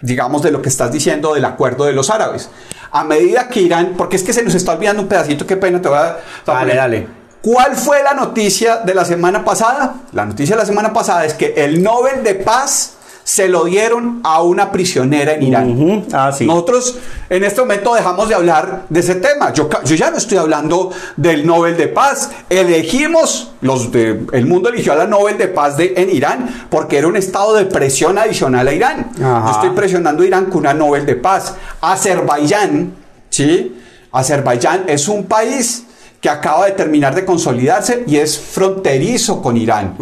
digamos, 0.00 0.42
de 0.42 0.50
lo 0.50 0.60
que 0.60 0.68
estás 0.68 0.92
diciendo 0.92 1.34
del 1.34 1.44
acuerdo 1.44 1.84
de 1.84 1.92
los 1.92 2.10
árabes. 2.10 2.50
A 2.90 3.04
medida 3.04 3.48
que 3.48 3.60
Irán, 3.60 3.94
porque 3.96 4.16
es 4.16 4.22
que 4.22 4.32
se 4.32 4.42
nos 4.42 4.54
está 4.54 4.72
olvidando 4.72 5.02
un 5.02 5.08
pedacito, 5.08 5.46
qué 5.46 5.56
pena, 5.56 5.80
te 5.80 5.88
voy 5.88 5.98
a... 5.98 6.18
Dale, 6.44 6.74
dale. 6.74 7.06
¿Cuál 7.40 7.74
fue 7.74 8.02
la 8.02 8.14
noticia 8.14 8.78
de 8.78 8.94
la 8.94 9.04
semana 9.04 9.44
pasada? 9.44 9.94
La 10.12 10.24
noticia 10.26 10.54
de 10.54 10.60
la 10.62 10.66
semana 10.66 10.92
pasada 10.92 11.24
es 11.24 11.34
que 11.34 11.54
el 11.56 11.82
Nobel 11.82 12.22
de 12.22 12.36
Paz 12.36 12.94
se 13.24 13.48
lo 13.48 13.64
dieron 13.64 14.20
a 14.24 14.42
una 14.42 14.72
prisionera 14.72 15.34
en 15.34 15.42
Irán. 15.42 16.04
ah, 16.12 16.32
sí. 16.32 16.46
Nosotros 16.46 16.98
en 17.28 17.44
este 17.44 17.60
momento 17.60 17.94
dejamos 17.94 18.28
de 18.28 18.34
hablar 18.34 18.86
de 18.88 19.00
ese 19.00 19.16
tema. 19.16 19.52
Yo, 19.52 19.68
yo 19.84 19.94
ya 19.94 20.10
no 20.10 20.16
estoy 20.16 20.38
hablando 20.38 20.90
del 21.16 21.46
Nobel 21.46 21.76
de 21.76 21.88
Paz. 21.88 22.30
Elegimos, 22.50 23.52
los 23.60 23.92
de, 23.92 24.26
el 24.32 24.46
mundo 24.46 24.68
eligió 24.68 24.92
a 24.92 24.96
la 24.96 25.06
Nobel 25.06 25.38
de 25.38 25.48
Paz 25.48 25.76
de, 25.76 25.94
en 25.96 26.10
Irán 26.10 26.66
porque 26.68 26.98
era 26.98 27.06
un 27.06 27.16
estado 27.16 27.54
de 27.54 27.66
presión 27.66 28.18
adicional 28.18 28.66
a 28.68 28.72
Irán. 28.72 29.12
Yo 29.18 29.50
estoy 29.50 29.70
presionando 29.70 30.22
a 30.22 30.26
Irán 30.26 30.46
con 30.46 30.58
una 30.58 30.74
Nobel 30.74 31.06
de 31.06 31.16
Paz. 31.16 31.54
Azerbaiyán, 31.80 32.94
¿sí? 33.30 33.76
Azerbaiyán 34.10 34.84
es 34.88 35.08
un 35.08 35.24
país 35.24 35.84
que 36.20 36.28
acaba 36.28 36.66
de 36.66 36.72
terminar 36.72 37.14
de 37.14 37.24
consolidarse 37.24 38.04
y 38.06 38.16
es 38.16 38.38
fronterizo 38.38 39.42
con 39.42 39.56
Irán. 39.56 39.96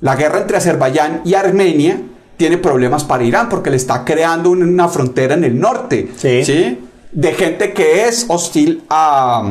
La 0.00 0.16
guerra 0.16 0.40
entre 0.40 0.56
Azerbaiyán 0.56 1.22
y 1.24 1.34
Armenia 1.34 2.00
tiene 2.36 2.58
problemas 2.58 3.04
para 3.04 3.24
Irán 3.24 3.48
porque 3.48 3.70
le 3.70 3.76
está 3.76 4.04
creando 4.04 4.50
una 4.50 4.88
frontera 4.88 5.34
en 5.34 5.44
el 5.44 5.58
norte. 5.58 6.10
Sí. 6.16 6.78
De 7.12 7.32
gente 7.32 7.72
que 7.72 8.06
es 8.08 8.26
hostil 8.28 8.84
a, 8.88 9.42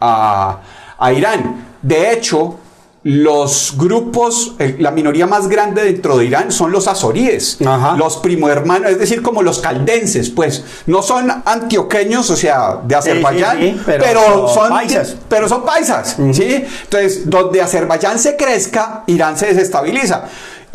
a, 0.00 1.12
Irán. 1.12 1.66
De 1.82 2.12
hecho, 2.12 2.58
los 3.02 3.74
grupos, 3.76 4.54
la 4.78 4.90
minoría 4.90 5.26
más 5.26 5.48
grande 5.48 5.84
dentro 5.84 6.18
de 6.18 6.24
Irán 6.24 6.50
son 6.50 6.72
los 6.72 6.88
azoríes, 6.88 7.58
los 7.96 8.16
primo 8.16 8.48
hermanos, 8.48 8.90
es 8.90 8.98
decir, 8.98 9.22
como 9.22 9.42
los 9.42 9.60
caldenses, 9.60 10.30
pues 10.30 10.64
no 10.86 11.02
son 11.02 11.30
antioqueños, 11.44 12.28
o 12.30 12.36
sea, 12.36 12.80
de 12.84 12.96
Azerbaiyán, 12.96 13.80
pero, 13.84 14.48
son 14.48 14.70
paisas. 14.70 15.16
Pero 15.28 15.48
son 15.48 15.64
paisas, 15.64 16.16
¿sí? 16.32 16.64
Entonces, 16.82 17.30
donde 17.30 17.62
Azerbaiyán 17.62 18.18
se 18.18 18.36
crezca, 18.36 19.04
Irán 19.06 19.36
se 19.38 19.46
desestabiliza. 19.46 20.24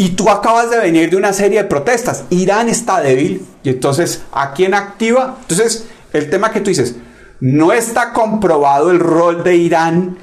Y 0.02 0.10
tú 0.10 0.32
acabas 0.32 0.72
de 0.72 0.80
venir 0.80 1.12
de 1.12 1.16
una 1.16 1.32
serie 1.32 1.62
de 1.62 1.70
protestas. 1.70 2.24
Irán 2.32 2.70
está 2.70 3.02
débil. 3.02 3.46
Y 3.64 3.70
entonces, 3.70 4.24
¿a 4.32 4.52
quién 4.52 4.74
activa? 4.74 5.38
Entonces, 5.42 5.86
el 6.12 6.28
tema 6.32 6.50
que 6.50 6.60
tú 6.60 6.70
dices, 6.72 6.96
no 7.40 7.72
está 7.72 8.12
comprobado 8.12 8.90
el 8.90 9.00
rol 9.00 9.44
de 9.44 9.58
Irán 9.58 10.18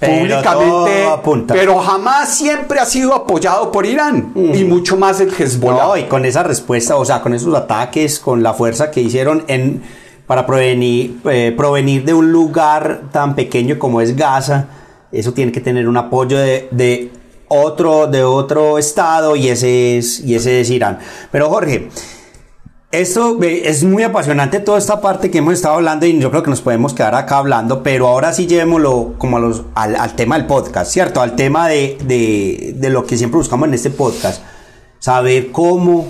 públicamente, 0.00 1.06
pero 1.48 1.78
jamás 1.78 2.38
siempre 2.38 2.80
ha 2.80 2.86
sido 2.86 3.14
apoyado 3.14 3.70
por 3.70 3.84
Irán 3.84 4.32
y 4.34 4.64
mucho 4.64 4.96
más 4.96 5.20
el 5.20 5.30
Hezbollah. 5.30 5.98
y 5.98 6.04
con 6.04 6.24
esa 6.24 6.42
respuesta, 6.42 6.96
o 6.96 7.04
sea, 7.04 7.20
con 7.20 7.34
esos 7.34 7.54
ataques, 7.54 8.18
con 8.18 8.42
la 8.42 8.54
fuerza 8.54 8.90
que 8.90 9.02
hicieron 9.02 9.44
en 9.46 9.82
para 10.26 10.46
provenir, 10.46 11.18
eh, 11.26 11.52
provenir 11.54 12.06
de 12.06 12.14
un 12.14 12.32
lugar 12.32 13.02
tan 13.12 13.34
pequeño 13.34 13.78
como 13.78 14.00
es 14.00 14.16
Gaza, 14.16 14.68
eso 15.12 15.34
tiene 15.34 15.52
que 15.52 15.60
tener 15.60 15.86
un 15.86 15.98
apoyo 15.98 16.38
de 16.38 17.10
otro, 17.62 18.06
de 18.06 18.24
otro 18.24 18.78
estado 18.78 19.36
y 19.36 19.48
ese 19.48 19.98
es, 19.98 20.20
y 20.20 20.34
ese 20.34 20.60
es 20.60 20.70
Irán. 20.70 20.98
Pero 21.30 21.48
Jorge, 21.48 21.88
esto 22.90 23.38
es 23.42 23.82
muy 23.82 24.02
apasionante 24.02 24.60
toda 24.60 24.78
esta 24.78 25.00
parte 25.00 25.30
que 25.30 25.38
hemos 25.38 25.54
estado 25.54 25.74
hablando 25.74 26.06
y 26.06 26.18
yo 26.18 26.30
creo 26.30 26.42
que 26.42 26.50
nos 26.50 26.60
podemos 26.60 26.94
quedar 26.94 27.14
acá 27.14 27.38
hablando, 27.38 27.82
pero 27.82 28.06
ahora 28.06 28.32
sí 28.32 28.46
llevémoslo 28.46 29.14
como 29.18 29.38
los, 29.38 29.62
al, 29.74 30.14
tema 30.14 30.36
del 30.36 30.46
podcast, 30.46 30.92
¿cierto? 30.92 31.20
Al 31.20 31.34
tema 31.34 31.68
de, 31.68 31.98
de, 32.04 32.74
de 32.76 32.90
lo 32.90 33.04
que 33.04 33.16
siempre 33.16 33.38
buscamos 33.38 33.68
en 33.68 33.74
este 33.74 33.90
podcast, 33.90 34.42
saber 35.00 35.50
cómo 35.50 36.06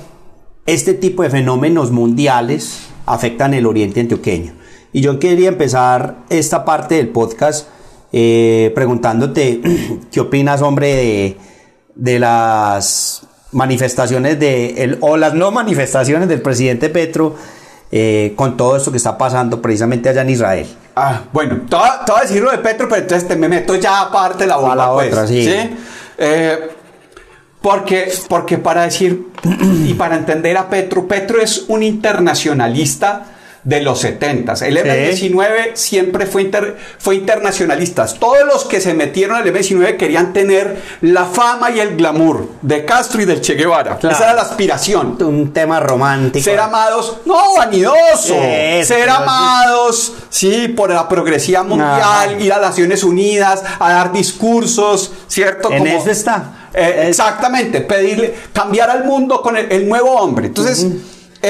este 0.66 0.94
tipo 0.94 1.22
de 1.22 1.30
fenómenos 1.30 1.90
mundiales 1.90 2.80
afectan 3.06 3.54
el 3.54 3.66
oriente 3.66 4.00
antioqueño. 4.00 4.52
Y 4.92 5.00
yo 5.00 5.18
quería 5.18 5.48
empezar 5.48 6.18
esta 6.28 6.64
parte 6.64 6.96
del 6.96 7.08
podcast 7.08 7.68
eh, 8.16 8.70
preguntándote 8.76 9.60
qué 10.12 10.20
opinas, 10.20 10.62
hombre, 10.62 11.36
de, 11.96 12.18
las 12.20 13.26
manifestaciones 13.50 14.38
de 14.38 14.84
el, 14.84 14.98
o 15.00 15.16
las 15.16 15.34
no 15.34 15.50
manifestaciones 15.50 16.28
del 16.28 16.40
presidente 16.40 16.90
Petro 16.90 17.34
eh, 17.90 18.32
con 18.36 18.56
todo 18.56 18.76
esto 18.76 18.92
que 18.92 18.98
está 18.98 19.18
pasando 19.18 19.60
precisamente 19.60 20.08
allá 20.08 20.22
en 20.22 20.30
Israel. 20.30 20.66
Ah, 20.94 21.22
bueno, 21.32 21.62
te 21.68 21.74
voy, 21.74 21.88
a, 21.88 22.22
decir 22.22 22.40
lo 22.40 22.52
de 22.52 22.58
Petro, 22.58 22.88
pero 22.88 23.02
entonces 23.02 23.26
te 23.26 23.34
me 23.34 23.48
meto 23.48 23.74
ya 23.74 24.02
aparte 24.02 24.46
la 24.46 24.58
bola. 24.58 24.76
la 24.76 24.92
pues, 24.92 25.08
otra, 25.08 25.26
sí. 25.26 25.48
Eh, 26.16 26.70
porque, 27.60 28.12
porque 28.28 28.58
para 28.58 28.82
decir 28.82 29.26
y 29.88 29.94
para 29.94 30.14
entender 30.14 30.56
a 30.56 30.68
Petro, 30.68 31.08
Petro 31.08 31.40
es 31.40 31.64
un 31.66 31.82
internacionalista 31.82 33.26
de 33.64 33.80
los 33.80 34.00
70. 34.00 34.54
El 34.66 34.76
M-19 34.76 35.74
siempre 35.74 36.26
fue, 36.26 36.50
fue 36.98 37.14
internacionalista. 37.16 38.06
Todos 38.06 38.44
los 38.46 38.64
que 38.64 38.80
se 38.80 38.92
metieron 38.92 39.36
al 39.36 39.46
M-19 39.46 39.96
querían 39.96 40.32
tener 40.32 40.80
la 41.00 41.24
fama 41.24 41.70
y 41.70 41.80
el 41.80 41.96
glamour 41.96 42.48
de 42.60 42.84
Castro 42.84 43.22
y 43.22 43.24
del 43.24 43.40
Che 43.40 43.54
Guevara. 43.54 43.98
Esa 43.98 44.24
era 44.24 44.34
la 44.34 44.42
aspiración. 44.42 45.16
Un 45.22 45.52
tema 45.52 45.80
romántico. 45.80 46.44
Ser 46.44 46.60
amados, 46.60 47.18
no, 47.24 47.54
vanidoso. 47.56 48.36
ser 48.82 49.08
amados, 49.08 50.12
sí, 50.28 50.68
por 50.68 50.90
la 50.90 51.08
progresiva 51.08 51.62
mundial, 51.62 52.40
ir 52.40 52.52
a 52.52 52.58
las 52.58 52.70
Naciones 52.70 53.02
Unidas, 53.02 53.62
a 53.78 53.92
dar 53.92 54.12
discursos, 54.12 55.12
¿cierto? 55.26 55.72
En 55.72 55.86
eso 55.86 56.10
está. 56.10 56.68
Eh, 56.74 57.06
exactamente, 57.08 57.80
pedirle, 57.82 58.34
cambiar 58.52 58.90
al 58.90 59.04
mundo 59.04 59.40
con 59.40 59.56
el, 59.56 59.88
nuevo 59.88 60.10
hombre. 60.10 60.48
Entonces, 60.48 60.86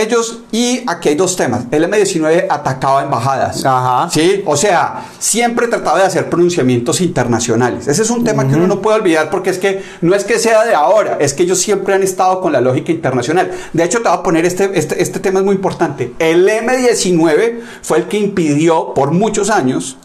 ellos, 0.01 0.41
y 0.53 0.83
aquí 0.87 1.11
hay 1.11 1.15
dos 1.15 1.37
temas. 1.37 1.65
El 1.71 1.89
M19 1.91 2.47
atacaba 2.49 3.03
embajadas. 3.03 3.65
Ajá. 3.65 4.09
¿Sí? 4.11 4.43
O 4.47 4.57
sea, 4.57 5.07
siempre 5.19 5.69
trataba 5.69 5.99
de 5.99 6.05
hacer 6.05 6.29
pronunciamientos 6.29 7.01
internacionales. 7.01 7.89
Ese 7.89 8.03
es 8.03 8.11
un 8.11 8.25
tema 8.25 8.49
que 8.49 8.55
uno 8.55 8.67
no 8.67 8.83
puede 8.83 8.99
olvidar 8.99 9.31
porque 9.31 9.51
es 9.51 9.59
que 9.59 9.83
no 10.01 10.15
es 10.15 10.25
que 10.25 10.39
sea 10.39 10.65
de 10.65 10.75
ahora, 10.75 11.19
es 11.21 11.35
que 11.35 11.45
ellos 11.45 11.59
siempre 11.59 11.95
han 11.95 12.03
estado 12.03 12.41
con 12.41 12.53
la 12.53 12.61
lógica 12.61 12.93
internacional. 12.93 13.51
De 13.73 13.85
hecho, 13.85 13.99
te 13.99 14.09
voy 14.09 14.19
a 14.19 14.23
poner 14.23 14.45
este, 14.45 14.71
este, 14.79 15.03
este 15.03 15.21
tema 15.21 15.41
es 15.41 15.45
muy 15.45 15.55
importante. 15.55 16.15
El 16.19 16.49
M19 16.49 17.61
fue 17.83 17.99
el 17.99 18.05
que 18.05 18.19
impidió 18.19 18.95
por 18.95 19.13
muchos 19.13 19.51
años 19.51 19.99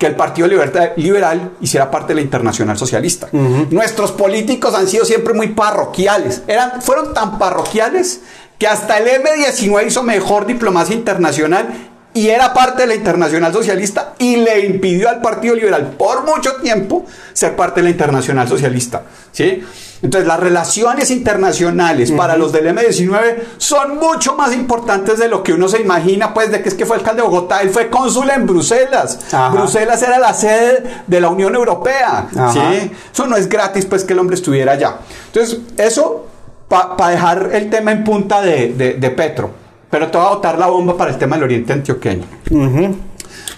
que 0.00 0.06
el 0.06 0.16
Partido 0.16 0.48
Liberal 0.48 1.52
hiciera 1.60 1.90
parte 1.90 2.08
de 2.08 2.14
la 2.14 2.20
Internacional 2.22 2.78
Socialista. 2.78 3.28
Nuestros 3.70 4.12
políticos 4.12 4.74
han 4.74 4.88
sido 4.88 5.04
siempre 5.04 5.34
muy 5.34 5.48
parroquiales. 5.48 6.42
Eran, 6.46 6.80
fueron 6.80 7.12
tan 7.12 7.38
parroquiales 7.38 8.22
que 8.60 8.68
hasta 8.68 8.98
el 8.98 9.08
M19 9.08 9.86
hizo 9.86 10.02
mejor 10.02 10.44
diplomacia 10.44 10.94
internacional 10.94 11.66
y 12.12 12.28
era 12.28 12.52
parte 12.52 12.82
de 12.82 12.88
la 12.88 12.94
Internacional 12.94 13.54
Socialista 13.54 14.12
y 14.18 14.36
le 14.36 14.66
impidió 14.66 15.08
al 15.08 15.22
Partido 15.22 15.54
Liberal 15.54 15.94
por 15.96 16.26
mucho 16.26 16.56
tiempo 16.56 17.06
ser 17.32 17.56
parte 17.56 17.80
de 17.80 17.84
la 17.84 17.90
Internacional 17.90 18.46
Socialista. 18.46 19.04
¿sí? 19.32 19.64
Entonces 20.02 20.28
las 20.28 20.38
relaciones 20.38 21.10
internacionales 21.10 22.12
para 22.12 22.36
los 22.36 22.52
del 22.52 22.66
M19 22.66 23.36
son 23.56 23.96
mucho 23.96 24.34
más 24.34 24.52
importantes 24.52 25.18
de 25.18 25.28
lo 25.28 25.42
que 25.42 25.54
uno 25.54 25.66
se 25.66 25.80
imagina, 25.80 26.34
pues 26.34 26.52
de 26.52 26.60
que 26.62 26.68
es 26.68 26.74
que 26.74 26.84
fue 26.84 26.96
alcalde 26.96 27.22
de 27.22 27.28
Bogotá, 27.28 27.62
él 27.62 27.70
fue 27.70 27.88
cónsul 27.88 28.28
en 28.28 28.46
Bruselas. 28.46 29.20
Bruselas 29.52 30.02
era 30.02 30.18
la 30.18 30.34
sede 30.34 31.02
de 31.06 31.20
la 31.20 31.30
Unión 31.30 31.54
Europea. 31.54 32.28
¿sí? 32.52 32.92
Eso 33.10 33.26
no 33.26 33.36
es 33.36 33.48
gratis, 33.48 33.86
pues 33.86 34.04
que 34.04 34.12
el 34.12 34.18
hombre 34.18 34.36
estuviera 34.36 34.72
allá. 34.72 34.96
Entonces 35.32 35.60
eso 35.78 36.26
para 36.70 37.10
dejar 37.10 37.50
el 37.52 37.68
tema 37.68 37.90
en 37.90 38.04
punta 38.04 38.40
de, 38.40 39.12
Petro. 39.16 39.50
Pero 39.90 40.08
te 40.08 40.16
voy 40.16 40.26
a 40.28 40.30
botar 40.30 40.56
la 40.56 40.68
bomba 40.68 40.96
para 40.96 41.10
el 41.10 41.18
tema 41.18 41.34
del 41.34 41.44
Oriente 41.44 41.72
Antioqueño. 41.72 42.24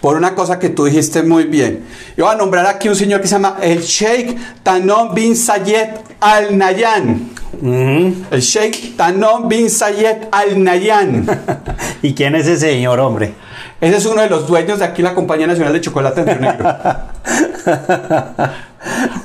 Por 0.00 0.16
una 0.16 0.34
cosa 0.34 0.58
que 0.58 0.70
tú 0.70 0.86
dijiste 0.86 1.22
muy 1.22 1.44
bien. 1.44 1.84
Yo 2.16 2.24
voy 2.24 2.34
a 2.34 2.38
nombrar 2.38 2.66
aquí 2.66 2.88
un 2.88 2.96
señor 2.96 3.20
que 3.20 3.28
se 3.28 3.34
llama 3.34 3.58
el 3.60 3.82
Sheikh 3.82 4.62
Tanom 4.62 5.14
bin 5.14 5.36
Sayed 5.36 5.90
Al 6.20 6.56
Nayan. 6.56 7.30
El 7.62 8.40
Sheikh 8.40 8.96
Tanom 8.96 9.46
bin 9.46 9.68
Sayed 9.68 10.28
Al 10.32 10.64
Nayan. 10.64 11.26
¿Y 12.02 12.14
quién 12.14 12.34
es 12.34 12.46
ese 12.46 12.72
señor, 12.72 12.98
hombre? 12.98 13.34
Ese 13.82 13.96
es 13.96 14.06
uno 14.06 14.22
de 14.22 14.30
los 14.30 14.46
dueños 14.46 14.78
de 14.78 14.84
aquí 14.84 15.02
la 15.02 15.12
Compañía 15.12 15.48
Nacional 15.48 15.72
de 15.72 15.80
Chocolate 15.80 16.20
en 16.20 16.40
Negro. 16.40 16.76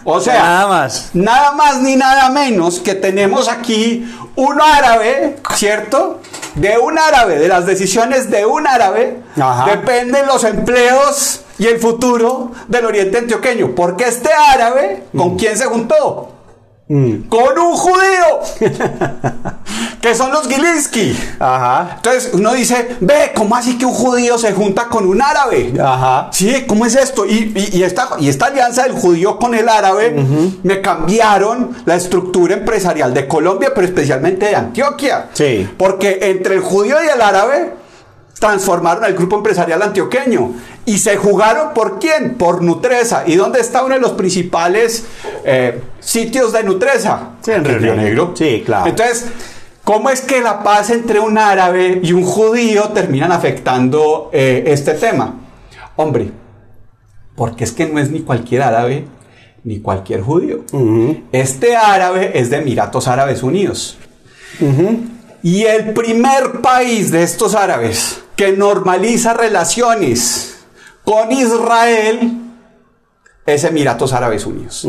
O 0.04 0.22
sea, 0.22 0.42
nada 0.42 0.68
más. 0.68 1.10
Nada 1.14 1.52
más 1.52 1.82
ni 1.82 1.96
nada 1.96 2.30
menos 2.30 2.80
que 2.80 2.94
tenemos 2.94 3.50
aquí 3.50 4.08
un 4.36 4.62
árabe, 4.62 5.38
¿cierto? 5.56 6.22
De 6.56 6.78
un 6.78 6.98
árabe, 6.98 7.40
de 7.40 7.48
las 7.48 7.66
decisiones 7.66 8.30
de 8.30 8.46
un 8.46 8.68
árabe, 8.68 9.20
dependen 9.66 10.28
los 10.28 10.44
empleos 10.44 11.42
y 11.58 11.66
el 11.66 11.80
futuro 11.80 12.52
del 12.68 12.86
Oriente 12.86 13.18
Antioqueño. 13.18 13.74
Porque 13.76 14.06
este 14.06 14.30
árabe, 14.32 15.04
¿con 15.16 15.34
mm. 15.34 15.38
quién 15.38 15.58
se 15.58 15.66
juntó? 15.66 16.37
Mm. 16.90 17.28
Con 17.28 17.60
un 17.60 17.76
judío. 17.76 18.40
que 20.02 20.16
son 20.16 20.32
los 20.32 20.48
Gilinski. 20.48 21.18
Ajá. 21.40 21.96
Entonces 21.98 22.32
uno 22.34 22.54
dice, 22.54 22.96
ve, 23.02 23.32
¿cómo 23.36 23.56
así 23.56 23.78
que 23.78 23.86
un 23.86 23.94
judío 23.94 24.38
se 24.38 24.54
junta 24.54 24.88
con 24.88 25.06
un 25.06 25.22
árabe? 25.22 25.74
Ajá. 25.80 26.30
Sí, 26.32 26.66
¿cómo 26.68 26.86
es 26.86 26.96
esto? 26.96 27.26
Y, 27.26 27.54
y, 27.74 27.84
esta, 27.84 28.10
y 28.20 28.30
esta 28.30 28.46
alianza 28.48 28.84
del 28.84 28.94
judío 28.94 29.38
con 29.38 29.54
el 29.54 29.68
árabe 29.68 30.16
me 30.64 30.82
cambiaron 30.82 31.76
la 31.86 31.96
estructura 31.96 32.54
empresarial 32.54 33.14
de 33.14 33.28
Colombia, 33.28 33.72
pero 33.76 33.86
especialmente 33.86 34.46
de 34.48 34.56
Antioquia. 34.56 35.30
Sí. 35.34 35.70
Porque 35.78 36.20
entre 36.22 36.56
el 36.56 36.62
judío 36.62 36.98
y 37.04 37.08
el 37.08 37.22
árabe 37.22 37.74
transformaron 38.40 39.06
el 39.06 39.16
grupo 39.16 39.38
empresarial 39.38 39.82
antioqueño 39.82 40.52
y 40.86 40.98
se 41.00 41.18
jugaron 41.18 41.74
por 41.74 42.00
quién? 42.00 42.36
Por 42.36 42.62
Nutresa. 42.62 43.24
¿Y 43.26 43.36
dónde 43.36 43.60
está 43.60 43.84
uno 43.84 43.96
de 43.96 44.02
los 44.02 44.12
principales 44.12 45.06
eh, 45.44 45.82
sitios 46.00 46.54
de 46.54 46.64
Nutresa? 46.64 47.32
Sí, 47.42 47.52
en 47.52 47.66
Río 47.66 47.96
Negro. 47.96 48.34
Sí, 48.36 48.64
claro. 48.66 48.88
Entonces, 48.88 49.26
¿cómo 49.84 50.10
es 50.10 50.22
que 50.22 50.42
la 50.42 50.64
paz 50.64 50.90
entre 50.92 51.20
un 51.20 51.38
árabe 51.38 52.00
y 52.04 52.14
un 52.14 52.24
judío 52.24 52.90
terminan 52.90 53.32
afectando 53.32 54.30
eh, 54.32 54.64
este 54.68 54.94
tema? 54.94 55.36
Hombre, 55.96 56.32
porque 57.36 57.64
es 57.64 57.72
que 57.72 57.88
no 57.88 58.00
es 58.00 58.12
ni 58.12 58.22
cualquier 58.22 58.62
árabe 58.62 59.06
ni 59.64 59.80
cualquier 59.80 60.22
judío. 60.22 60.64
Este 61.32 61.76
árabe 61.76 62.40
es 62.40 62.50
de 62.50 62.58
Emiratos 62.58 63.08
Árabes 63.08 63.44
Unidos. 63.44 63.98
Y 65.44 65.64
el 65.64 65.94
primer 65.94 66.62
país 66.62 67.12
de 67.12 67.24
estos 67.24 67.54
árabes 67.54 68.22
que 68.38 68.54
normaliza 68.54 69.34
relaciones 69.34 70.60
con 71.04 71.32
Israel 71.32 72.44
es 73.46 73.64
Emiratos 73.64 74.14
Árabes 74.14 74.46
Unidos. 74.46 74.86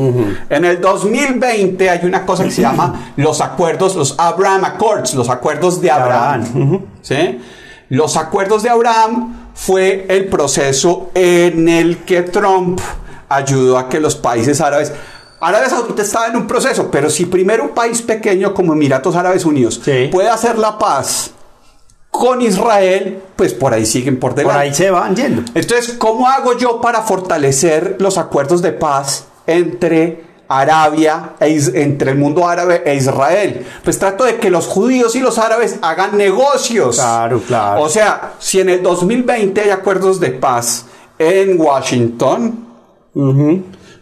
En 0.51 0.65
el 0.65 0.81
2020 0.81 1.91
hay 1.91 2.05
una 2.05 2.27
cosa 2.27 2.45
que 2.45 2.51
se 2.51 2.61
llama 2.63 3.13
los 3.17 3.41
acuerdos, 3.41 3.97
los 3.97 4.15
Abraham 4.19 4.65
Accords, 4.65 5.15
los 5.15 5.29
acuerdos 5.31 5.81
de 5.81 5.91
Abraham. 5.91 6.83
Los 7.89 8.17
acuerdos 8.17 8.63
de 8.63 8.69
Abraham 8.69 9.51
fue 9.55 10.07
el 10.09 10.27
proceso 10.27 11.11
en 11.15 11.69
el 11.69 11.99
que 12.05 12.23
Trump 12.23 12.81
ayudó 13.29 13.79
a 13.79 13.89
que 13.89 13.99
los 13.99 14.15
países 14.15 14.61
árabes 14.61 14.93
Arabia 15.41 15.71
Saudita 15.71 16.03
estaba 16.03 16.27
en 16.27 16.37
un 16.37 16.47
proceso, 16.49 16.91
pero 16.91 17.09
si 17.09 17.27
primero 17.27 17.63
un 17.63 17.71
país 17.71 18.03
pequeño 18.03 18.53
como 18.53 18.73
Emiratos 18.73 19.15
Árabes 19.15 19.45
Unidos 19.45 19.81
puede 20.11 20.29
hacer 20.29 20.59
la 20.59 20.79
paz 20.79 21.31
con 22.19 22.43
Israel, 22.43 23.23
pues 23.37 23.55
por 23.55 23.73
ahí 23.73 23.87
siguen 23.87 24.19
por 24.19 24.35
delante. 24.35 24.53
Por 24.53 24.61
ahí 24.61 24.75
se 24.75 24.91
van 24.91 25.15
yendo. 25.15 25.43
Entonces, 25.55 25.95
¿cómo 25.97 26.27
hago 26.27 26.59
yo 26.59 26.81
para 26.81 27.03
fortalecer 27.03 27.95
los 28.01 28.19
acuerdos 28.19 28.61
de 28.61 28.73
paz 28.73 29.27
entre 29.47 30.25
Arabia, 30.49 31.35
e 31.39 31.57
entre 31.75 32.11
el 32.11 32.19
mundo 32.19 32.49
árabe 32.49 32.83
e 32.85 32.97
Israel? 32.97 33.65
Pues 33.85 34.01
trato 34.01 34.25
de 34.25 34.39
que 34.39 34.51
los 34.51 34.67
judíos 34.67 35.15
y 35.15 35.21
los 35.21 35.39
árabes 35.39 35.79
hagan 35.81 36.19
negocios. 36.19 36.97
Claro, 36.97 37.41
claro. 37.47 37.83
O 37.83 37.89
sea, 37.89 38.33
si 38.41 38.59
en 38.59 38.71
el 38.71 38.83
2020 38.83 39.61
hay 39.61 39.71
acuerdos 39.71 40.19
de 40.19 40.31
paz 40.33 40.87
en 41.21 41.61
Washington, 41.61 42.67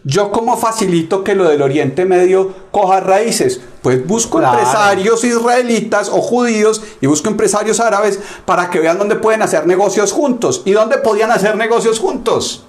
¿Yo 0.09 0.31
cómo 0.31 0.55
facilito 0.55 1.21
que 1.21 1.35
lo 1.35 1.49
del 1.49 1.61
Oriente 1.61 2.05
Medio 2.05 2.53
coja 2.71 3.01
raíces? 3.01 3.59
Pues 3.81 4.07
busco 4.07 4.41
empresarios 4.41 5.21
israelitas 5.25 6.07
o 6.07 6.21
judíos 6.21 6.81
y 7.01 7.07
busco 7.07 7.27
empresarios 7.27 7.81
árabes 7.81 8.17
para 8.45 8.69
que 8.69 8.79
vean 8.79 8.97
dónde 8.97 9.17
pueden 9.17 9.41
hacer 9.41 9.67
negocios 9.67 10.13
juntos. 10.13 10.61
¿Y 10.63 10.71
dónde 10.71 10.99
podían 10.99 11.29
hacer 11.31 11.57
negocios 11.57 11.99
juntos? 11.99 12.63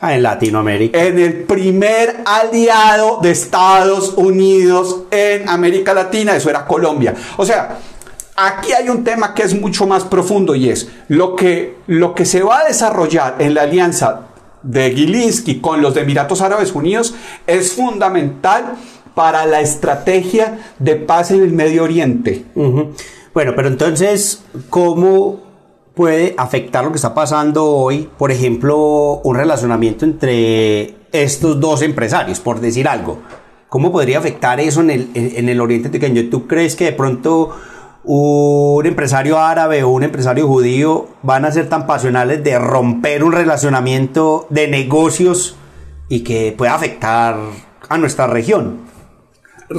Ah, 0.00 0.14
en 0.14 0.22
Latinoamérica. 0.22 0.98
En 0.98 1.18
el 1.18 1.42
primer 1.42 2.22
aliado 2.24 3.18
de 3.20 3.32
Estados 3.32 4.14
Unidos 4.16 5.02
en 5.10 5.46
América 5.50 5.92
Latina, 5.92 6.34
eso 6.34 6.48
era 6.48 6.64
Colombia. 6.64 7.14
O 7.36 7.44
sea, 7.44 7.76
aquí 8.36 8.72
hay 8.72 8.88
un 8.88 9.04
tema 9.04 9.34
que 9.34 9.42
es 9.42 9.54
mucho 9.54 9.86
más 9.86 10.04
profundo 10.04 10.54
y 10.54 10.70
es 10.70 10.88
lo 11.08 11.36
que, 11.36 11.76
lo 11.88 12.14
que 12.14 12.24
se 12.24 12.42
va 12.42 12.60
a 12.60 12.64
desarrollar 12.64 13.36
en 13.40 13.52
la 13.52 13.62
alianza 13.62 14.28
de 14.64 14.90
Gilinski 14.90 15.60
con 15.60 15.82
los 15.82 15.96
Emiratos 15.96 16.40
Árabes 16.40 16.74
Unidos 16.74 17.14
es 17.46 17.72
fundamental 17.72 18.74
para 19.14 19.46
la 19.46 19.60
estrategia 19.60 20.58
de 20.78 20.96
paz 20.96 21.30
en 21.30 21.42
el 21.42 21.52
Medio 21.52 21.84
Oriente. 21.84 22.44
Bueno, 23.32 23.52
pero 23.54 23.68
entonces, 23.68 24.42
¿cómo 24.70 25.40
puede 25.94 26.34
afectar 26.36 26.84
lo 26.84 26.90
que 26.90 26.96
está 26.96 27.14
pasando 27.14 27.66
hoy, 27.66 28.08
por 28.18 28.32
ejemplo, 28.32 29.20
un 29.22 29.36
relacionamiento 29.36 30.04
entre 30.04 30.96
estos 31.12 31.60
dos 31.60 31.82
empresarios, 31.82 32.40
por 32.40 32.60
decir 32.60 32.88
algo? 32.88 33.20
¿Cómo 33.68 33.92
podría 33.92 34.18
afectar 34.18 34.60
eso 34.60 34.80
en 34.80 34.90
el, 34.90 35.10
en 35.14 35.48
el 35.48 35.60
Oriente 35.60 35.90
Pequeño? 35.90 36.28
¿Tú 36.30 36.46
crees 36.46 36.76
que 36.76 36.84
de 36.86 36.92
pronto 36.92 37.50
un 38.04 38.84
empresario 38.84 39.38
árabe 39.38 39.82
o 39.82 39.88
un 39.88 40.02
empresario 40.02 40.46
judío 40.46 41.08
van 41.22 41.44
a 41.44 41.52
ser 41.52 41.68
tan 41.68 41.86
pasionales 41.86 42.44
de 42.44 42.58
romper 42.58 43.24
un 43.24 43.32
relacionamiento 43.32 44.46
de 44.50 44.68
negocios 44.68 45.56
y 46.08 46.20
que 46.20 46.54
pueda 46.56 46.74
afectar 46.74 47.36
a 47.88 47.98
nuestra 47.98 48.26
región. 48.26 48.84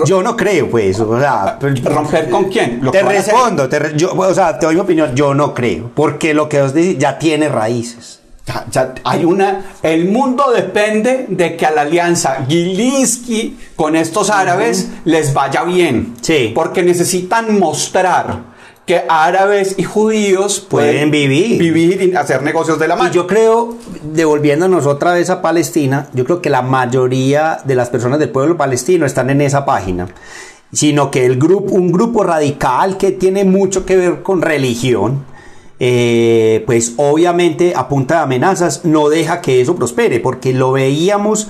Yo 0.05 0.23
no 0.23 0.36
creo, 0.36 0.69
pues, 0.69 0.99
o 0.99 1.19
sea, 1.19 1.59
romper 1.84 2.30
con 2.30 2.45
quién. 2.45 2.82
te 2.91 3.03
respondo, 3.03 3.69
te 3.69 3.80
o 4.03 4.34
sea, 4.34 4.57
te 4.57 4.65
doy 4.65 4.76
mi 4.76 4.82
opinión. 4.82 5.15
Yo 5.15 5.34
no 5.36 5.53
creo, 5.53 5.91
porque 5.93 6.34
lo 6.34 6.49
que 6.49 6.61
os 6.61 6.73
dice 6.73 6.97
ya 6.97 7.19
tiene 7.19 7.47
raíces. 7.49 8.21
Ya, 8.71 8.93
hay 9.03 9.25
una. 9.25 9.77
El 9.81 10.05
mundo 10.05 10.51
depende 10.53 11.25
de 11.29 11.57
que 11.57 11.65
a 11.65 11.71
la 11.71 11.81
alianza 11.81 12.45
Gilinski 12.47 13.57
con 13.75 13.95
estos 13.95 14.29
árabes 14.29 14.89
les 15.03 15.33
vaya 15.33 15.63
bien. 15.63 16.13
Sí. 16.21 16.51
Porque 16.53 16.83
necesitan 16.83 17.59
mostrar 17.59 18.55
que 18.85 19.03
árabes 19.09 19.73
y 19.77 19.83
judíos 19.83 20.59
pueden, 20.59 21.09
vivir. 21.09 21.57
vivir 21.57 22.01
y 22.03 22.15
hacer 22.15 22.43
negocios 22.43 22.77
de 22.77 22.87
la 22.87 22.95
mano. 22.95 23.11
yo 23.11 23.25
creo, 23.25 23.75
devolviéndonos 24.03 24.85
otra 24.85 25.13
vez 25.13 25.31
a 25.31 25.41
Palestina, 25.41 26.07
yo 26.13 26.23
creo 26.23 26.39
que 26.39 26.51
la 26.51 26.61
mayoría 26.61 27.57
de 27.65 27.73
las 27.73 27.89
personas 27.89 28.19
del 28.19 28.29
pueblo 28.29 28.57
palestino 28.57 29.07
están 29.07 29.31
en 29.31 29.41
esa 29.41 29.65
página 29.65 30.07
sino 30.71 31.09
que 31.09 31.25
el 31.25 31.37
grupo, 31.39 31.73
un 31.73 31.91
grupo 31.91 32.23
radical 32.23 32.97
que 32.97 33.11
tiene 33.11 33.45
mucho 33.45 33.85
que 33.85 33.95
ver 33.95 34.23
con 34.23 34.41
religión, 34.41 35.23
eh, 35.80 36.63
pues 36.65 36.93
obviamente 36.97 37.73
a 37.76 37.88
punta 37.88 38.15
de 38.15 38.21
amenazas 38.21 38.86
no 38.86 39.09
deja 39.09 39.41
que 39.41 39.61
eso 39.61 39.76
prospere, 39.76 40.19
porque 40.19 40.53
lo 40.53 40.71
veíamos 40.71 41.47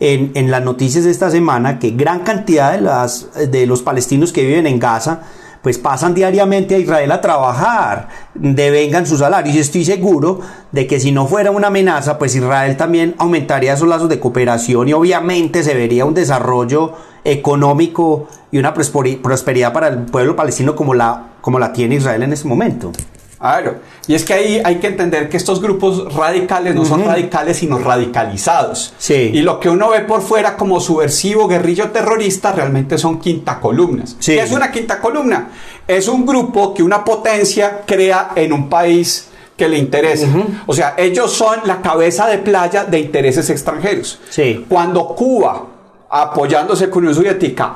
en, 0.00 0.50
las 0.50 0.62
noticias 0.62 1.04
de 1.04 1.10
esta 1.10 1.30
semana 1.30 1.78
que 1.78 1.90
gran 1.90 2.20
cantidad 2.20 2.72
de, 2.72 2.80
las, 2.80 3.28
de 3.50 3.66
los 3.66 3.82
palestinos 3.82 4.32
que 4.32 4.44
viven 4.44 4.66
en 4.66 4.78
Gaza 4.78 5.22
pues 5.62 5.76
pasan 5.76 6.14
diariamente 6.14 6.76
a 6.76 6.78
Israel 6.78 7.10
a 7.10 7.20
trabajar, 7.20 8.08
devengan 8.34 9.06
sus 9.06 9.18
salarios 9.18 9.56
y 9.56 9.58
estoy 9.58 9.84
seguro 9.84 10.40
de 10.70 10.86
que 10.86 11.00
si 11.00 11.10
no 11.10 11.26
fuera 11.26 11.50
una 11.50 11.66
amenaza, 11.66 12.16
pues 12.16 12.36
Israel 12.36 12.76
también 12.76 13.14
aumentaría 13.18 13.74
esos 13.74 13.88
lazos 13.88 14.08
de 14.08 14.20
cooperación 14.20 14.88
y 14.88 14.92
obviamente 14.92 15.62
se 15.62 15.74
vería 15.74 16.04
un 16.04 16.14
desarrollo 16.14 16.92
económico 17.24 18.28
y 18.52 18.58
una 18.58 18.72
prosperidad 18.72 19.72
para 19.72 19.88
el 19.88 19.98
pueblo 20.06 20.36
palestino 20.36 20.76
como 20.76 20.94
la, 20.94 21.32
como 21.40 21.58
la 21.58 21.72
tiene 21.72 21.96
Israel 21.96 22.22
en 22.22 22.32
este 22.32 22.46
momento. 22.46 22.92
Claro, 23.38 23.76
y 24.08 24.14
es 24.14 24.24
que 24.24 24.34
ahí 24.34 24.60
hay 24.64 24.76
que 24.76 24.88
entender 24.88 25.28
que 25.28 25.36
estos 25.36 25.60
grupos 25.62 26.12
radicales 26.12 26.74
no 26.74 26.84
son 26.84 27.04
radicales, 27.04 27.58
sino 27.58 27.78
radicalizados. 27.78 28.94
Sí. 28.98 29.30
Y 29.32 29.42
lo 29.42 29.60
que 29.60 29.70
uno 29.70 29.90
ve 29.90 30.00
por 30.00 30.22
fuera 30.22 30.56
como 30.56 30.80
subversivo, 30.80 31.46
guerrillo 31.46 31.90
terrorista, 31.90 32.50
realmente 32.50 32.98
son 32.98 33.20
quinta 33.20 33.60
columnas. 33.60 34.16
Sí. 34.18 34.34
¿Qué 34.34 34.42
es 34.42 34.50
una 34.50 34.72
quinta 34.72 34.98
columna? 35.00 35.50
Es 35.86 36.08
un 36.08 36.26
grupo 36.26 36.74
que 36.74 36.82
una 36.82 37.04
potencia 37.04 37.82
crea 37.86 38.30
en 38.34 38.52
un 38.52 38.68
país 38.68 39.28
que 39.56 39.68
le 39.68 39.78
interesa. 39.78 40.26
O 40.66 40.74
sea, 40.74 40.94
ellos 40.96 41.32
son 41.32 41.60
la 41.64 41.82
cabeza 41.82 42.26
de 42.26 42.38
playa 42.38 42.84
de 42.84 43.00
intereses 43.00 43.50
extranjeros. 43.50 44.18
Sí. 44.30 44.64
Cuando 44.68 45.06
Cuba, 45.08 45.64
apoyándose 46.08 46.88
con 46.88 47.04
Unión 47.04 47.14
Soviética, 47.14 47.74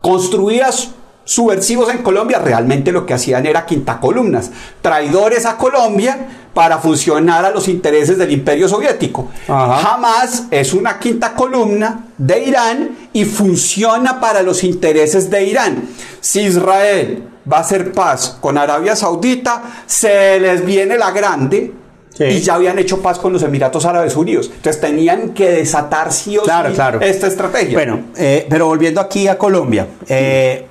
construía 0.00 0.70
subversivos 1.28 1.90
en 1.90 1.98
Colombia 1.98 2.38
realmente 2.38 2.90
lo 2.90 3.04
que 3.04 3.12
hacían 3.12 3.44
era 3.44 3.66
quinta 3.66 4.00
columnas, 4.00 4.50
traidores 4.80 5.44
a 5.44 5.58
Colombia 5.58 6.26
para 6.54 6.78
funcionar 6.78 7.44
a 7.44 7.50
los 7.50 7.68
intereses 7.68 8.16
del 8.16 8.32
imperio 8.32 8.66
soviético. 8.66 9.28
Jamás 9.46 10.44
es 10.50 10.72
una 10.72 10.98
quinta 10.98 11.34
columna 11.34 12.06
de 12.16 12.44
Irán 12.44 12.96
y 13.12 13.26
funciona 13.26 14.18
para 14.18 14.42
los 14.42 14.64
intereses 14.64 15.28
de 15.28 15.44
Irán. 15.44 15.90
Si 16.18 16.40
Israel 16.40 17.24
va 17.50 17.58
a 17.58 17.60
hacer 17.60 17.92
paz 17.92 18.38
con 18.40 18.56
Arabia 18.56 18.96
Saudita, 18.96 19.62
se 19.84 20.40
les 20.40 20.64
viene 20.64 20.96
la 20.96 21.10
grande, 21.10 21.74
Y 22.20 22.40
ya 22.40 22.54
habían 22.54 22.78
hecho 22.78 23.00
paz 23.00 23.18
con 23.18 23.32
los 23.34 23.42
Emiratos 23.42 23.84
Árabes 23.84 24.16
Unidos. 24.16 24.50
Entonces 24.52 24.80
tenían 24.80 25.34
que 25.34 25.50
desatar 25.50 26.10
sí 26.10 26.36
o 26.36 26.42
claro, 26.42 26.72
claro. 26.72 27.00
esta 27.00 27.28
estrategia. 27.28 27.74
Bueno, 27.74 28.00
eh, 28.16 28.44
pero 28.48 28.66
volviendo 28.66 29.00
aquí 29.00 29.28
a 29.28 29.38
Colombia. 29.38 29.86
Eh, 30.08 30.66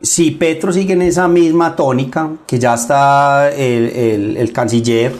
si 0.00 0.30
Petro 0.32 0.72
sigue 0.72 0.92
en 0.92 1.02
esa 1.02 1.28
misma 1.28 1.74
tónica, 1.74 2.30
que 2.46 2.58
ya 2.58 2.74
está 2.74 3.50
el, 3.50 4.50
canciller 4.52 5.12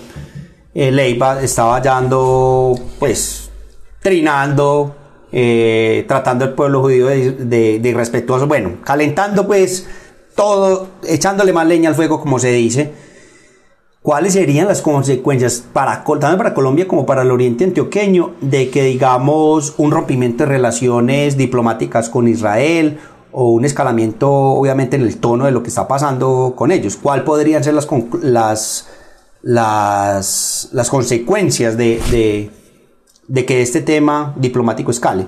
eh, 0.75 0.93
Leiva, 0.93 1.43
estaba 1.43 1.81
dando, 1.81 2.75
pues, 2.99 3.51
trinando, 4.01 4.95
eh, 5.33 6.05
tratando 6.07 6.45
al 6.45 6.55
pueblo 6.55 6.83
judío 6.83 7.07
de, 7.07 7.81
irrespetuoso, 7.83 8.47
bueno, 8.47 8.77
calentando, 8.85 9.47
pues, 9.47 9.87
todo, 10.37 10.89
echándole 11.05 11.53
más 11.53 11.67
leña 11.67 11.89
al 11.89 11.97
fuego, 11.97 12.21
como 12.21 12.39
se 12.39 12.53
dice, 12.53 12.93
¿cuáles 14.03 14.35
serían 14.35 14.69
las 14.69 14.81
consecuencias 14.81 15.65
para, 15.73 16.05
tanto 16.05 16.39
para 16.39 16.55
Colombia 16.55 16.87
como 16.87 17.05
para 17.05 17.23
el 17.23 17.33
oriente 17.33 17.65
antioqueño 17.65 18.35
de 18.41 18.71
que, 18.71 18.85
digamos, 18.85 19.75
un 19.79 19.91
rompimiento 19.91 20.45
de 20.45 20.51
relaciones 20.51 21.37
diplomáticas 21.37 22.09
con 22.09 22.29
Israel 22.29 23.01
o 23.41 23.53
un 23.53 23.65
escalamiento, 23.65 24.29
obviamente, 24.29 24.97
en 24.97 25.03
el 25.03 25.19
tono 25.19 25.45
de 25.45 25.53
lo 25.53 25.63
que 25.63 25.69
está 25.69 25.87
pasando 25.87 26.55
con 26.57 26.73
ellos? 26.73 26.99
¿Cuáles 27.01 27.25
podrían 27.25 27.63
ser 27.63 27.73
las, 27.73 27.87
las, 28.21 28.89
las, 29.43 30.69
las 30.73 30.91
consecuencias 30.91 31.77
de, 31.77 32.03
de, 32.11 32.51
de 33.29 33.47
que 33.47 33.63
este 33.63 33.81
tema 33.81 34.35
diplomático 34.35 34.91
escale? 34.91 35.25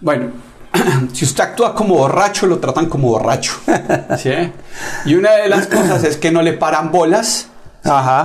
Bueno, 0.00 0.28
si 1.12 1.24
usted 1.24 1.42
actúa 1.42 1.74
como 1.74 1.96
borracho, 1.96 2.46
lo 2.46 2.58
tratan 2.60 2.86
como 2.86 3.08
borracho. 3.08 3.54
Y 5.04 5.14
una 5.16 5.32
de 5.32 5.48
las 5.48 5.66
cosas 5.66 6.04
es 6.04 6.18
que 6.18 6.30
no 6.30 6.40
le 6.40 6.52
paran 6.52 6.92
bolas 6.92 7.48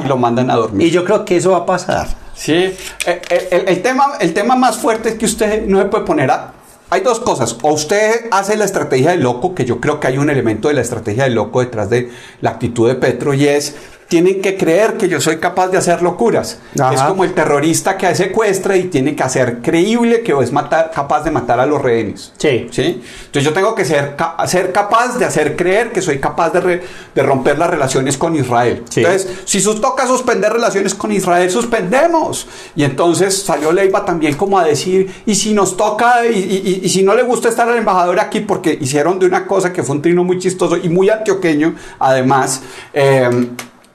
y 0.03 0.07
lo 0.07 0.17
mandan 0.17 0.51
a 0.51 0.55
dormir. 0.55 0.85
Y 0.85 0.91
yo 0.91 1.03
creo 1.03 1.25
que 1.25 1.37
eso 1.37 1.53
va 1.53 1.57
a 1.57 1.65
pasar. 1.65 2.09
Sí. 2.35 2.53
Eh, 2.53 2.75
eh, 3.07 3.65
el, 3.67 3.81
tema, 3.81 4.17
el 4.19 4.35
tema 4.35 4.55
más 4.55 4.77
fuerte 4.77 5.09
es 5.09 5.15
que 5.15 5.25
usted 5.25 5.65
no 5.65 5.79
se 5.79 5.85
puede 5.85 6.05
poner 6.05 6.29
a... 6.29 6.53
Hay 6.93 7.01
dos 7.01 7.19
cosas. 7.19 7.57
O 7.63 7.73
usted 7.73 8.27
hace 8.29 8.55
la 8.55 8.65
estrategia 8.65 9.09
del 9.09 9.21
loco, 9.21 9.55
que 9.55 9.65
yo 9.65 9.81
creo 9.81 9.99
que 9.99 10.05
hay 10.05 10.19
un 10.19 10.29
elemento 10.29 10.67
de 10.67 10.75
la 10.75 10.81
estrategia 10.81 11.23
del 11.23 11.33
loco 11.33 11.61
detrás 11.61 11.89
de 11.89 12.11
la 12.39 12.51
actitud 12.51 12.87
de 12.87 12.93
Petro, 12.93 13.33
y 13.33 13.47
es 13.47 13.75
tienen 14.07 14.41
que 14.41 14.57
creer 14.57 14.97
que 14.97 15.07
yo 15.07 15.19
soy 15.19 15.37
capaz 15.37 15.69
de 15.69 15.77
hacer 15.77 16.01
locuras. 16.01 16.59
Es 16.93 17.01
como 17.01 17.23
el 17.23 17.33
terrorista 17.33 17.97
que 17.97 18.13
secuestra 18.15 18.77
y 18.77 18.85
tiene 18.85 19.15
que 19.15 19.23
hacer 19.23 19.61
creíble 19.61 20.21
que 20.21 20.33
es 20.41 20.51
matar, 20.51 20.91
capaz 20.93 21.23
de 21.23 21.31
matar 21.31 21.59
a 21.59 21.65
los 21.65 21.81
rehenes. 21.81 22.31
Sí. 22.37 22.67
¿sí? 22.71 23.01
Entonces 23.25 23.43
yo 23.43 23.53
tengo 23.53 23.75
que 23.75 23.85
ser, 23.85 24.15
ser 24.45 24.71
capaz 24.71 25.17
de 25.17 25.25
hacer 25.25 25.55
creer 25.55 25.91
que 25.91 26.01
soy 26.01 26.19
capaz 26.19 26.51
de, 26.51 26.83
de 27.13 27.23
romper 27.23 27.57
las 27.57 27.69
relaciones 27.69 28.17
con 28.17 28.35
Israel. 28.35 28.83
Entonces, 28.95 29.27
si 29.45 29.59
sus 29.59 29.81
toca 29.81 30.07
suspender 30.07 30.53
relaciones 30.53 30.93
con 30.93 31.11
Israel, 31.11 31.49
suspendemos. 31.49 32.47
Y 32.75 32.83
entonces 32.83 33.43
salió 33.43 33.71
Leiva 33.71 34.05
también 34.05 34.35
como 34.35 34.57
a 34.59 34.63
decir, 34.63 35.13
y 35.25 35.35
si 35.35 35.53
nos 35.53 35.77
toca, 35.77 36.25
y, 36.25 36.81
y, 36.83 36.89
si 36.89 37.03
no 37.03 37.15
le 37.15 37.23
gusta 37.23 37.49
estar 37.49 37.67
al 37.67 37.77
embajador 37.77 38.19
aquí, 38.19 38.41
porque 38.41 38.77
hicieron 38.79 39.19
de 39.19 39.25
una 39.25 39.45
cosa 39.45 39.73
que 39.73 39.83
fue 39.83 39.95
un 39.95 40.01
trino 40.01 40.23
muy 40.23 40.39
chistoso 40.39 40.77
y 40.77 40.89
muy 40.89 41.09
antioqueño, 41.09 41.75
además. 41.99 42.61
Eh, 42.93 43.29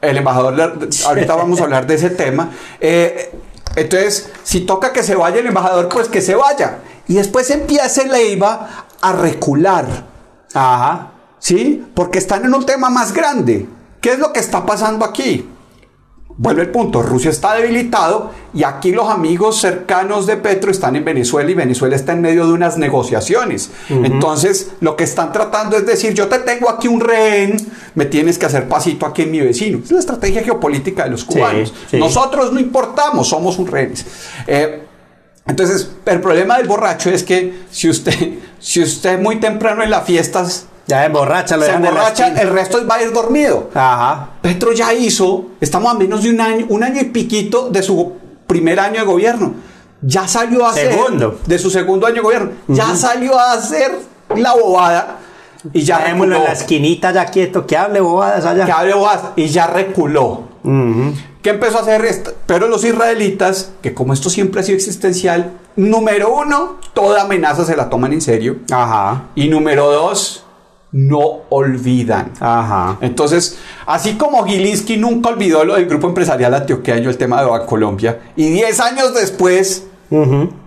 el 0.00 0.16
embajador, 0.16 0.88
ahorita 1.06 1.34
vamos 1.36 1.60
a 1.60 1.64
hablar 1.64 1.86
de 1.86 1.94
ese 1.94 2.10
tema. 2.10 2.50
Eh, 2.80 3.32
entonces, 3.76 4.30
si 4.42 4.60
toca 4.60 4.92
que 4.92 5.02
se 5.02 5.14
vaya 5.14 5.40
el 5.40 5.46
embajador, 5.46 5.88
pues 5.88 6.08
que 6.08 6.20
se 6.20 6.34
vaya. 6.34 6.78
Y 7.06 7.14
después 7.14 7.50
empieza 7.50 8.04
Leiva 8.04 8.86
a 9.00 9.12
recular. 9.12 9.86
Ajá. 10.54 11.12
¿Sí? 11.38 11.86
Porque 11.94 12.18
están 12.18 12.44
en 12.44 12.54
un 12.54 12.66
tema 12.66 12.90
más 12.90 13.12
grande. 13.12 13.68
¿Qué 14.00 14.12
es 14.12 14.18
lo 14.18 14.32
que 14.32 14.40
está 14.40 14.66
pasando 14.66 15.04
aquí? 15.04 15.48
Vuelve 16.40 16.62
el 16.62 16.70
punto, 16.70 17.02
Rusia 17.02 17.32
está 17.32 17.54
debilitado 17.56 18.30
y 18.54 18.62
aquí 18.62 18.92
los 18.92 19.10
amigos 19.10 19.60
cercanos 19.60 20.24
de 20.24 20.36
Petro 20.36 20.70
están 20.70 20.94
en 20.94 21.04
Venezuela 21.04 21.50
y 21.50 21.54
Venezuela 21.54 21.96
está 21.96 22.12
en 22.12 22.20
medio 22.20 22.46
de 22.46 22.52
unas 22.52 22.78
negociaciones. 22.78 23.72
Entonces, 23.88 24.70
lo 24.78 24.94
que 24.94 25.02
están 25.02 25.32
tratando 25.32 25.76
es 25.76 25.84
decir, 25.84 26.14
yo 26.14 26.28
te 26.28 26.38
tengo 26.38 26.70
aquí 26.70 26.86
un 26.86 27.00
rehén, 27.00 27.56
me 27.96 28.06
tienes 28.06 28.38
que 28.38 28.46
hacer 28.46 28.68
pasito 28.68 29.04
aquí 29.04 29.22
en 29.22 29.32
mi 29.32 29.40
vecino. 29.40 29.80
Es 29.82 29.90
la 29.90 29.98
estrategia 29.98 30.44
geopolítica 30.44 31.02
de 31.02 31.10
los 31.10 31.24
cubanos. 31.24 31.74
Nosotros 31.92 32.52
no 32.52 32.60
importamos, 32.60 33.28
somos 33.28 33.58
un 33.58 33.66
rehén. 33.66 33.94
Eh, 34.46 34.84
entonces, 35.44 35.90
el 36.06 36.20
problema 36.20 36.58
del 36.58 36.68
borracho 36.68 37.10
es 37.10 37.24
que 37.24 37.62
si 37.68 37.88
usted, 37.90 38.14
si 38.60 38.80
usted 38.80 39.18
muy 39.18 39.40
temprano 39.40 39.82
en 39.82 39.90
las 39.90 40.04
fiestas 40.04 40.66
ya 40.88 41.04
emborracha, 41.04 41.56
lo 41.58 41.66
Se 41.66 41.72
emborracha, 41.72 42.28
el 42.28 42.48
resto 42.48 42.84
va 42.86 42.96
a 42.96 43.02
ir 43.02 43.12
dormido. 43.12 43.68
Ajá. 43.74 44.30
Petro 44.40 44.72
ya 44.72 44.94
hizo, 44.94 45.48
estamos 45.60 45.94
a 45.94 45.98
menos 45.98 46.22
de 46.22 46.30
un 46.30 46.40
año, 46.40 46.66
un 46.70 46.82
año 46.82 47.00
y 47.02 47.04
piquito 47.04 47.68
de 47.68 47.82
su 47.82 48.14
primer 48.46 48.80
año 48.80 49.00
de 49.00 49.06
gobierno. 49.06 49.54
Ya 50.00 50.26
salió 50.26 50.66
a 50.66 50.72
segundo. 50.72 51.28
hacer. 51.34 51.46
De 51.46 51.58
su 51.58 51.70
segundo 51.70 52.06
año 52.06 52.16
de 52.16 52.20
gobierno. 52.22 52.50
Ya 52.68 52.96
salió 52.96 53.38
a 53.38 53.52
hacer 53.52 53.98
la 54.34 54.54
bobada. 54.54 55.18
Y 55.74 55.82
ya 55.82 56.08
en 56.08 56.30
la 56.30 56.52
esquinita 56.52 57.12
ya 57.12 57.26
quieto, 57.26 57.66
que 57.66 57.76
hable 57.76 58.00
bobadas 58.00 58.46
allá. 58.46 58.64
Que 58.64 58.72
hable 58.72 58.94
bobadas. 58.94 59.22
Y 59.36 59.48
ya 59.48 59.66
reculó. 59.66 60.44
¿Qué 61.42 61.50
empezó 61.50 61.78
a 61.78 61.82
hacer? 61.82 62.04
Esto? 62.06 62.32
Pero 62.46 62.68
los 62.68 62.84
israelitas, 62.84 63.72
que 63.82 63.92
como 63.92 64.14
esto 64.14 64.30
siempre 64.30 64.60
ha 64.60 64.64
sido 64.64 64.76
existencial, 64.76 65.52
número 65.76 66.34
uno, 66.34 66.76
toda 66.94 67.22
amenaza 67.22 67.64
se 67.64 67.76
la 67.76 67.90
toman 67.90 68.12
en 68.12 68.20
serio. 68.22 68.56
Ajá. 68.70 69.24
Y 69.34 69.48
número 69.48 69.90
dos, 69.90 70.44
no 70.92 71.42
olvidan. 71.50 72.32
Ajá. 72.40 72.98
Entonces, 73.00 73.58
así 73.86 74.14
como 74.14 74.44
Gilinski 74.44 74.96
nunca 74.96 75.30
olvidó 75.30 75.64
lo 75.64 75.74
del 75.74 75.86
grupo 75.86 76.08
empresarial 76.08 76.54
antioqueño, 76.54 77.10
el 77.10 77.18
tema 77.18 77.42
de 77.42 77.66
Colombia, 77.66 78.32
y 78.36 78.48
10 78.50 78.80
años 78.80 79.14
después 79.14 79.84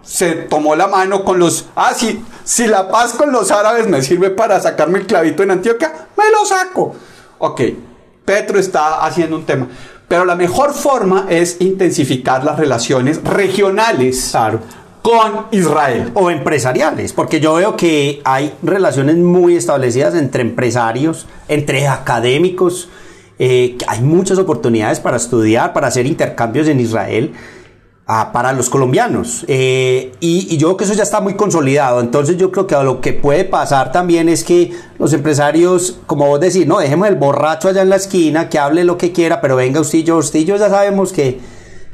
se 0.03 0.33
tomó 0.33 0.75
la 0.75 0.87
mano 0.87 1.23
con 1.23 1.39
los. 1.39 1.65
Ah, 1.75 1.93
sí, 1.95 2.23
si 2.43 2.67
la 2.67 2.89
paz 2.89 3.13
con 3.13 3.31
los 3.31 3.49
árabes 3.51 3.87
me 3.87 4.01
sirve 4.01 4.29
para 4.29 4.59
sacarme 4.59 4.99
el 4.99 5.07
clavito 5.07 5.41
en 5.41 5.51
Antioquia, 5.51 5.91
me 6.17 6.25
lo 6.31 6.45
saco. 6.45 6.95
Ok, 7.39 7.61
Petro 8.23 8.59
está 8.59 9.03
haciendo 9.03 9.35
un 9.35 9.45
tema. 9.45 9.67
Pero 10.07 10.25
la 10.25 10.35
mejor 10.35 10.73
forma 10.73 11.25
es 11.29 11.55
intensificar 11.61 12.43
las 12.43 12.59
relaciones 12.59 13.23
regionales. 13.23 14.27
Claro 14.31 14.59
con 15.01 15.47
Israel. 15.51 16.11
O 16.13 16.29
empresariales, 16.29 17.13
porque 17.13 17.39
yo 17.39 17.55
veo 17.55 17.75
que 17.75 18.21
hay 18.23 18.53
relaciones 18.61 19.17
muy 19.17 19.55
establecidas 19.55 20.15
entre 20.15 20.41
empresarios, 20.41 21.27
entre 21.47 21.87
académicos, 21.87 22.89
eh, 23.39 23.77
hay 23.87 24.01
muchas 24.01 24.37
oportunidades 24.37 24.99
para 24.99 25.17
estudiar, 25.17 25.73
para 25.73 25.87
hacer 25.87 26.05
intercambios 26.05 26.67
en 26.67 26.79
Israel. 26.79 27.33
Ah, 28.13 28.31
para 28.33 28.51
los 28.51 28.69
colombianos 28.69 29.45
eh, 29.47 30.11
y, 30.19 30.57
yo 30.57 30.67
creo 30.67 30.77
que 30.77 30.83
eso 30.83 30.95
ya 30.95 31.03
está 31.03 31.21
muy 31.21 31.35
consolidado 31.35 32.01
entonces 32.01 32.35
yo 32.35 32.51
creo 32.51 32.67
que 32.67 32.75
lo 32.83 32.99
que 32.99 33.13
puede 33.13 33.45
pasar 33.45 33.93
también 33.93 34.27
es 34.27 34.43
que 34.43 34.73
los 34.99 35.13
empresarios 35.13 35.99
como 36.07 36.27
vos 36.27 36.39
decís 36.39 36.67
no 36.67 36.79
dejemos 36.79 37.07
el 37.07 37.15
borracho 37.15 37.69
allá 37.69 37.83
en 37.83 37.89
la 37.89 37.95
esquina 37.95 38.49
que 38.49 38.59
hable 38.59 38.83
lo 38.83 38.97
que 38.97 39.13
quiera 39.13 39.39
pero 39.39 39.55
venga 39.55 39.79
usted 39.79 39.99
y 39.99 40.03
yo 40.03 40.17
usted 40.17 40.39
y 40.39 40.45
yo 40.45 40.57
ya 40.57 40.69
sabemos 40.69 41.13
que 41.13 41.39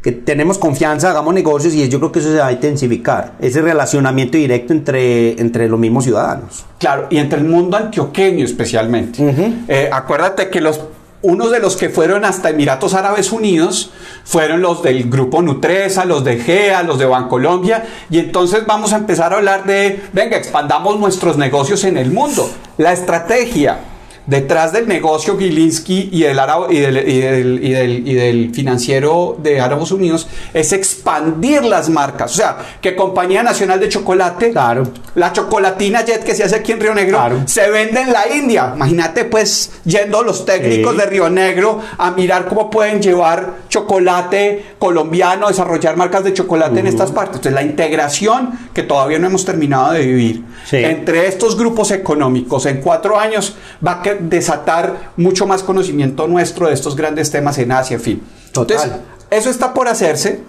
que 0.08 0.14
tenemos 0.14 0.58
confianza, 0.58 1.10
hagamos 1.10 1.34
negocios 1.34 1.74
y 1.74 1.90
yo 1.90 2.00
creo 2.00 2.14
que 2.14 2.20
eso 2.20 2.32
se 2.32 2.38
va 2.38 2.48
a 2.48 2.54
intensificar, 2.54 3.34
ese 3.42 3.62
relacionamiento 3.62 4.38
directo 4.38 4.72
entre, 4.72 5.32
entre 5.32 5.68
los 5.68 5.78
mismos 5.78 6.06
ciudadanos. 6.06 6.64
Claro, 6.80 7.08
y 7.10 7.18
entre 7.18 7.40
el 7.40 7.46
mundo 7.46 7.76
antioqueño 7.76 8.46
especialmente. 8.46 9.22
Eh, 9.68 9.90
acuérdate 9.92 10.50
que 10.50 10.62
los 10.62 10.80
unos 11.24 11.52
de 11.52 11.60
los 11.60 11.76
que 11.76 11.90
fueron 11.90 12.24
hasta 12.24 12.52
Emiratos 12.52 12.94
Árabes 12.94 13.34
Unidos 13.34 13.92
fueron 14.24 14.62
los 14.62 14.82
del 14.82 15.10
grupo 15.10 15.42
Nutresa, 15.42 16.06
los 16.06 16.24
de 16.24 16.38
GEA, 16.38 16.84
los 16.84 17.00
de 17.00 17.06
Bancolombia, 17.06 17.84
y 18.10 18.20
entonces 18.20 18.66
vamos 18.66 18.94
a 18.94 18.96
empezar 18.96 19.34
a 19.34 19.36
hablar 19.36 19.66
de, 19.66 20.04
venga, 20.14 20.38
expandamos 20.38 20.98
nuestros 21.02 21.38
negocios 21.38 21.84
en 21.84 21.98
el 21.98 22.14
mundo. 22.14 22.50
La 22.78 22.94
estrategia 22.94 23.80
detrás 24.28 24.74
del 24.74 24.88
negocio 24.88 25.38
Gilinski 25.38 26.10
y 26.12 26.22
del, 26.22 26.40
y, 26.70 26.80
del, 26.80 27.66
y, 28.08 28.14
del, 28.14 28.54
financiero 28.54 29.38
de 29.42 29.62
Árabes 29.62 29.92
Unidos 29.92 30.28
es 30.54 30.74
expandir 30.74 31.64
las 31.64 31.90
marcas. 31.90 32.34
O 32.34 32.36
sea, 32.36 32.58
que 32.82 32.96
Compañía 32.96 33.42
Nacional 33.42 33.80
de 33.80 33.90
Chocolate, 33.90 34.52
claro. 34.52 34.84
la 35.16 35.32
chocolatina 35.32 36.04
Jet 36.04 36.24
que 36.24 36.36
se 36.36 36.44
hace 36.44 36.58
aquí 36.58 36.74
en 36.74 36.82
Río 36.82 36.94
Negro, 36.94 37.44
se 37.46 37.70
vende 37.70 38.02
en 38.02 38.12
la 38.12 38.28
India. 38.36 38.74
Imagínate 38.76 39.26
pues 39.26 39.72
yendo 39.86 40.22
los 40.24 40.46
técnicos 40.46 40.96
de 40.98 41.06
Río 41.06 41.30
Negro 41.30 41.82
a 41.98 42.12
mirar 42.12 42.48
cómo 42.48 42.70
pueden 42.70 43.02
llevar 43.02 43.54
chocolate 43.70 44.76
colombiano, 44.78 45.48
desarrollar 45.48 45.96
marcas 45.96 46.26
de 46.26 46.34
chocolate 46.34 46.82
en 46.82 46.88
estas 46.88 47.12
partes. 47.12 47.38
Entonces 47.38 47.54
la 47.54 47.64
integración 47.64 48.52
que 48.74 48.84
todavía 48.84 49.20
no 49.20 49.28
hemos 49.28 49.46
terminado 49.46 49.94
de 49.94 50.06
vivir 50.06 50.44
entre 50.72 51.28
estos 51.28 51.58
grupos 51.58 51.92
económicos 51.92 52.66
en 52.66 52.82
cuatro 52.82 53.18
años 53.18 53.56
va 53.86 53.94
a 53.94 54.17
desatar 54.20 55.12
mucho 55.18 55.48
más 55.48 55.64
conocimiento 55.64 56.28
nuestro 56.28 56.68
de 56.68 56.74
estos 56.74 56.96
grandes 56.96 57.32
temas 57.32 57.58
en 57.58 57.72
Asia, 57.72 57.96
en 57.96 58.02
fin. 58.02 58.24
Total. 58.52 59.02
eso 59.30 59.50
está 59.50 59.74
por 59.74 59.88
hacerse. 59.88 60.42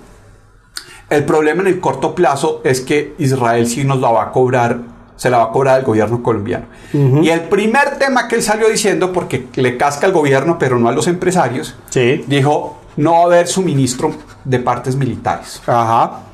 El 1.11 1.25
problema 1.25 1.63
en 1.63 1.69
el 1.69 1.81
corto 1.81 2.15
plazo 2.15 2.61
es 2.65 2.81
que 2.81 3.15
Israel 3.19 3.67
sí 3.67 3.85
nos 3.85 4.01
la 4.01 4.11
va 4.11 4.25
a 4.25 4.31
cobrar, 4.31 4.79
se 5.17 5.31
la 5.31 5.39
va 5.39 5.45
a 5.45 5.51
cobrar 5.51 5.81
el 5.81 5.85
gobierno 5.85 6.23
colombiano. 6.23 6.67
Y 6.93 7.29
el 7.31 7.43
primer 7.43 7.99
tema 7.99 8.29
que 8.29 8.37
él 8.37 8.43
salió 8.43 8.69
diciendo, 8.69 9.13
porque 9.13 9.47
le 9.55 9.77
casca 9.77 10.07
al 10.07 10.13
gobierno, 10.13 10.59
pero 10.59 10.79
no 10.79 10.89
a 10.89 10.93
los 10.93 11.07
empresarios, 11.07 11.75
dijo, 12.27 12.79
no 12.97 13.13
va 13.13 13.19
a 13.21 13.25
haber 13.25 13.47
suministro 13.47 14.13
de 14.45 14.59
partes 14.59 14.97
militares. 14.97 15.63
Ajá. 15.67 16.25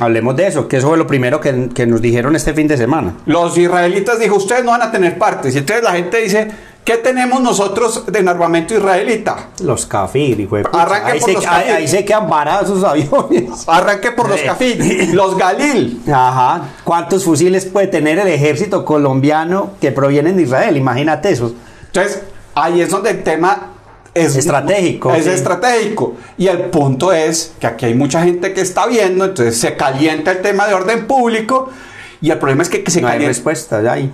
Hablemos 0.00 0.34
de 0.34 0.48
eso, 0.48 0.66
que 0.66 0.78
eso 0.78 0.88
fue 0.88 0.98
lo 0.98 1.06
primero 1.06 1.40
que, 1.40 1.68
que, 1.72 1.86
nos 1.86 2.02
dijeron 2.02 2.34
este 2.34 2.52
fin 2.52 2.66
de 2.66 2.76
semana. 2.76 3.14
Los 3.26 3.56
israelitas 3.56 4.18
dijo, 4.18 4.36
ustedes 4.36 4.64
no 4.64 4.72
van 4.72 4.82
a 4.82 4.90
tener 4.90 5.18
partes. 5.18 5.54
Y 5.54 5.58
entonces 5.58 5.84
la 5.84 5.92
gente 5.92 6.20
dice, 6.20 6.50
¿Qué 6.84 6.98
tenemos 6.98 7.40
nosotros 7.40 8.04
de 8.06 8.18
armamento 8.28 8.74
israelita? 8.74 9.48
Los 9.62 9.86
cafir, 9.86 10.38
hijo 10.38 10.56
de 10.56 10.64
Arranque 10.70 11.12
ahí, 11.12 11.20
por 11.20 11.28
se, 11.30 11.34
los 11.34 11.46
ahí, 11.46 11.70
ahí, 11.70 11.88
se 11.88 12.04
quedan 12.04 12.28
varados 12.28 12.68
esos 12.68 12.84
aviones. 12.84 13.64
Arranque 13.66 14.10
por 14.10 14.28
los 14.28 14.40
cafir. 14.42 15.10
Los 15.14 15.38
Galil. 15.38 16.02
Ajá. 16.12 16.74
¿Cuántos 16.84 17.24
fusiles 17.24 17.64
puede 17.64 17.86
tener 17.86 18.18
el 18.18 18.28
ejército 18.28 18.84
colombiano 18.84 19.70
que 19.80 19.92
provienen 19.92 20.36
de 20.36 20.42
Israel? 20.42 20.76
Imagínate 20.76 21.30
eso. 21.30 21.54
Entonces, 21.86 22.22
ahí 22.54 22.82
es 22.82 22.90
donde 22.90 23.10
el 23.10 23.22
tema 23.22 23.70
es 24.12 24.36
estratégico. 24.36 25.14
Es 25.14 25.26
estratégico. 25.26 26.16
Y 26.36 26.48
el 26.48 26.66
punto 26.66 27.14
es 27.14 27.54
que 27.60 27.66
aquí 27.66 27.86
hay 27.86 27.94
mucha 27.94 28.22
gente 28.22 28.52
que 28.52 28.60
está 28.60 28.86
viendo, 28.86 29.24
entonces 29.24 29.58
se 29.58 29.74
calienta 29.74 30.32
el 30.32 30.42
tema 30.42 30.66
de 30.66 30.74
orden 30.74 31.06
público 31.06 31.70
y 32.20 32.30
el 32.30 32.38
problema 32.38 32.62
es 32.62 32.68
que, 32.68 32.90
se 32.90 33.00
no 33.00 33.08
hay 33.08 33.24
respuesta, 33.24 33.82
ya 33.82 33.92
hay. 33.92 34.12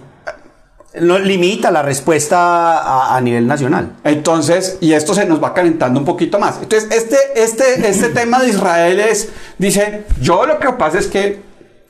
No, 0.98 1.20
limita 1.20 1.70
la 1.70 1.82
respuesta 1.82 3.14
a, 3.14 3.20
nivel 3.20 3.46
nacional. 3.46 3.92
Entonces, 4.02 4.76
y 4.80 4.92
esto 4.92 5.14
se 5.14 5.24
nos 5.24 5.42
va 5.42 5.54
calentando 5.54 6.00
un 6.00 6.04
poquito 6.04 6.40
más. 6.40 6.58
Entonces, 6.60 6.90
este, 6.90 7.16
este, 7.36 7.88
este 7.88 8.08
tema 8.14 8.40
de 8.40 8.48
Israel 8.48 8.98
es, 8.98 9.28
dice, 9.56 10.04
yo 10.20 10.46
lo 10.46 10.58
que 10.58 10.72
pasa 10.72 10.98
es 10.98 11.06
que 11.06 11.42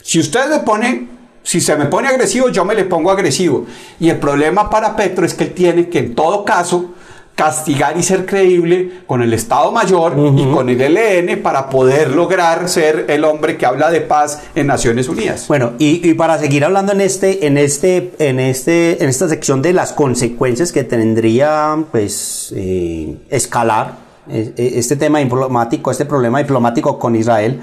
si 0.03 0.20
ustedes 0.20 0.51
me 0.51 0.59
ponen, 0.61 1.09
si 1.42 1.62
se 1.62 1.76
me 1.76 1.86
pone 1.86 2.09
agresivo, 2.09 2.51
yo 2.51 2.66
me 2.66 2.74
le 2.74 2.84
pongo 2.84 3.11
agresivo. 3.11 3.66
Y 3.98 4.11
el 4.11 4.18
problema 4.18 4.68
para 4.68 4.96
Petro 4.96 5.24
es 5.24 5.32
que 5.32 5.44
él 5.44 5.55
tiene 5.55 5.88
que 5.88 6.01
en 6.01 6.14
todo 6.14 6.44
caso 6.44 6.94
castigar 7.35 7.97
y 7.97 8.03
ser 8.03 8.26
creíble 8.26 9.01
con 9.07 9.22
el 9.22 9.33
Estado 9.33 9.72
Mayor 9.72 10.14
y 10.37 10.45
con 10.53 10.68
el 10.68 10.81
ELN 10.81 11.41
para 11.43 11.70
poder 11.70 12.11
lograr 12.11 12.68
ser 12.68 13.07
el 13.09 13.24
hombre 13.24 13.57
que 13.57 13.64
habla 13.64 13.91
de 13.91 14.03
paz 14.03 14.43
en 14.55 14.66
Naciones 14.66 15.09
Unidas. 15.09 15.49
Bueno, 15.49 15.72
y, 15.78 16.12
para 16.14 16.39
seguir 16.39 16.64
hablando 16.64 16.93
en 16.93 17.01
este, 17.01 17.47
en 17.47 17.57
este, 17.57 18.12
en 18.18 18.41
este, 18.41 19.03
en 19.03 19.09
esta 19.09 19.26
sección 19.28 19.62
de 19.62 19.72
las 19.72 19.93
consecuencias 19.93 20.70
que 20.70 20.85
tendría, 20.85 21.83
pues, 21.91 22.53
eh, 22.55 23.16
escalar 23.31 23.95
eh, 24.28 24.53
eh, 24.57 24.72
este 24.74 24.97
tema 24.97 25.20
diplomático, 25.20 25.91
este 25.91 26.05
problema 26.05 26.41
diplomático 26.41 26.99
con 26.99 27.16
Israel. 27.16 27.61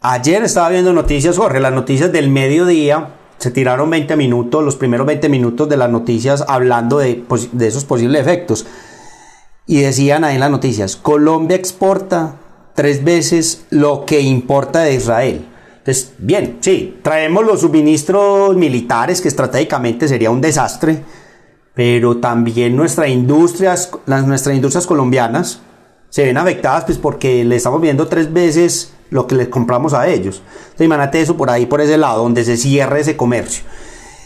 Ayer 0.00 0.42
estaba 0.42 0.68
viendo 0.68 0.92
noticias, 0.92 1.36
Jorge, 1.36 1.60
las 1.60 1.72
noticias 1.72 2.10
del 2.10 2.28
mediodía 2.28 3.17
se 3.38 3.50
tiraron 3.50 3.88
20 3.90 4.16
minutos, 4.16 4.64
los 4.64 4.76
primeros 4.76 5.06
20 5.06 5.28
minutos 5.28 5.68
de 5.68 5.76
las 5.76 5.90
noticias 5.90 6.44
hablando 6.46 6.98
de, 6.98 7.24
de 7.52 7.66
esos 7.66 7.84
posibles 7.84 8.20
efectos. 8.20 8.66
Y 9.66 9.80
decían 9.80 10.24
ahí 10.24 10.34
en 10.34 10.40
las 10.40 10.50
noticias, 10.50 10.96
Colombia 10.96 11.56
exporta 11.56 12.36
tres 12.74 13.04
veces 13.04 13.66
lo 13.70 14.04
que 14.04 14.20
importa 14.20 14.80
de 14.80 14.94
Israel. 14.94 15.46
Entonces, 15.78 16.12
bien, 16.18 16.58
sí, 16.60 16.98
traemos 17.02 17.46
los 17.46 17.60
suministros 17.60 18.56
militares, 18.56 19.20
que 19.20 19.28
estratégicamente 19.28 20.06
sería 20.06 20.30
un 20.30 20.40
desastre, 20.40 21.02
pero 21.74 22.18
también 22.18 22.76
nuestras 22.76 23.08
industrias, 23.08 23.90
nuestras 24.06 24.54
industrias 24.54 24.86
colombianas 24.86 25.60
se 26.08 26.24
ven 26.24 26.36
afectadas 26.36 26.84
pues 26.84 26.98
porque 26.98 27.44
le 27.44 27.56
estamos 27.56 27.80
viendo 27.80 28.06
tres 28.06 28.32
veces 28.32 28.92
lo 29.10 29.26
que 29.26 29.34
les 29.34 29.48
compramos 29.48 29.94
a 29.94 30.08
ellos. 30.08 30.42
Entonces, 30.62 30.84
imagínate 30.86 31.20
eso 31.20 31.36
por 31.36 31.50
ahí, 31.50 31.66
por 31.66 31.80
ese 31.80 31.96
lado, 31.98 32.22
donde 32.22 32.44
se 32.44 32.56
cierre 32.56 33.00
ese 33.00 33.16
comercio. 33.16 33.64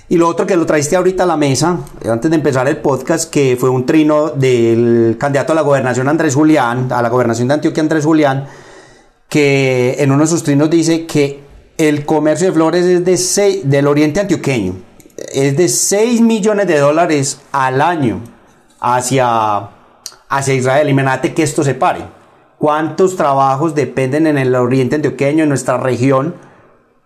Y 0.09 0.19
lo 0.19 0.29
otro 0.29 0.47
que 0.47 0.57
lo 0.57 0.67
traiste 0.67 0.97
ahorita 0.97 1.23
a 1.23 1.27
la 1.27 1.37
mesa, 1.37 1.79
antes 2.07 2.31
de 2.31 2.37
empezar 2.37 2.69
el 2.69 2.77
podcast, 2.79 3.31
que 3.31 3.57
fue 3.59 3.71
un 3.71 3.87
trino 3.87 4.31
del 4.31 5.17
candidato 5.19 5.53
a 5.53 5.55
la 5.55 5.63
gobernación 5.63 6.09
Andrés 6.09 6.35
Julián, 6.35 6.93
a 6.93 7.01
la 7.01 7.09
gobernación 7.09 7.49
de 7.49 7.55
Antioquia 7.55 7.83
Andrés 7.83 8.05
Julián, 8.05 8.47
que 9.29 9.97
en 9.99 10.13
uno 10.13 10.25
de 10.25 10.29
sus 10.29 10.43
trinos 10.43 10.69
dice 10.69 11.07
que 11.07 11.41
el 11.79 12.05
comercio 12.05 12.49
de 12.49 12.53
flores 12.53 12.85
es 12.85 13.05
de 13.05 13.17
seis, 13.17 13.61
del 13.65 13.87
oriente 13.87 14.21
antioqueño, 14.21 14.75
es 15.33 15.57
de 15.57 15.69
6 15.69 16.21
millones 16.21 16.67
de 16.67 16.79
dólares 16.79 17.41
al 17.53 17.81
año 17.81 18.21
hacia, 18.81 19.71
hacia 20.29 20.55
Israel. 20.55 20.89
Imagínate 20.91 21.33
que 21.33 21.43
esto 21.43 21.65
se 21.65 21.75
pare 21.75 22.01
cuántos 22.63 23.17
trabajos 23.17 23.75
dependen 23.75 24.29
en 24.29 24.39
el 24.39 24.55
oriente 24.55 24.95
antioqueño, 24.95 25.43
en 25.43 25.49
nuestra 25.49 25.79
región, 25.79 26.37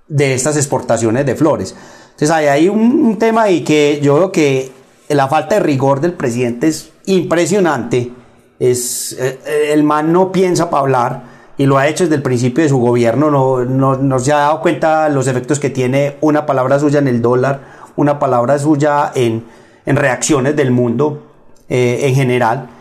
de 0.06 0.34
estas 0.34 0.54
exportaciones 0.58 1.24
de 1.24 1.34
flores. 1.34 1.74
Entonces 2.10 2.30
ahí 2.30 2.44
hay 2.44 2.68
un, 2.68 3.18
tema 3.18 3.44
ahí 3.44 3.64
que 3.64 3.98
yo 4.02 4.16
veo 4.16 4.32
que 4.32 4.70
la 5.08 5.28
falta 5.28 5.54
de 5.54 5.62
rigor 5.62 6.02
del 6.02 6.12
presidente 6.12 6.66
es 6.66 6.92
impresionante. 7.06 8.12
Es, 8.58 9.16
eh, 9.18 9.70
el 9.72 9.82
man 9.82 10.12
no 10.12 10.30
piensa 10.30 10.68
para 10.68 10.82
hablar 10.82 11.22
y 11.56 11.64
lo 11.64 11.78
ha 11.78 11.88
hecho 11.88 12.04
desde 12.04 12.16
el 12.16 12.22
principio 12.22 12.62
de 12.62 12.68
su 12.68 12.78
gobierno. 12.78 13.30
No, 13.30 13.64
no, 13.96 14.18
se 14.18 14.34
ha 14.34 14.36
dado 14.36 14.60
cuenta 14.60 15.08
los 15.08 15.26
efectos 15.26 15.58
que 15.58 15.70
tiene 15.70 16.18
una 16.20 16.44
palabra 16.44 16.78
suya 16.78 16.98
en 16.98 17.08
el 17.08 17.22
dólar, 17.22 17.62
una 17.96 18.18
palabra 18.18 18.58
suya 18.58 19.10
en, 19.14 19.46
en 19.86 19.96
reacciones 19.96 20.54
del 20.54 20.70
mundo 20.70 21.22
eh, 21.70 22.00
en 22.02 22.14
general. 22.14 22.75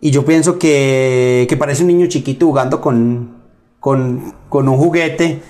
Y 0.00 0.10
yo 0.10 0.24
pienso 0.24 0.58
que, 0.58 1.54
parece 1.58 1.82
un 1.82 1.88
niño 1.88 2.06
chiquito 2.06 2.46
jugando 2.46 2.80
con, 2.80 3.36
con, 3.78 4.34
un 4.50 4.76
juguete 4.76 5.42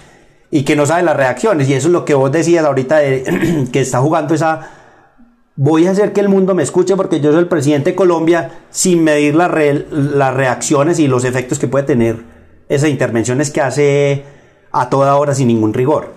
y 0.50 0.64
que 0.64 0.74
no 0.74 0.86
sabe 0.86 1.02
las 1.02 1.16
reacciones. 1.16 1.68
Y 1.68 1.74
eso 1.74 1.88
es 1.88 1.92
lo 1.92 2.04
que 2.04 2.14
vos 2.14 2.32
decías 2.32 2.64
ahorita, 2.64 2.98
de, 2.98 3.68
que 3.72 3.80
está 3.80 4.00
jugando 4.00 4.34
esa... 4.34 4.70
Voy 5.54 5.86
a 5.86 5.90
hacer 5.90 6.12
que 6.12 6.20
el 6.20 6.28
mundo 6.28 6.54
me 6.54 6.62
escuche 6.62 6.96
porque 6.96 7.20
yo 7.20 7.32
soy 7.32 7.40
el 7.40 7.48
presidente 7.48 7.90
de 7.90 7.96
Colombia 7.96 8.62
sin 8.70 9.04
medir 9.04 9.34
las 9.34 9.50
reacciones 10.34 10.98
y 10.98 11.06
los 11.06 11.24
efectos 11.24 11.58
que 11.58 11.68
puede 11.68 11.84
tener 11.84 12.24
esas 12.68 12.88
intervenciones 12.88 13.50
que 13.50 13.60
hace 13.60 14.24
a 14.72 14.88
toda 14.88 15.16
hora 15.16 15.34
sin 15.34 15.48
ningún 15.48 15.74
rigor. 15.74 16.14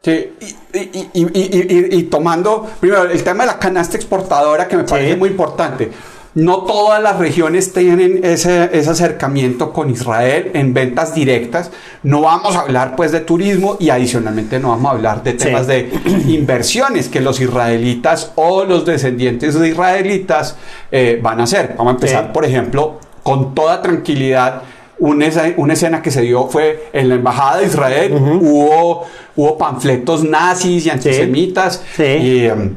Sí, 0.00 0.32
y, 0.72 2.02
tomando 2.04 2.68
primero 2.78 3.02
el 3.04 3.24
tema 3.24 3.42
de 3.42 3.48
la 3.48 3.58
canasta 3.58 3.96
exportadora 3.96 4.68
que 4.68 4.76
me 4.76 4.84
parece 4.84 5.16
muy 5.16 5.30
importante 5.30 5.90
no 6.38 6.58
todas 6.58 7.02
las 7.02 7.18
regiones 7.18 7.72
tienen 7.72 8.20
ese, 8.22 8.70
acercamiento 8.88 9.72
con 9.72 9.90
Israel 9.90 10.52
en 10.54 10.72
ventas 10.72 11.12
directas. 11.12 11.72
No 12.04 12.20
vamos 12.20 12.54
a 12.54 12.60
hablar 12.60 12.94
pues 12.94 13.10
de 13.10 13.20
turismo 13.20 13.76
y 13.80 13.90
adicionalmente 13.90 14.60
no 14.60 14.68
vamos 14.68 14.86
a 14.86 14.94
hablar 14.94 15.24
de 15.24 15.32
temas 15.32 15.66
de 15.66 15.90
inversiones 16.28 17.08
que 17.08 17.20
los 17.20 17.40
israelitas 17.40 18.30
o 18.36 18.64
los 18.64 18.86
descendientes 18.86 19.58
de 19.58 19.68
israelitas 19.68 20.56
eh, 20.92 21.18
van 21.20 21.40
a 21.40 21.42
hacer. 21.42 21.74
Vamos 21.76 21.94
a 21.94 21.94
empezar, 21.96 22.32
por 22.32 22.44
ejemplo, 22.44 23.00
con 23.24 23.52
toda 23.52 23.82
tranquilidad. 23.82 24.62
Una, 25.00 25.26
escena 25.26 26.02
que 26.02 26.12
se 26.12 26.22
dio 26.22 26.46
fue 26.46 26.88
en 26.92 27.08
la 27.08 27.16
embajada 27.16 27.58
de 27.58 27.66
Israel, 27.66 28.12
hubo, 28.14 29.06
hubo 29.34 29.58
panfletos 29.58 30.22
nazis 30.22 30.86
y 30.86 30.90
antisemitas. 30.90 31.82
Y, 31.98 32.44
em, 32.44 32.74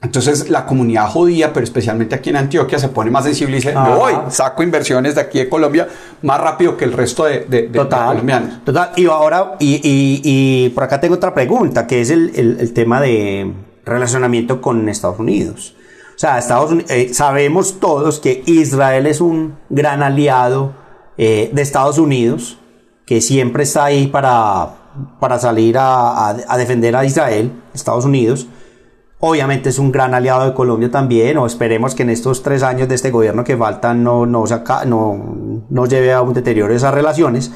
entonces 0.00 0.48
la 0.48 0.64
comunidad 0.64 1.08
judía, 1.08 1.52
pero 1.52 1.64
especialmente 1.64 2.14
aquí 2.14 2.30
en 2.30 2.36
Antioquia, 2.36 2.78
se 2.78 2.88
pone 2.88 3.10
más 3.10 3.24
sensible 3.24 3.56
y 3.56 3.60
dice, 3.60 3.74
me 3.74 3.96
voy, 3.96 4.12
saco 4.28 4.62
inversiones 4.62 5.16
de 5.16 5.20
aquí 5.20 5.38
de 5.38 5.48
Colombia 5.48 5.88
más 6.22 6.40
rápido 6.40 6.76
que 6.76 6.84
el 6.84 6.92
resto 6.92 7.24
de, 7.24 7.40
de, 7.40 7.68
colombianos. 7.72 8.64
Total, 8.64 8.92
y 8.94 9.06
ahora, 9.06 9.56
y, 9.58 10.68
por 10.70 10.84
acá 10.84 11.00
tengo 11.00 11.16
otra 11.16 11.34
pregunta, 11.34 11.88
que 11.88 12.00
es 12.00 12.10
el, 12.10 12.72
tema 12.74 13.00
de 13.00 13.52
relacionamiento 13.84 14.60
con 14.60 14.88
Estados 14.88 15.18
Unidos. 15.18 15.74
O 16.14 16.18
sea, 16.18 16.38
Estados 16.38 16.72
eh, 16.88 17.12
sabemos 17.12 17.80
todos 17.80 18.20
que 18.20 18.42
Israel 18.46 19.06
es 19.06 19.20
un 19.20 19.56
gran 19.68 20.02
aliado 20.04 20.74
eh, 21.16 21.50
de 21.52 21.62
Estados 21.62 21.98
Unidos, 21.98 22.58
que 23.04 23.20
siempre 23.20 23.64
está 23.64 23.86
ahí 23.86 24.06
para, 24.06 24.76
para 25.18 25.40
salir 25.40 25.76
a, 25.76 26.28
a 26.28 26.56
defender 26.56 26.94
a 26.94 27.04
Israel, 27.04 27.50
Estados 27.74 28.04
Unidos. 28.04 28.46
Obviamente 29.20 29.70
es 29.70 29.78
un 29.80 29.90
gran 29.90 30.14
aliado 30.14 30.44
de 30.44 30.54
Colombia 30.54 30.90
también, 30.90 31.38
o 31.38 31.46
esperemos 31.46 31.94
que 31.96 32.04
en 32.04 32.10
estos 32.10 32.42
tres 32.44 32.62
años 32.62 32.88
de 32.88 32.94
este 32.94 33.10
gobierno 33.10 33.42
que 33.42 33.56
faltan 33.56 34.04
no, 34.04 34.26
no, 34.26 34.44
no, 34.86 35.36
no 35.68 35.86
lleve 35.86 36.12
a 36.12 36.22
un 36.22 36.34
deterioro 36.34 36.70
de 36.70 36.76
esas 36.76 36.94
relaciones. 36.94 37.50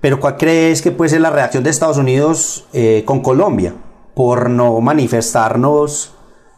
Pero 0.00 0.18
¿cuál 0.18 0.38
crees 0.38 0.80
que 0.80 0.90
puede 0.90 1.10
ser 1.10 1.20
la 1.20 1.28
reacción 1.28 1.62
de 1.62 1.68
Estados 1.68 1.98
Unidos 1.98 2.66
eh, 2.72 3.02
con 3.04 3.20
Colombia 3.20 3.74
por 4.14 4.48
no 4.48 4.80
manifestarnos 4.80 6.14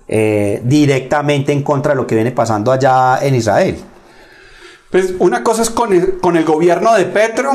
eh, 0.06 0.62
directamente 0.64 1.52
en 1.52 1.64
contra 1.64 1.92
de 1.92 1.96
lo 1.96 2.06
que 2.06 2.14
viene 2.14 2.30
pasando 2.30 2.70
allá 2.70 3.18
en 3.22 3.34
Israel? 3.34 3.76
Pues 4.92 5.14
una 5.18 5.42
cosa 5.42 5.62
es 5.62 5.70
con 5.70 5.92
el, 5.92 6.18
con 6.20 6.36
el 6.36 6.44
gobierno 6.44 6.94
de 6.94 7.06
Petro 7.06 7.50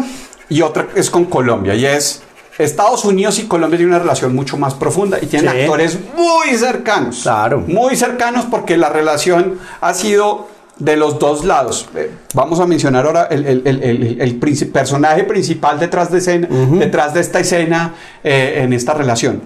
y 0.49 0.61
otra 0.61 0.87
es 0.95 1.09
con 1.09 1.25
Colombia, 1.25 1.75
y 1.75 1.85
es 1.85 2.23
Estados 2.57 3.05
Unidos 3.05 3.37
y 3.39 3.43
Colombia 3.47 3.77
tienen 3.77 3.93
una 3.93 4.03
relación 4.03 4.33
mucho 4.35 4.57
más 4.57 4.73
profunda 4.73 5.19
y 5.21 5.27
tienen 5.27 5.49
actores 5.49 5.97
muy 6.15 6.57
cercanos. 6.57 7.21
Claro. 7.21 7.59
Muy 7.59 7.95
cercanos 7.95 8.45
porque 8.45 8.77
la 8.77 8.89
relación 8.89 9.59
ha 9.79 9.93
sido 9.93 10.47
de 10.79 10.95
los 10.95 11.19
dos 11.19 11.45
lados. 11.45 11.87
Eh, 11.95 12.11
vamos 12.33 12.59
a 12.59 12.67
mencionar 12.67 13.05
ahora 13.05 13.27
el, 13.29 14.39
personaje 14.71 15.23
principal 15.23 15.79
detrás 15.79 16.11
de, 16.11 16.17
escena, 16.19 16.47
detrás 16.47 17.13
de 17.13 17.21
esta 17.21 17.39
escena 17.39 17.93
eh, 18.23 18.61
en 18.63 18.73
esta 18.73 18.93
relación. 18.93 19.41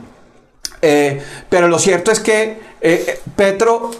Eh, 0.81 1.21
pero 1.49 1.67
lo 1.67 1.79
cierto 1.79 2.11
es 2.11 2.19
que 2.19 2.59
Petro, 3.35 3.91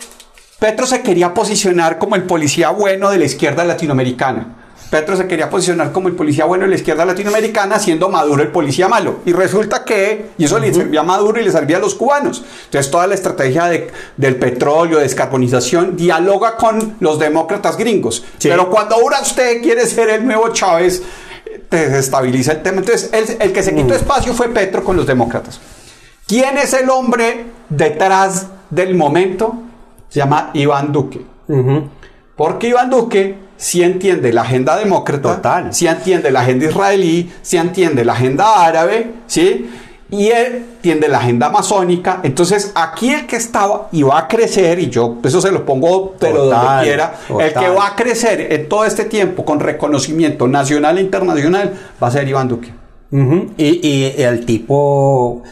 Petro 0.58 0.88
se 0.88 1.02
quería 1.02 1.34
posicionar 1.34 2.00
como 2.00 2.16
el 2.16 2.24
policía 2.24 2.70
bueno 2.70 3.12
de 3.12 3.20
la 3.20 3.26
izquierda 3.26 3.64
latinoamericana. 3.64 4.61
Petro 4.92 5.18
se 5.18 5.26
quería 5.26 5.50
posicionar 5.50 5.92
como 5.92 6.10
el 6.10 6.16
policía 6.16 6.46
bueno 6.46 6.66
de 6.66 6.70
la 6.70 6.76
izquierda 6.76 7.06
latinoamericana, 7.06 7.80
siendo 7.80 8.10
Maduro 8.10 8.44
el 8.44 8.50
policía 8.50 8.88
malo. 8.88 9.22
Y 9.26 9.32
resulta 9.32 9.84
que, 9.84 10.32
y 10.38 10.46
eso 10.46 10.60
le 10.60 10.72
servía 10.72 11.00
a 11.00 11.04
Maduro 11.04 11.40
y 11.40 11.44
le 11.44 11.52
servía 11.52 11.78
a 11.78 11.80
los 11.80 11.96
cubanos. 11.96 12.44
Entonces 12.66 12.92
toda 12.92 13.08
la 13.08 13.16
estrategia 13.16 13.72
del 14.18 14.36
petróleo, 14.36 14.98
de 14.98 15.04
descarbonización, 15.04 15.96
dialoga 15.96 16.58
con 16.58 16.98
los 17.00 17.18
demócratas 17.18 17.78
gringos. 17.78 18.24
Pero 18.40 18.70
cuando 18.70 18.96
ahora 18.96 19.22
usted 19.22 19.62
quiere 19.64 19.88
ser 19.88 20.10
el 20.10 20.26
nuevo 20.26 20.50
Chávez, 20.50 21.02
te 21.70 21.90
desestabiliza 21.90 22.52
el 22.52 22.62
tema. 22.62 22.80
Entonces 22.80 23.10
el, 23.14 23.42
el 23.42 23.52
que 23.52 23.64
se 23.64 23.74
quitó 23.74 23.96
espacio 23.96 24.34
fue 24.34 24.50
Petro 24.50 24.84
con 24.84 24.96
los 24.96 25.08
demócratas. 25.08 25.60
¿Quién 26.28 26.58
es 26.58 26.74
el 26.74 26.90
hombre 26.90 27.46
detrás 27.70 28.48
del 28.70 28.94
momento? 28.96 29.56
se 30.12 30.20
llama 30.20 30.52
Iván 30.54 30.92
Duque. 30.92 31.26
Porque 32.36 32.68
Iván 32.68 32.90
Duque 32.90 33.38
sí 33.62 33.84
entiende 33.84 34.34
la 34.34 34.42
agenda 34.42 34.76
demócrata, 34.76 35.36
Total. 35.36 35.72
sí 35.72 35.86
entiende 35.86 36.32
la 36.32 36.42
agenda 36.42 36.66
israelí, 36.66 37.32
sí 37.44 37.58
entiende 37.58 38.04
la 38.04 38.14
agenda 38.14 38.66
árabe, 38.66 39.12
¿sí? 39.28 39.70
y 40.10 40.30
él 40.30 40.66
tiende 40.82 41.08
la 41.08 41.20
agenda 41.20 41.48
amazónica. 41.48 42.22
Entonces, 42.24 42.72
aquí 42.74 43.12
el 43.12 43.28
que 43.28 43.36
estaba 43.36 43.88
y 43.92 44.02
va 44.02 44.18
a 44.18 44.28
crecer, 44.28 44.80
y 44.80 44.90
yo 44.90 45.20
eso 45.24 45.40
se 45.40 45.52
lo 45.52 45.64
pongo, 45.64 46.16
pero 46.20 46.46
donde 46.46 46.84
quiera, 46.84 47.14
el 47.40 47.54
que 47.54 47.70
va 47.70 47.90
a 47.90 47.96
crecer 47.96 48.52
en 48.52 48.68
todo 48.68 48.84
este 48.84 49.06
tiempo 49.06 49.46
con 49.46 49.60
reconocimiento 49.60 50.48
nacional 50.48 50.98
e 50.98 51.02
internacional 51.02 51.74
va 52.02 52.08
a 52.08 52.12
ser 52.12 52.28
Iván 52.28 52.48
Duque. 52.48 52.74
y, 53.58 54.14
el 54.18 54.44
tipo, 54.44 55.44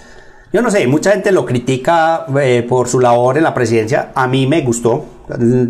yo 0.52 0.62
no 0.64 0.72
sé, 0.72 0.88
mucha 0.88 1.12
gente 1.12 1.32
lo 1.32 1.46
critica 1.46 2.26
eh, 2.42 2.66
por 2.68 2.90
su 2.90 3.00
labor 3.00 3.38
en 3.38 3.44
la 3.44 3.54
presidencia. 3.54 4.12
A 4.16 4.28
mí 4.28 4.48
me 4.48 4.62
gustó, 4.62 5.06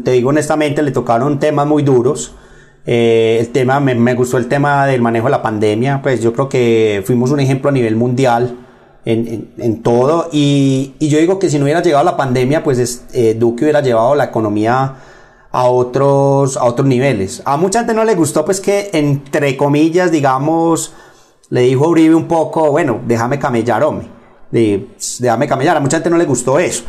te 0.03 0.11
digo 0.11 0.29
honestamente, 0.29 0.81
le 0.81 0.91
tocaron 0.91 1.39
temas 1.39 1.67
muy 1.67 1.83
duros. 1.83 2.35
Eh, 2.85 3.37
el 3.39 3.49
tema, 3.49 3.79
me, 3.79 3.93
me, 3.93 4.13
gustó 4.15 4.37
el 4.37 4.47
tema 4.47 4.85
del 4.87 5.01
manejo 5.01 5.25
de 5.25 5.31
la 5.31 5.41
pandemia, 5.41 6.01
pues 6.01 6.21
yo 6.21 6.33
creo 6.33 6.49
que 6.49 7.03
fuimos 7.05 7.29
un 7.31 7.39
ejemplo 7.39 7.69
a 7.69 7.73
nivel 7.73 7.95
mundial 7.95 8.57
en, 9.05 9.81
todo. 9.83 10.29
Y, 10.31 10.93
yo 10.99 11.19
digo 11.19 11.39
que 11.39 11.49
si 11.49 11.57
no 11.57 11.65
hubiera 11.65 11.81
llegado 11.81 12.03
la 12.03 12.17
pandemia, 12.17 12.63
pues 12.63 13.05
eh, 13.13 13.35
Duque 13.37 13.63
hubiera 13.63 13.81
llevado 13.81 14.15
la 14.15 14.25
economía 14.25 14.95
a 15.51 15.63
otros, 15.65 16.57
a 16.57 16.63
otros 16.65 16.87
niveles. 16.87 17.41
A 17.45 17.57
mucha 17.57 17.79
gente 17.79 17.93
no 17.93 18.03
le 18.03 18.15
gustó, 18.15 18.45
pues 18.45 18.61
que 18.61 18.89
entre 18.93 19.57
comillas, 19.57 20.11
digamos, 20.11 20.93
le 21.49 21.61
dijo 21.61 21.85
a 21.85 21.87
Uribe 21.87 22.15
un 22.15 22.27
poco, 22.27 22.71
bueno, 22.71 23.01
déjame 23.05 23.39
camellar, 23.39 23.83
hombre. 23.83 24.07
déjame 24.51 25.47
camellar. 25.47 25.77
A 25.77 25.79
mucha 25.79 25.97
gente 25.97 26.09
no 26.09 26.17
le 26.17 26.25
gustó 26.25 26.59
eso. 26.59 26.83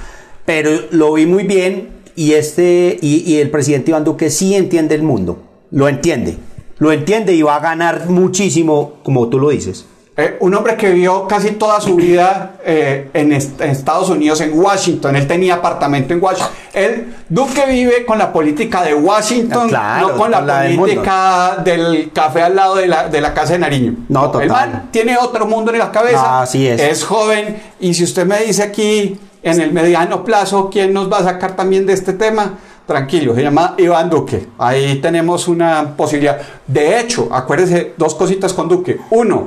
Pero 0.45 0.71
lo 0.91 1.15
vi 1.15 1.27
muy 1.27 1.45
bien 1.45 2.00
y, 2.17 2.33
este, 2.33 2.99
y, 3.01 3.37
el 3.37 3.51
presidente 3.51 3.91
Iván 3.91 4.05
Duque 4.05 4.31
sí 4.31 4.55
entiende 4.55 4.95
el 4.95 5.03
mundo. 5.03 5.43
Lo 5.71 5.89
entiende. 5.89 6.37
Lo 6.79 6.93
entiende 6.93 7.35
y 7.35 7.43
va 7.43 7.57
a 7.57 7.61
ganar 7.61 8.09
muchísimo, 8.09 8.95
como 9.03 9.29
tú 9.29 9.39
lo 9.39 9.51
dices. 9.51 9.87
Eh, 10.17 10.37
un 10.41 10.55
hombre 10.55 10.77
que 10.77 10.91
vivió 10.91 11.27
casi 11.27 11.53
toda 11.53 11.81
su 11.81 11.95
vida 11.95 12.57
eh, 12.65 13.09
en, 13.15 13.33
Estados 13.33 14.11
Unidos, 14.11 14.41
en 14.41 14.59
Washington. 14.59 15.17
Él 15.17 15.27
tenía 15.27 15.55
apartamento 15.55 16.13
en 16.13 16.23
Washington. 16.23 16.53
Él, 16.73 17.15
Duque 17.29 17.65
vive 17.67 18.05
con 18.05 18.19
la 18.19 18.33
política 18.33 18.83
de 18.83 18.93
Washington, 18.93 19.71
no 19.71 20.17
con 20.17 20.31
la, 20.31 20.45
política 20.77 21.57
del, 21.65 22.11
café 22.13 22.43
al 22.43 22.57
lado 22.57 22.75
de 22.75 22.87
la, 22.87 23.35
casa 23.35 23.55
de 23.55 23.61
Nariño. 23.61 23.95
No, 24.09 24.31
total. 24.31 24.43
El 24.43 24.49
man 24.51 24.89
tiene 24.91 25.17
otro 25.17 25.47
mundo 25.47 25.73
en 25.73 25.79
la 25.79 25.91
cabeza. 25.91 26.43
así 26.43 26.67
es. 26.67 26.81
Es 26.81 27.05
joven. 27.05 27.63
Y 27.79 27.95
si 27.95 28.05
usted 28.05 28.27
me 28.27 28.41
dice 28.41 28.63
aquí, 28.63 29.19
en 29.43 29.61
el 29.61 29.73
mediano 29.73 30.25
plazo, 30.25 30.69
¿quién 30.71 30.93
nos 30.93 31.11
va 31.11 31.19
a 31.19 31.25
sacar 31.25 31.57
también 31.57 31.87
de 31.87 31.93
este 31.93 32.13
tema? 32.13 32.59
tranquilo, 32.91 33.37
se 33.37 33.43
llama 33.45 33.75
Iván 33.79 34.11
Duque. 34.11 34.49
Ahí 34.59 34.97
tenemos 34.97 35.47
una 35.47 35.97
posibilidad. 35.97 36.41
De 36.67 36.99
hecho, 36.99 37.29
acuérdese 37.31 37.95
dos 37.97 38.17
cositas 38.17 38.53
con 38.53 38.69
Duque. 38.69 38.99
Uno, 39.11 39.47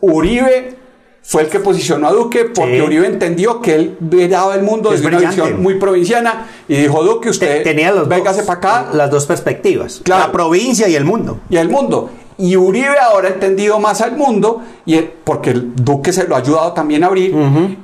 Uribe 0.00 0.76
fue 1.22 1.42
el 1.42 1.48
que 1.48 1.60
posicionó 1.60 2.08
a 2.08 2.12
Duque 2.12 2.46
porque 2.46 2.80
Uribe 2.82 3.06
entendió 3.06 3.60
que 3.60 3.74
él 3.74 3.96
veía 4.00 4.42
el 4.54 4.62
mundo 4.62 4.90
desde 4.90 5.06
una 5.06 5.18
visión 5.18 5.62
muy 5.62 5.74
provinciana 5.74 6.46
y 6.66 6.76
dijo 6.76 7.02
Duque 7.02 7.28
usted 7.28 7.62
tenía 7.62 7.92
los 7.92 8.08
véngase 8.08 8.42
para 8.42 8.58
acá 8.58 8.90
las 8.92 9.10
dos 9.10 9.26
perspectivas 9.26 10.00
la 10.06 10.32
provincia 10.32 10.88
y 10.88 10.96
el 10.96 11.04
mundo. 11.04 11.40
Y 11.50 11.56
el 11.56 11.68
mundo. 11.68 12.10
Y 12.38 12.56
Uribe 12.56 12.98
ahora 12.98 13.28
ha 13.28 13.32
entendido 13.32 13.78
más 13.78 14.00
al 14.00 14.16
mundo 14.16 14.62
y 14.86 14.98
porque 15.24 15.50
el 15.50 15.74
Duque 15.76 16.12
se 16.12 16.26
lo 16.26 16.36
ha 16.36 16.38
ayudado 16.38 16.72
también 16.72 17.04
a 17.04 17.08
abrir. 17.08 17.34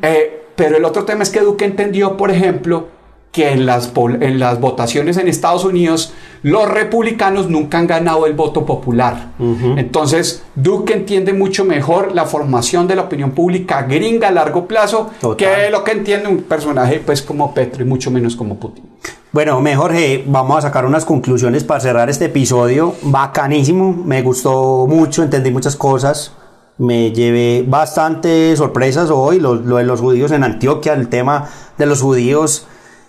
Eh, 0.01 0.47
pero 0.57 0.79
el 0.79 0.85
otro 0.85 1.05
tema 1.05 1.23
es 1.23 1.31
que 1.31 1.41
Duque 1.41 1.67
entendió 1.67 2.17
por 2.17 2.31
ejemplo 2.31 2.89
que 3.33 3.53
en 3.53 3.67
las, 3.67 3.93
en 3.97 4.39
las 4.39 4.61
votaciones 4.61 5.19
en 5.19 5.29
Estados 5.29 5.65
Unidos 5.65 6.15
los 6.43 6.69
republicanos 6.69 7.51
nunca 7.51 7.77
han 7.79 7.87
ganado 7.87 8.25
el 8.27 8.35
voto 8.35 8.65
popular. 8.65 9.33
Entonces, 9.77 10.45
Duque 10.55 10.95
entiende 10.95 11.33
mucho 11.33 11.65
mejor 11.65 12.15
la 12.15 12.25
formación 12.25 12.87
de 12.87 12.95
la 12.95 13.03
opinión 13.03 13.33
pública 13.33 13.83
gringa 13.83 14.29
a 14.29 14.31
largo 14.31 14.67
plazo 14.67 15.11
que 15.37 15.71
lo 15.71 15.83
que 15.83 15.93
entiende 15.93 16.29
un 16.29 16.45
personaje 16.45 17.03
pues 17.05 17.21
como 17.21 17.53
Petro 17.53 17.83
y 17.83 17.87
mucho 17.87 18.11
menos 18.11 18.37
como 18.37 18.57
Putin. 18.61 18.85
Bueno, 19.33 19.61
mejor 19.61 19.93
vamos 20.27 20.59
a 20.59 20.63
sacar 20.63 20.87
unas 20.87 21.05
conclusiones 21.05 21.65
para 21.65 21.81
cerrar 21.81 22.09
este 22.09 22.27
episodio. 22.27 22.95
Bacanísimo, 23.03 23.93
me 23.93 24.23
gustó 24.23 24.87
mucho, 24.89 25.23
entendí 25.23 25.51
muchas 25.51 25.75
cosas. 25.75 26.33
Me 26.79 27.11
llevé 27.11 27.65
bastantes 27.67 28.59
sorpresas 28.59 29.11
hoy, 29.11 29.41
lo 29.41 29.57
de 29.59 29.85
los 29.85 30.01
judíos 30.01 30.31
en 30.31 30.45
Antioquia, 30.45 30.93
el 30.93 31.09
tema 31.09 31.49
de 31.77 31.87
los 31.87 32.03
judíos 32.03 32.67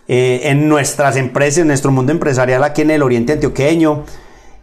eh, 0.07 0.41
en 0.43 0.69
nuestras 0.69 1.17
empresas, 1.17 1.59
en 1.59 1.67
nuestro 1.67 1.91
mundo 1.91 2.11
empresarial 2.11 2.63
aquí 2.63 2.81
en 2.81 2.91
el 2.91 3.03
oriente 3.03 3.33
antioqueño. 3.33 4.03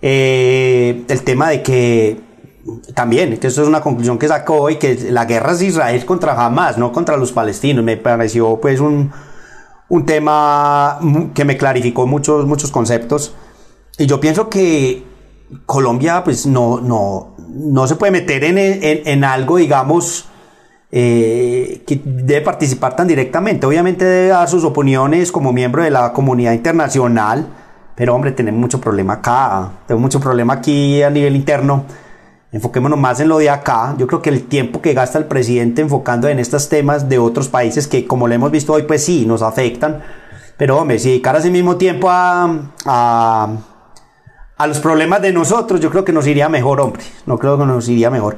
Eh, 0.03 1.05
el 1.09 1.23
tema 1.23 1.51
de 1.51 1.63
que 1.63 2.21
también, 2.95 3.37
que 3.39 3.47
esto 3.47 3.63
es 3.63 3.69
una 3.69 3.81
conclusión 3.81 4.19
que 4.19 4.29
sacó 4.29 4.57
hoy, 4.57 4.77
que 4.77 4.97
la 5.11 5.25
guerra 5.25 5.53
es 5.53 5.63
Israel 5.63 6.05
contra 6.05 6.33
Hamas, 6.33 6.79
no 6.79 6.93
contra 6.93 7.17
los 7.17 7.33
palestinos. 7.33 7.85
Me 7.85 7.97
pareció 7.97 8.59
pues 8.61 8.81
un, 8.81 9.13
un 9.89 10.07
tema 10.07 10.99
que 11.35 11.45
me 11.45 11.57
clarificó 11.57 12.07
muchos, 12.07 12.47
muchos 12.47 12.71
conceptos. 12.71 13.35
Y 13.99 14.07
yo 14.07 14.21
pienso 14.21 14.49
que 14.49 15.05
Colombia 15.67 16.25
pues 16.25 16.47
no, 16.47 16.81
no, 16.81 17.37
no 17.49 17.87
se 17.87 17.97
puede 17.97 18.13
meter 18.13 18.45
en, 18.45 18.59
en 18.59 19.25
algo, 19.25 19.59
digamos, 19.59 20.29
eh, 20.97 21.83
que 21.89 22.01
debe 22.05 22.41
participar 22.43 22.95
tan 22.95 23.09
directamente. 23.09 23.67
Obviamente 23.67 24.05
debe 24.05 24.29
dar 24.29 24.49
sus 24.49 24.63
opiniones 24.63 25.33
como 25.33 25.53
miembro 25.53 25.83
de 25.83 25.91
la 25.91 26.13
comunidad 26.13 26.53
internacional, 26.53 27.49
pero 27.97 28.15
hombre, 28.15 28.31
tenemos 28.31 28.61
mucho 28.61 28.81
problema 28.81 29.15
acá, 29.15 29.73
tenemos 29.89 30.03
mucho 30.03 30.21
problema 30.21 30.55
aquí 30.55 31.03
a 31.03 31.11
nivel 31.11 31.35
interno. 31.35 31.85
Enfoquémonos 32.53 32.97
más 32.97 33.19
en 33.19 33.27
lo 33.27 33.39
de 33.39 33.51
acá. 33.51 33.97
Yo 33.99 34.07
creo 34.07 34.23
que 34.23 34.31
el 34.31 34.45
tiempo 34.45 34.81
que 34.81 34.95
gasta 34.95 35.19
el 35.19 35.25
presidente 35.25 35.83
enfocando 35.83 36.29
en 36.29 36.39
estos 36.39 36.69
temas 36.69 37.09
de 37.09 37.19
otros 37.19 37.49
países 37.49 37.89
que, 37.89 38.07
como 38.07 38.29
lo 38.29 38.35
hemos 38.35 38.53
visto 38.53 38.73
hoy, 38.73 38.85
pues 38.85 39.05
sí, 39.05 39.27
nos 39.27 39.43
afectan. 39.43 40.01
Pero 40.57 40.79
hombre, 40.79 41.01
si 41.01 41.09
dedicara 41.09 41.41
ese 41.41 41.51
mismo 41.51 41.75
tiempo 41.75 42.09
a, 42.09 42.71
a, 42.87 43.49
a 44.57 44.67
los 44.69 44.79
problemas 44.79 45.23
de 45.23 45.33
nosotros, 45.33 45.81
yo 45.81 45.91
creo 45.91 46.05
que 46.05 46.13
nos 46.13 46.25
iría 46.29 46.49
mejor, 46.49 46.81
hombre. 46.81 47.03
No 47.27 47.37
creo 47.37 47.59
que 47.59 47.65
nos 47.65 47.89
iría 47.89 48.11
mejor 48.11 48.37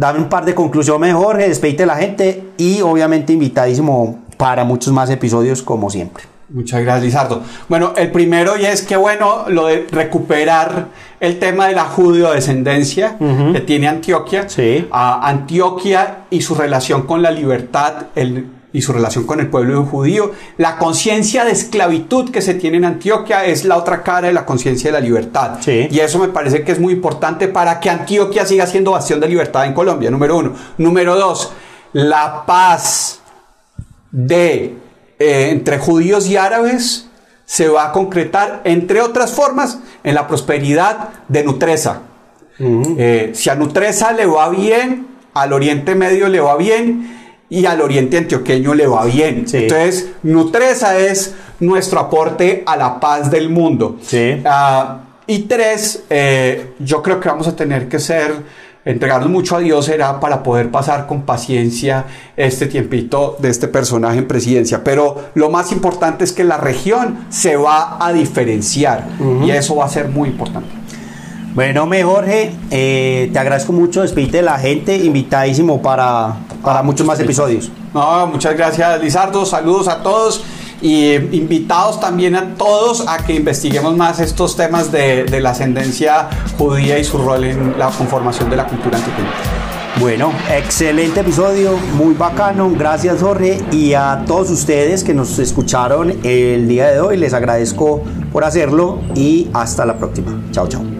dame 0.00 0.18
un 0.18 0.30
par 0.30 0.46
de 0.46 0.54
conclusiones, 0.54 1.14
Jorge, 1.14 1.46
despedite 1.46 1.82
a 1.82 1.86
la 1.86 1.96
gente 1.96 2.42
y 2.56 2.80
obviamente 2.80 3.34
invitadísimo 3.34 4.20
para 4.38 4.64
muchos 4.64 4.94
más 4.94 5.10
episodios 5.10 5.62
como 5.62 5.90
siempre. 5.90 6.24
Muchas 6.48 6.80
gracias, 6.80 7.04
Lizardo. 7.04 7.42
Bueno, 7.68 7.92
el 7.96 8.10
primero 8.10 8.56
y 8.56 8.64
es 8.64 8.82
que 8.82 8.96
bueno, 8.96 9.44
lo 9.48 9.66
de 9.66 9.86
recuperar 9.90 10.86
el 11.20 11.38
tema 11.38 11.68
de 11.68 11.74
la 11.74 11.84
judío-descendencia 11.84 13.18
que 13.52 13.60
tiene 13.60 13.88
Antioquia. 13.88 14.48
Sí. 14.48 14.88
Antioquia 14.90 16.24
y 16.30 16.40
su 16.40 16.54
relación 16.54 17.02
con 17.02 17.22
la 17.22 17.30
libertad, 17.30 18.06
el 18.16 18.46
y 18.72 18.82
su 18.82 18.92
relación 18.92 19.24
con 19.26 19.40
el 19.40 19.48
pueblo 19.48 19.84
judío. 19.84 20.32
La 20.56 20.78
conciencia 20.78 21.44
de 21.44 21.52
esclavitud 21.52 22.30
que 22.30 22.42
se 22.42 22.54
tiene 22.54 22.76
en 22.76 22.84
Antioquia 22.84 23.44
es 23.44 23.64
la 23.64 23.76
otra 23.76 24.02
cara 24.02 24.28
de 24.28 24.32
la 24.32 24.46
conciencia 24.46 24.90
de 24.90 25.00
la 25.00 25.04
libertad. 25.04 25.58
Y 25.66 25.98
eso 25.98 26.18
me 26.18 26.28
parece 26.28 26.62
que 26.62 26.72
es 26.72 26.80
muy 26.80 26.92
importante 26.92 27.48
para 27.48 27.80
que 27.80 27.90
Antioquia 27.90 28.46
siga 28.46 28.66
siendo 28.66 28.92
bastión 28.92 29.20
de 29.20 29.28
libertad 29.28 29.66
en 29.66 29.74
Colombia, 29.74 30.10
número 30.10 30.36
uno. 30.36 30.54
Número 30.78 31.16
dos, 31.16 31.52
la 31.92 32.44
paz 32.46 33.20
de 34.10 34.74
eh, 35.18 35.48
entre 35.50 35.78
judíos 35.78 36.28
y 36.28 36.36
árabes 36.36 37.06
se 37.44 37.68
va 37.68 37.86
a 37.86 37.92
concretar, 37.92 38.60
entre 38.64 39.00
otras 39.00 39.32
formas, 39.32 39.80
en 40.04 40.14
la 40.14 40.28
prosperidad 40.28 41.10
de 41.28 41.42
Nutresa. 41.42 42.02
Eh, 42.60 43.30
si 43.34 43.48
a 43.48 43.54
Nutresa 43.54 44.12
le 44.12 44.26
va 44.26 44.48
bien, 44.50 45.08
al 45.34 45.52
Oriente 45.52 45.94
Medio 45.94 46.28
le 46.28 46.40
va 46.40 46.56
bien, 46.56 47.19
y 47.50 47.66
al 47.66 47.80
oriente 47.80 48.16
antioqueño 48.16 48.74
le 48.74 48.86
va 48.86 49.04
bien. 49.04 49.44
Entonces, 49.52 50.10
Nutresa 50.22 50.98
es 50.98 51.34
nuestro 51.58 52.00
aporte 52.00 52.62
a 52.64 52.76
la 52.76 52.98
paz 53.00 53.30
del 53.30 53.50
mundo. 53.50 53.98
Ah, 54.44 55.00
y 55.26 55.40
tres, 55.40 56.04
eh, 56.08 56.74
yo 56.78 57.02
creo 57.02 57.20
que 57.20 57.28
vamos 57.28 57.48
a 57.48 57.54
tener 57.54 57.88
que 57.88 57.98
ser, 57.98 58.32
entregarnos 58.84 59.30
mucho 59.30 59.56
a 59.56 59.60
Dios 59.60 59.84
será 59.84 60.18
para 60.18 60.42
poder 60.42 60.70
pasar 60.70 61.06
con 61.06 61.22
paciencia 61.22 62.06
este 62.36 62.66
tiempito 62.66 63.36
de 63.38 63.50
este 63.50 63.68
personaje 63.68 64.18
en 64.18 64.26
presidencia. 64.26 64.82
Pero 64.82 65.30
lo 65.34 65.50
más 65.50 65.72
importante 65.72 66.24
es 66.24 66.32
que 66.32 66.44
la 66.44 66.56
región 66.56 67.26
se 67.28 67.56
va 67.56 68.04
a 68.04 68.12
diferenciar 68.12 69.06
y 69.44 69.50
eso 69.50 69.76
va 69.76 69.84
a 69.84 69.88
ser 69.88 70.08
muy 70.08 70.30
importante. 70.30 70.68
Bueno, 71.54 71.84
me 71.84 72.04
Jorge, 72.04 72.52
eh, 72.70 73.28
te 73.32 73.38
agradezco 73.38 73.72
mucho, 73.72 74.02
despedite 74.02 74.36
de 74.36 74.42
la 74.44 74.58
gente, 74.58 74.96
invitadísimo 74.96 75.82
para, 75.82 76.36
para 76.62 76.82
muchos 76.82 77.06
más 77.06 77.18
episodios. 77.20 77.70
No, 77.94 78.26
muchas 78.26 78.56
gracias 78.56 79.02
Lizardo, 79.02 79.44
saludos 79.44 79.88
a 79.88 80.02
todos 80.02 80.42
y 80.82 81.14
invitados 81.14 82.00
también 82.00 82.36
a 82.36 82.54
todos 82.54 83.04
a 83.06 83.18
que 83.18 83.34
investiguemos 83.34 83.96
más 83.96 84.20
estos 84.20 84.56
temas 84.56 84.90
de, 84.90 85.40
la 85.40 85.50
ascendencia 85.50 86.28
judía 86.58 86.98
y 86.98 87.04
su 87.04 87.18
rol 87.18 87.44
en 87.44 87.78
la 87.78 87.90
conformación 87.90 88.50
de 88.50 88.56
la 88.56 88.66
cultura 88.66 88.98
antioqueña. 88.98 89.30
Bueno, 89.98 90.32
excelente 90.50 91.20
episodio, 91.20 91.76
muy 91.96 92.14
bacano. 92.14 92.70
Gracias 92.70 93.20
Jorge 93.20 93.60
y 93.70 93.92
a 93.92 94.24
todos 94.26 94.50
ustedes 94.50 95.04
que 95.04 95.12
nos 95.12 95.38
escucharon 95.38 96.14
el 96.22 96.68
día 96.68 96.88
de 96.88 97.00
hoy. 97.00 97.16
Les 97.16 97.34
agradezco 97.34 98.02
por 98.32 98.44
hacerlo 98.44 99.00
y 99.14 99.48
hasta 99.52 99.84
la 99.84 99.98
próxima. 99.98 100.40
Chao, 100.52 100.68
chao. 100.68 100.99